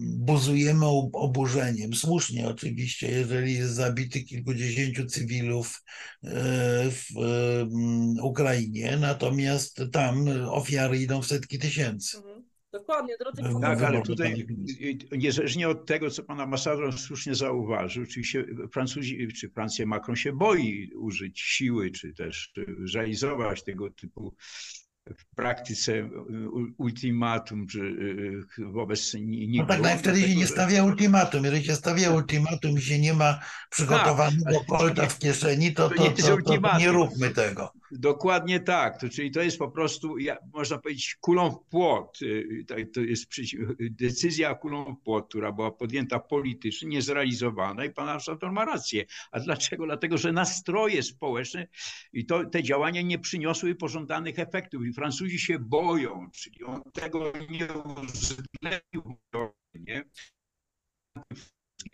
[0.00, 5.82] buzujemy ob- oburzeniem, słusznie oczywiście, jeżeli jest zabity kilkudziesięciu cywilów
[6.24, 6.30] e,
[6.90, 12.16] w em, Ukrainie, natomiast tam ofiary idą w setki tysięcy.
[12.16, 12.48] Mhm.
[12.72, 13.60] Dokładnie, drodzy Tak.
[13.60, 14.46] Tak, ale tutaj
[15.12, 20.90] niezależnie od tego, co pan ambasador słusznie zauważył, oczywiście Francuzi, czy Francja Macron się boi
[20.94, 22.52] użyć siły, czy też
[22.94, 24.34] realizować tego typu
[25.16, 26.08] w praktyce
[26.78, 27.78] ultimatum, czy
[28.58, 29.72] y, wobec No nikogo.
[29.72, 31.44] tak, no i wtedy się nie stawia ultimatum.
[31.44, 33.40] Jeżeli się stawia ultimatum i się nie ma
[33.70, 37.72] przygotowanego kolta w kieszeni, to, to to, to, nie róbmy tego.
[37.90, 39.00] Dokładnie tak.
[39.00, 40.14] To, czyli to jest po prostu,
[40.52, 42.22] można powiedzieć, kulą w płot.
[42.22, 43.30] Y, To, to jest
[43.80, 49.04] decyzja kulą w płot, która była podjęta politycznie, niezrealizowana i pan ambasador ma rację.
[49.32, 49.86] A dlaczego?
[49.86, 51.68] Dlatego, że nastroje społeczne
[52.12, 57.32] i to, te działania nie przyniosły pożądanych efektów i Francuzi się boją, czyli on tego
[57.50, 59.18] nie uwzględnił,
[59.74, 60.04] nie?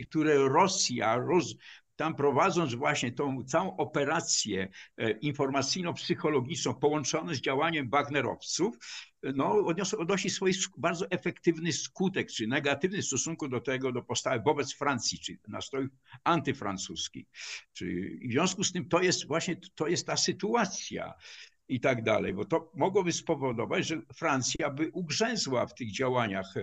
[0.08, 1.54] które Rosja roz,
[1.96, 8.76] tam prowadząc właśnie tą całą operację e, informacyjno-psychologiczną połączoną z działaniem Wagnerowców,
[9.22, 14.42] no, odniosło, odnosi swój bardzo efektywny skutek, czy negatywny w stosunku do tego, do postawy
[14.44, 15.90] wobec Francji, czy nastrojów
[16.24, 17.26] antyfrancuskich.
[17.72, 21.14] Czy, w związku z tym to jest właśnie to jest ta sytuacja
[21.68, 26.62] i tak dalej, bo to mogłoby spowodować, że Francja by ugrzęzła w tych działaniach e,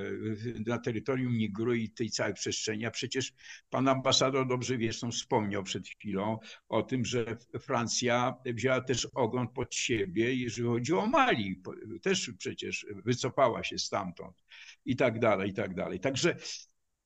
[0.65, 3.33] na terytorium Nigru i tej całej przestrzeni, a przecież
[3.69, 9.47] pan ambasador dobrze wie, zresztą wspomniał przed chwilą o tym, że Francja wzięła też ogon
[9.47, 11.61] pod siebie, jeżeli chodzi o Mali,
[12.01, 14.43] też przecież wycofała się stamtąd
[14.85, 15.99] i tak dalej, i tak dalej.
[15.99, 16.35] Także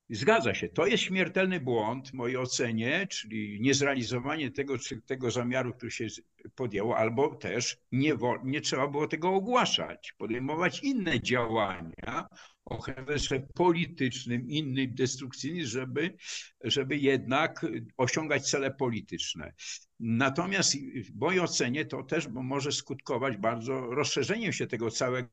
[0.09, 5.91] Zgadza się, to jest śmiertelny błąd w mojej ocenie, czyli niezrealizowanie tego, tego zamiaru, który
[5.91, 6.07] się
[6.55, 8.13] podjęło, albo też nie,
[8.43, 12.27] nie trzeba było tego ogłaszać, podejmować inne działania
[12.65, 16.17] o charakterze politycznym, innym, destrukcyjnym, żeby,
[16.63, 17.65] żeby jednak
[17.97, 19.53] osiągać cele polityczne.
[19.99, 25.29] Natomiast w mojej ocenie to też może skutkować bardzo rozszerzeniem się tego całego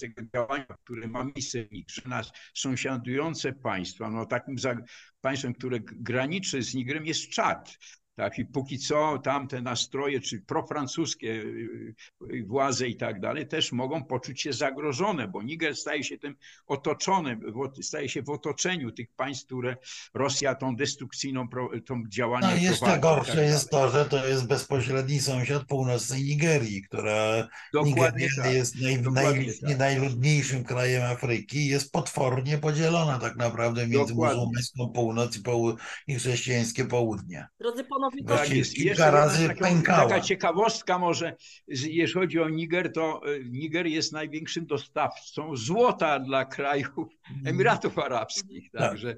[0.00, 2.22] tego działania, które ma miejsce w Nigrze na
[2.54, 4.10] sąsiadujące państwa.
[4.10, 4.76] No takim za,
[5.20, 7.78] państwem, które graniczy z Nigrem jest Czad.
[8.16, 11.94] Tak, i póki co tamte nastroje, czy profrancuskie y,
[12.32, 16.34] y, władze i tak dalej, też mogą poczuć się zagrożone, bo Niger staje się tym
[16.66, 17.40] otoczonym,
[17.82, 19.76] staje się w otoczeniu tych państw, które
[20.14, 21.48] Rosja tą destrukcyjną
[21.86, 25.64] tą działanie No i jeszcze prowadzi gorsze tak jest to, że to jest bezpośredni sąsiad
[25.64, 28.54] północnej Nigerii, która Dokładnie Nigeria tak.
[28.54, 29.78] jest naj, Dokładnie naj, tak.
[29.78, 34.36] najludniejszym krajem Afryki i jest potwornie podzielona tak naprawdę między Dokładnie.
[34.36, 35.76] muzułmańską północ i, połu-
[36.06, 37.46] i chrześcijańskie południe.
[37.60, 38.78] Drodzy to Tak jest.
[38.78, 40.08] I kilka razy taka, pękała.
[40.08, 41.36] taka ciekawostka może,
[41.68, 47.08] jeśli chodzi o Niger, to y, Niger jest największym dostawcą złota dla krajów
[47.46, 48.70] Emiratów Arabskich.
[48.70, 48.80] Tak.
[48.82, 49.16] Także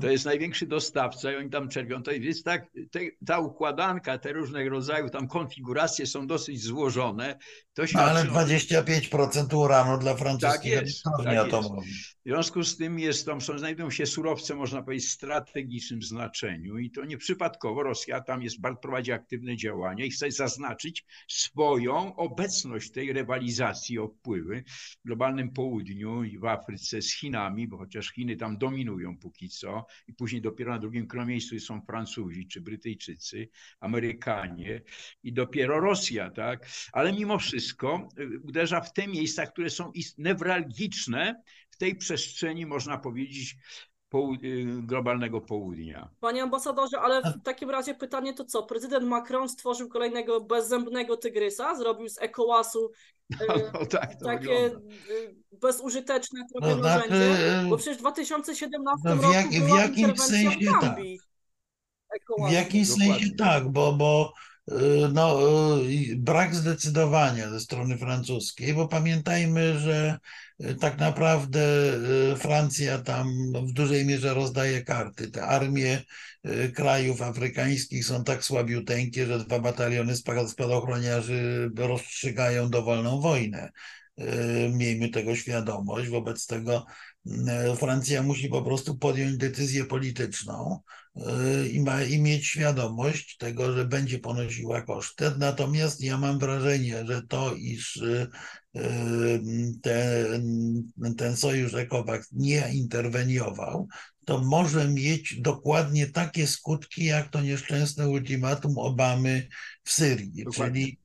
[0.00, 2.02] to jest największy dostawca i oni tam czerpią.
[2.02, 7.38] To jest tak, te, ta układanka, te różnego rodzaju tam konfiguracje są dosyć złożone.
[7.74, 8.34] To ale świadczy tym,
[8.82, 11.88] 25% uranu dla francuskich Tak elektrowni tak atomowych.
[12.24, 16.78] W związku z tym jest, tam są, znajdują się surowce, można powiedzieć, w strategicznym znaczeniu
[16.78, 22.88] i to nieprzypadkowo Rosja tam jest, bardzo prowadzi aktywne działania i chce zaznaczyć swoją obecność
[22.88, 24.64] w tej rywalizacji o wpływy
[25.00, 29.86] w globalnym południu i w Afryce z Chinami, bo chociaż Chiny tam dominują póki co
[30.06, 33.48] i później dopiero na drugim miejscu są Francuzi czy Brytyjczycy,
[33.80, 34.82] Amerykanie
[35.22, 36.68] i dopiero Rosja, tak?
[36.92, 37.61] Ale mimo wszystko
[38.18, 43.56] y, uderza w te miejsca, które są newralgiczne w tej przestrzeni, można powiedzieć,
[44.44, 46.08] y, globalnego południa.
[46.20, 48.62] Panie ambasadorze, ale w takim razie pytanie to co?
[48.62, 52.90] Prezydent Macron stworzył kolejnego bezzębnego tygrysa, zrobił z ECOWAS-u
[53.40, 54.94] e, No tak takie wygląda.
[55.52, 59.80] bezużyteczne trochę No, znaczy, narzędzie, bo przecież w 2017 no w roku jak- w była
[59.80, 60.98] jakimś interwencja sensie w tak.
[62.48, 64.32] W jakimś sensie tak, bo, bo
[65.12, 65.40] no,
[65.82, 70.18] y, brak zdecydowania ze strony francuskiej, bo pamiętajmy, że
[70.60, 71.60] y, tak naprawdę
[72.36, 73.28] Francja tam
[73.66, 75.30] w dużej mierze rozdaje karty.
[75.30, 76.02] Te armie
[76.74, 83.70] krajów afrykańskich są tak słabiuteńkie, że dwa bataliony spad- spadochroniarzy rozstrzygają dowolną wojnę.
[84.72, 86.08] Miejmy tego świadomość.
[86.08, 86.86] Wobec tego
[87.76, 90.80] Francja musi po prostu podjąć decyzję polityczną
[91.72, 95.24] i, ma, i mieć świadomość tego, że będzie ponosiła koszty.
[95.38, 98.26] Natomiast ja mam wrażenie, że to, iż y,
[98.76, 98.80] y,
[99.82, 100.42] ten,
[101.16, 103.88] ten sojusz ECOWAX nie interweniował,
[104.24, 109.48] to może mieć dokładnie takie skutki, jak to nieszczęsne ultimatum Obamy
[109.84, 110.82] w Syrii, Dokładnie.
[110.82, 111.01] czyli y,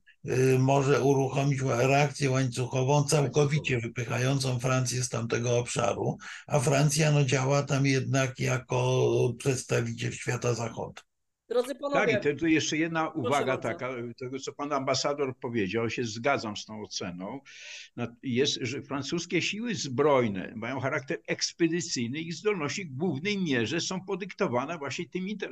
[0.60, 6.18] może uruchomić reakcję łańcuchową, całkowicie wypychającą Francję z tamtego obszaru,
[6.48, 11.07] a Francja no, działa tam jednak jako przedstawiciel świata zachodu.
[11.50, 15.90] Drodzy Tak, panowie, i to, tu jeszcze jedna uwaga taka, tego co pan ambasador powiedział,
[15.90, 17.40] się zgadzam z tą oceną,
[17.96, 24.06] No, jest, że francuskie siły zbrojne mają charakter ekspedycyjny, ich zdolności w głównej mierze są
[24.06, 25.52] podyktowane właśnie tymi inter,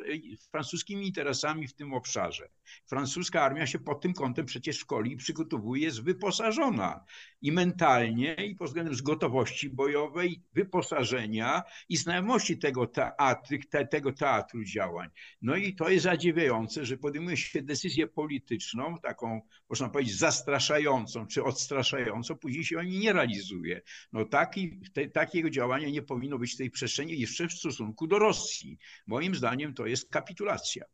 [0.51, 2.49] francuskimi interesami w tym obszarze.
[2.85, 7.05] Francuska armia się pod tym kątem przecież szkoli i przygotowuje, jest wyposażona
[7.45, 14.63] i mentalnie, i pod względem gotowości bojowej, wyposażenia i znajomości tego, teatru, te, tego teatru
[14.63, 15.09] działań.
[15.41, 21.43] No i to jest zadziwiające, że podejmuje się decyzję polityczną, taką, można powiedzieć, zastraszającą czy
[21.43, 23.81] odstraszającą, później się oni nie realizuje.
[24.13, 28.19] No taki, te, takiego działania nie powinno być w tej przestrzeni jeszcze w stosunku do
[28.19, 28.77] Rosji.
[29.07, 30.85] Moim zdaniem to jest kapitulacja.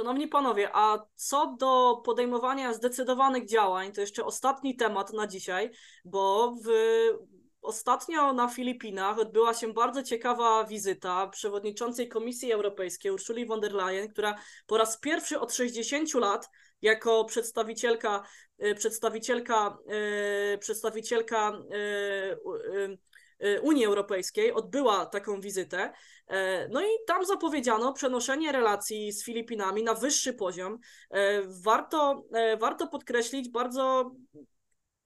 [0.00, 5.70] Szanowni panowie, a co do podejmowania zdecydowanych działań, to jeszcze ostatni temat na dzisiaj,
[6.04, 6.68] bo w,
[7.62, 14.08] ostatnio na Filipinach odbyła się bardzo ciekawa wizyta przewodniczącej Komisji Europejskiej Ursuli von der Leyen,
[14.08, 14.34] która
[14.66, 16.48] po raz pierwszy od 60 lat
[16.82, 18.22] jako przedstawicielka,
[18.64, 19.78] y, przedstawicielka,
[20.54, 22.98] y, przedstawicielka y,
[23.62, 25.92] Unii Europejskiej odbyła taką wizytę.
[26.26, 30.78] E, No i tam zapowiedziano przenoszenie relacji z Filipinami na wyższy poziom.
[31.10, 34.14] E, Warto, e, warto podkreślić bardzo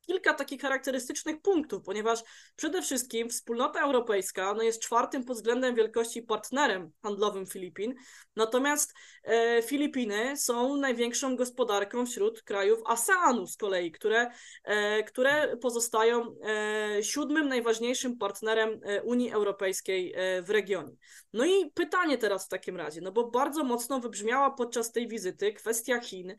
[0.06, 2.22] kilka takich charakterystycznych punktów, ponieważ
[2.56, 7.94] przede wszystkim wspólnota europejska no jest czwartym pod względem wielkości partnerem handlowym Filipin,
[8.36, 8.94] natomiast
[9.24, 14.31] e, Filipiny są największą gospodarką wśród krajów ASEANu z kolei, które,
[14.64, 20.93] e, które pozostają e, siódmym najważniejszym partnerem e, Unii Europejskiej e, w regionie.
[21.32, 25.52] No i pytanie teraz w takim razie, no bo bardzo mocno wybrzmiała podczas tej wizyty
[25.52, 26.36] kwestia Chin.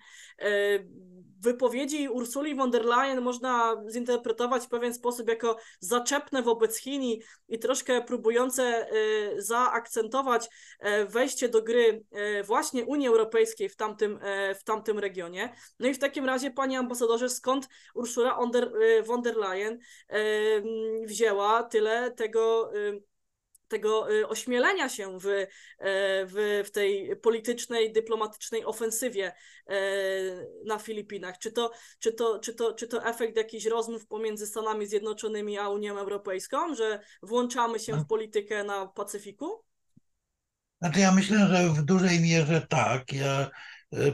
[1.45, 7.03] Wypowiedzi Ursuli von der Leyen można zinterpretować w pewien sposób jako zaczepne wobec Chin
[7.47, 10.49] i, troszkę próbujące e, zaakcentować
[10.79, 15.53] e, wejście do gry e, właśnie Unii Europejskiej w tamtym, e, w tamtym regionie.
[15.79, 18.71] No i w takim razie, panie ambasadorze, skąd Ursula von der,
[19.23, 19.79] der Leyen
[21.05, 23.14] wzięła tyle tego e,
[23.67, 25.47] tego y, ośmielenia się w, e,
[26.25, 29.33] w, w tej politycznej, dyplomatycznej ofensywie
[29.67, 29.75] e,
[30.65, 31.37] na Filipinach?
[31.37, 35.69] Czy to, czy, to, czy, to, czy to efekt jakichś rozmów pomiędzy Stanami Zjednoczonymi a
[35.69, 39.63] Unią Europejską, że włączamy się w politykę na Pacyfiku?
[40.81, 43.13] Znaczy ja myślę, że w dużej mierze tak.
[43.13, 43.49] Ja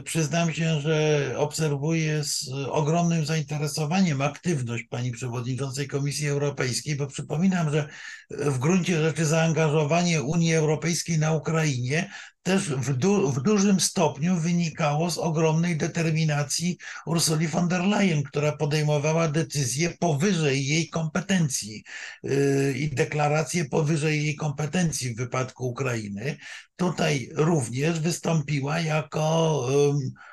[0.04, 7.88] przyznam się, że obserwuję z ogromnym zainteresowaniem aktywność pani przewodniczącej Komisji Europejskiej, bo przypominam, że
[8.30, 12.10] w gruncie rzeczy zaangażowanie Unii Europejskiej na Ukrainie
[12.42, 18.52] też w, du w dużym stopniu wynikało z ogromnej determinacji Ursuli von der Leyen, która
[18.52, 21.84] podejmowała decyzje powyżej jej kompetencji
[22.22, 26.36] yy, i deklaracje powyżej jej kompetencji w wypadku Ukrainy.
[26.76, 30.31] Tutaj również wystąpiła jako yy,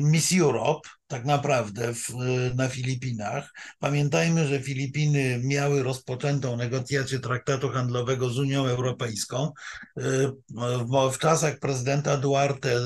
[0.00, 2.14] Miss Europe, tak naprawdę w,
[2.54, 3.52] na Filipinach.
[3.78, 9.52] Pamiętajmy, że Filipiny miały rozpoczętą negocjację traktatu handlowego z Unią Europejską.
[9.96, 12.80] W, w czasach prezydenta Duarte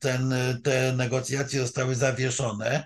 [0.00, 0.34] ten,
[0.64, 2.84] te negocjacje zostały zawieszone.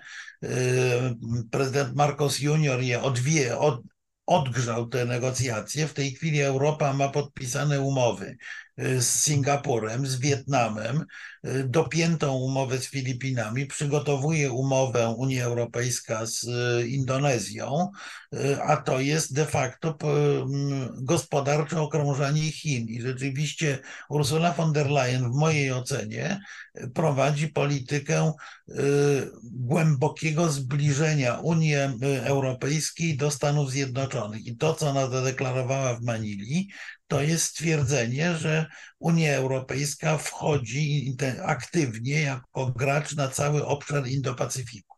[1.51, 3.81] Prezydent Marcos Junior je odwie, od,
[4.25, 5.87] odgrzał te negocjacje.
[5.87, 8.37] W tej chwili Europa ma podpisane umowy
[8.77, 11.05] z Singapurem, z Wietnamem,
[11.65, 16.45] dopiętą umowę z Filipinami, przygotowuje umowę Unia Europejska z
[16.87, 17.91] Indonezją,
[18.65, 19.97] a to jest de facto
[21.01, 22.87] gospodarcze okrążanie Chin.
[22.87, 23.79] I rzeczywiście
[24.09, 26.39] Ursula von der Leyen w mojej ocenie
[26.93, 28.33] prowadzi politykę
[29.43, 31.75] głębokiego zbliżenia Unii
[32.23, 34.45] Europejskiej do Stanów Zjednoczonych.
[34.45, 36.69] I to, co ona zadeklarowała w Manili,
[37.11, 38.65] to jest stwierdzenie, że
[38.99, 44.95] Unia Europejska wchodzi aktywnie jako gracz na cały obszar Indo-Pacyfiku.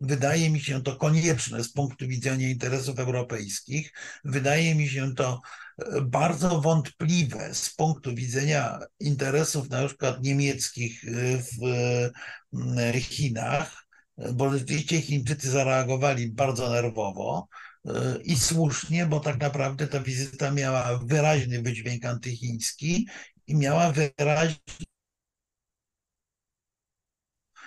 [0.00, 3.92] Wydaje mi się to konieczne z punktu widzenia interesów europejskich.
[4.24, 5.40] Wydaje mi się to
[5.78, 11.08] e, bardzo wątpliwe z punktu widzenia interesów na przykład niemieckich e,
[11.38, 11.64] w
[12.78, 13.86] e, Chinach,
[14.32, 17.48] bo rzeczywiście Chińczycy zareagowali bardzo nerwowo
[18.24, 23.08] i słusznie, bo tak naprawdę ta wizyta miała wyraźny wydźwięk antychiński
[23.46, 24.60] i miała wyraźny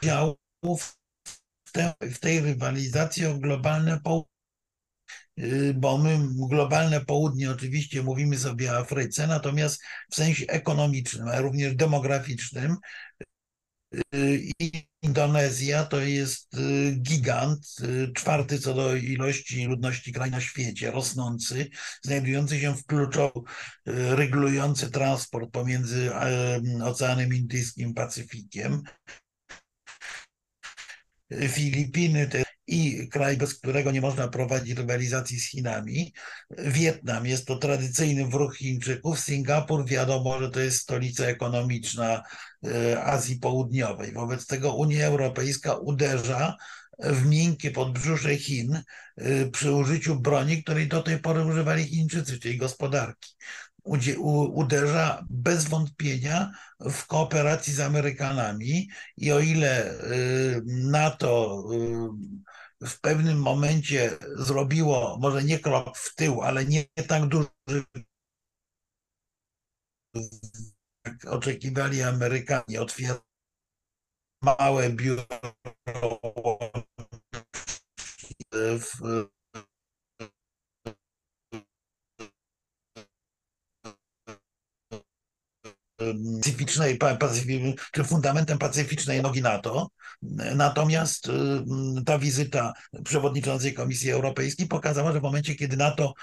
[0.02, 0.94] udział w,
[1.72, 4.34] te, w tej rywalizacji o globalne południe
[5.76, 6.20] bo my
[6.50, 9.82] globalne południe oczywiście mówimy sobie o Afryce, natomiast
[10.12, 12.78] w sensie ekonomicznym, a również demograficznym
[15.04, 21.70] Indonezja to jest y, gigant, y, czwarty co do ilości ludności kraj na świecie, rosnący,
[22.02, 23.44] znajdujący się w kluczowo
[23.88, 26.12] y, regulujący transport pomiędzy
[26.84, 28.82] Oceanem Indyjskim i Pacyfikiem.
[31.48, 32.30] Filipiny
[32.68, 36.14] i kraj, bez którego nie można prowadzić rywalizacji z Chinami.
[36.58, 39.20] Wietnam jest to tradycyjny wróg Chińczyków.
[39.20, 42.24] Singapur wiadomo, że to jest stolica ekonomiczna
[42.66, 44.14] e, Azji Południowej.
[44.14, 46.58] Wobec tego Unia Europejska uderza
[47.00, 48.82] w miękkie podbrzusze Chin
[49.18, 53.36] e, przy użyciu broni, której do tej pory używali Chińczycy, czyli gospodarki
[54.54, 61.64] uderza bez wątpienia w kooperacji z Amerykanami i o ile y, NATO
[62.86, 67.48] w pewnym momencie zrobiło może nie krok w tył, ale nie tak duży
[71.06, 73.22] jak oczekiwali Amerykanie, otwiera
[74.44, 75.26] małe biuro
[78.54, 79.28] w
[87.20, 89.90] pacyficznej, czy fundamentem pacyficznej nogi NATO.
[90.56, 91.28] Natomiast
[92.06, 92.74] ta wizyta
[93.04, 96.14] przewodniczącej Komisji Europejskiej pokazała, że w momencie, kiedy NATO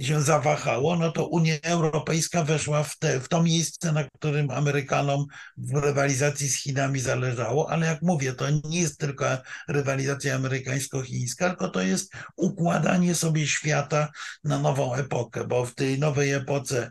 [0.00, 5.26] się zawahało, no to Unia Europejska weszła w, te, w to miejsce, na którym Amerykanom
[5.56, 9.26] w rywalizacji z Chinami zależało, ale jak mówię, to nie jest tylko
[9.68, 14.08] rywalizacja amerykańsko-chińska, tylko to jest układanie sobie świata
[14.44, 16.90] na nową epokę, bo w tej nowej epoce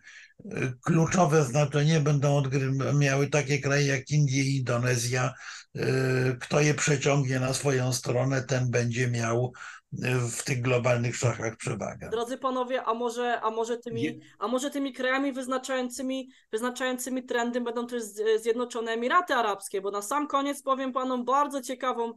[0.83, 2.43] kluczowe znaczenie będą
[2.93, 5.33] miały takie kraje jak Indie i Indonezja.
[5.75, 9.51] Y, kto je przeciągnie na swoją stronę, ten będzie miał
[9.93, 9.97] y,
[10.31, 12.09] w tych globalnych szachach przewagę.
[12.09, 17.87] Drodzy panowie, a może, a może, tymi, a może tymi krajami wyznaczającymi, wyznaczającymi trendy będą
[17.87, 18.03] też
[18.41, 22.13] Zjednoczone Emiraty Arabskie, bo na sam koniec powiem panom bardzo ciekawą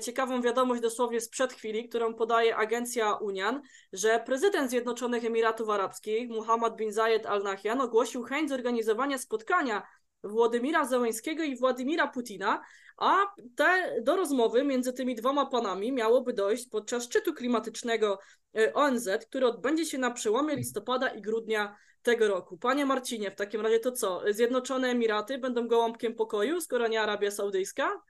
[0.00, 3.62] ciekawą wiadomość dosłownie sprzed chwili, którą podaje agencja Unian,
[3.92, 9.82] że prezydent Zjednoczonych Emiratów Arabskich, Muhammad bin Zayed Al Nahyan, ogłosił chęć zorganizowania spotkania
[10.24, 12.62] Władimira Zełańskiego i Władimira Putina,
[12.96, 13.26] a
[13.56, 18.18] te, do rozmowy między tymi dwoma panami miałoby dojść podczas szczytu klimatycznego
[18.56, 22.58] e, ONZ, który odbędzie się na przełomie listopada i grudnia tego roku.
[22.58, 24.22] Panie Marcinie, w takim razie to co?
[24.30, 28.02] Zjednoczone Emiraty będą gołąbkiem pokoju, skoro nie Arabia Saudyjska?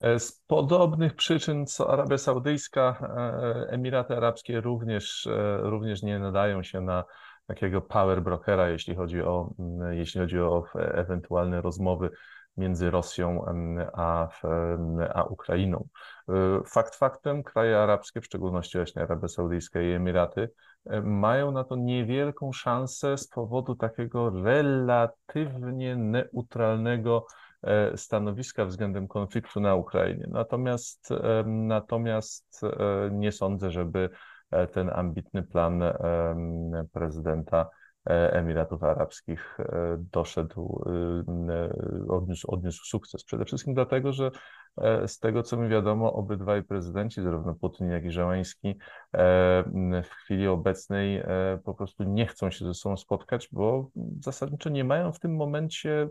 [0.00, 6.62] E, Z podobnych przyczyn co Arabia Saudyjska, e, Emiraty Arabskie również, e, również nie nadają
[6.62, 7.04] się na
[7.46, 12.10] takiego power brokera, jeśli chodzi o, mm, jeśli chodzi o ewentualne rozmowy
[12.56, 13.44] między Rosją
[13.92, 14.28] a,
[15.14, 15.88] a Ukrainą.
[16.66, 20.50] Fakt faktem, kraje arabskie, w szczególności właśnie Arabia Saudyjska i Emiraty,
[21.02, 27.26] mają na to niewielką szansę z powodu takiego relatywnie neutralnego
[27.96, 30.26] stanowiska względem konfliktu na Ukrainie.
[30.30, 31.08] Natomiast,
[31.46, 34.10] natomiast e, nie sądzę, żeby
[34.50, 35.82] e, ten ambitny plan
[36.92, 40.84] prezydenta e, Emiratów Arabskich e, doszedł,
[41.48, 43.24] e, odniósł, odniósł sukces.
[43.24, 44.30] Przede wszystkim dlatego, że
[44.78, 48.74] e, z tego, co mi wiadomo, obydwaj prezydenci, zarówno Putin, jak i Żeleński, e,
[50.02, 51.24] w chwili obecnej e,
[51.64, 56.08] po prostu nie chcą się ze sobą spotkać, bo zasadniczo nie mają w tym momencie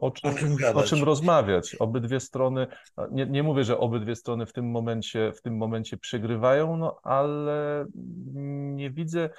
[0.00, 1.74] o czym, O czym o czym rozmawiać.
[1.74, 2.66] Obydwie strony,
[3.10, 7.86] nie, nie mówię, że obydwie strony w tym momencie, w tym momencie przegrywają, no ale
[8.74, 9.30] nie widzę,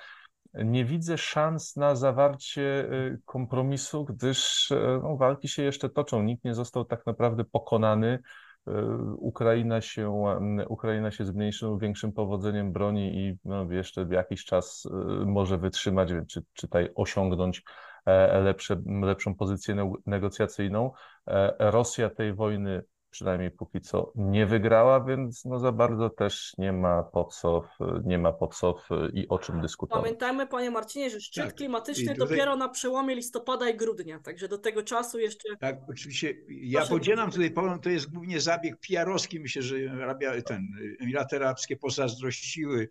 [0.53, 6.23] nie widzę szans na zawarcie y, kompromisu, gdyż y, no, walki się jeszcze toczą.
[6.23, 8.19] Nikt nie został tak naprawdę pokonany.
[8.67, 8.71] Y,
[9.17, 10.23] Ukraina się,
[10.67, 14.87] Ukraina się z mniejszym lub większym powodzeniem broni i no, jeszcze jakiś czas
[15.25, 17.63] może wytrzymać, czy, czy tutaj osiągnąć
[18.05, 20.91] e, lepsze, lepszą pozycję neg- negocjacyjną.
[21.27, 26.73] E, Rosja tej wojny przynajmniej póki co nie wygrała, więc no za bardzo też nie
[26.73, 28.75] ma po co, w- nie ma po co
[29.13, 30.03] i o czym dyskutować.
[30.03, 31.55] Pamiętajmy, panie Marcinie, że szczyt Tak.
[31.55, 36.33] klimatyczny tutaj- dopiero na przełomie listopada i grudnia, także do tego czasu jeszcze Tak, oczywiście.
[36.49, 39.39] Ja Proszę podzielam tutaj pogląd, to jest głównie zabieg PR-owski.
[39.39, 40.67] Myślę, że Arabia, ten,
[40.99, 42.87] Emiraty Arabskie pozazdrościły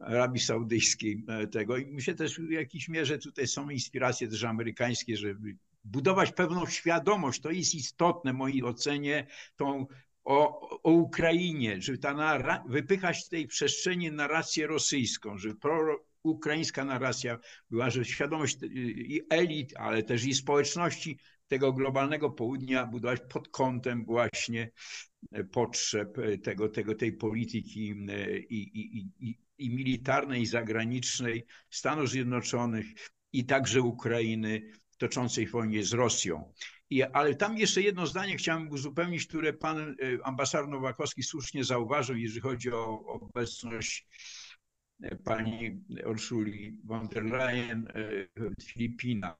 [0.00, 1.76] Arabii Saudyjskiej e, tego.
[1.76, 7.40] I myślę też w jakiejś mierze tutaj są inspiracje też amerykańskie, żeby budować pewną świadomość.
[7.40, 9.26] To jest istotne w mojej ocenie,
[9.56, 9.86] tą
[10.24, 17.38] o, o Ukrainie, żeby ta narra- wypychać z tej przestrzeni narrację rosyjską, żeby pro-ukraińska narracja
[17.70, 18.66] była, że świadomość y,
[18.96, 24.70] i elit, ale też i społeczności tego globalnego południa budować pod kątem właśnie
[25.32, 31.46] e, potrzeb e, tego, tego, tej polityki e, i, i, i, i, militarnej, i zagranicznej
[31.70, 32.86] Stanów Zjednoczonych
[33.32, 34.62] i także Ukrainy
[35.00, 36.52] toczącej wojnie z Rosją.
[36.90, 39.94] I, ale tam jeszcze jedno zdanie chciałem uzupełnić, które pan e,
[40.24, 44.06] ambasador Nowakowski słusznie zauważył, jeżeli chodzi o obecność
[45.02, 47.92] e, pani Urszuli von der Leyen e,
[48.58, 49.36] w Filipinach.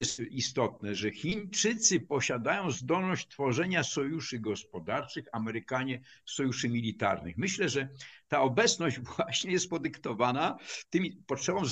[0.00, 7.38] Jest istotne, że Chińczycy posiadają zdolność tworzenia sojuszy gospodarczych, Amerykanie sojuszy militarnych.
[7.38, 7.88] Myślę, że
[8.28, 10.56] ta obecność właśnie jest podyktowana
[10.90, 11.62] tymi potrzebą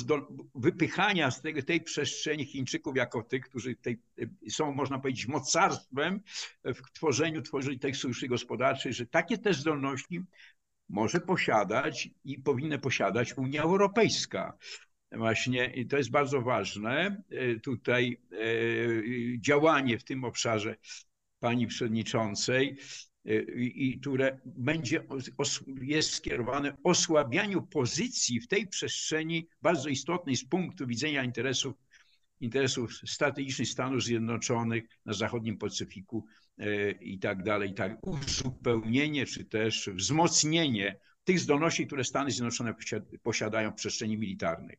[0.54, 4.02] wypychania z tego, tej przestrzeni Chińczyków jako tych, którzy tej,
[4.48, 6.20] są, można powiedzieć, mocarstwem
[6.64, 10.20] w tworzeniu, tworzeniu tych sojuszy gospodarczych, że takie też zdolności
[10.88, 14.58] może posiadać i powinna posiadać Unia Europejska.
[15.12, 17.22] Właśnie i to jest bardzo ważne.
[17.30, 18.36] e, Tutaj e,
[19.40, 20.76] działanie w tym obszarze
[21.40, 22.76] pani przewodniczącej,
[23.26, 25.06] e, i które będzie,
[25.82, 31.74] jest skierowane osłabianiu pozycji w tej przestrzeni bardzo istotnej z punktu widzenia interesów,
[32.40, 36.26] interesów strategicznych Stanów Zjednoczonych na zachodnim Pacyfiku
[37.00, 43.18] i tak dalej, i tak uzupełnienie czy też wzmocnienie tych zdolności, które Stany Zjednoczone posiad-
[43.22, 44.76] posiadają w przestrzeni militarnej.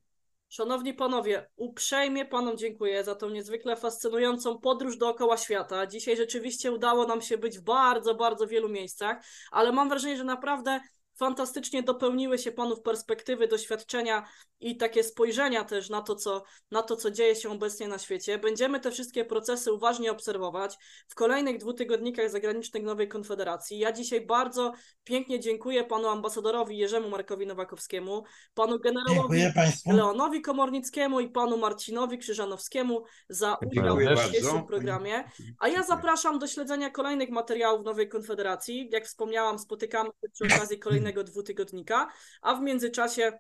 [0.52, 5.88] Szanowni panowie, uprzejmie panom dziękuję za tą niezwykle fascynującą podróż dookoła świata.
[5.88, 10.24] Dzisiaj rzeczywiście udało nam się być w bardzo, bardzo wielu miejscach, ale mam wrażenie, że
[10.24, 10.80] naprawdę
[11.16, 14.26] fantastycznie dopełniły się panów perspektywy, doświadczenia
[14.60, 18.38] i takie spojrzenia też na to, co, na to, co dzieje się obecnie na świecie.
[18.38, 20.78] Będziemy te wszystkie procesy uważnie obserwować
[21.08, 23.80] w kolejnych dwutygodnikach zagranicznych Nowej Konfederacji.
[23.80, 24.74] Ja dzisiaj bardzo
[25.04, 28.24] pięknie dziękuję panu ambasadorowi Jerzemu Markowi Nowakowskiemu,
[28.54, 29.42] panu generałowi.
[29.86, 35.24] Leonowi Komornickiemu i panu Marcinowi Krzyżanowskiemu za udział w dzisiejszym programie.
[35.60, 38.90] A ja zapraszam do śledzenia kolejnych materiałów Nowej Konfederacji.
[38.92, 42.12] Jak wspomniałam, spotykamy się przy okazji kolejnego dwutygodnika,
[42.42, 43.40] a w międzyczasie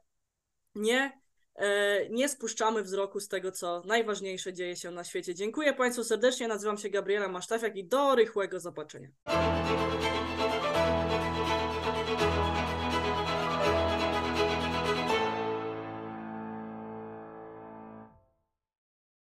[0.75, 1.21] nie,
[1.55, 5.35] e, nie spuszczamy wzroku z tego, co najważniejsze dzieje się na świecie.
[5.35, 9.09] Dziękuję Państwu serdecznie, nazywam się Gabriela Masztafiak i do rychłego zobaczenia.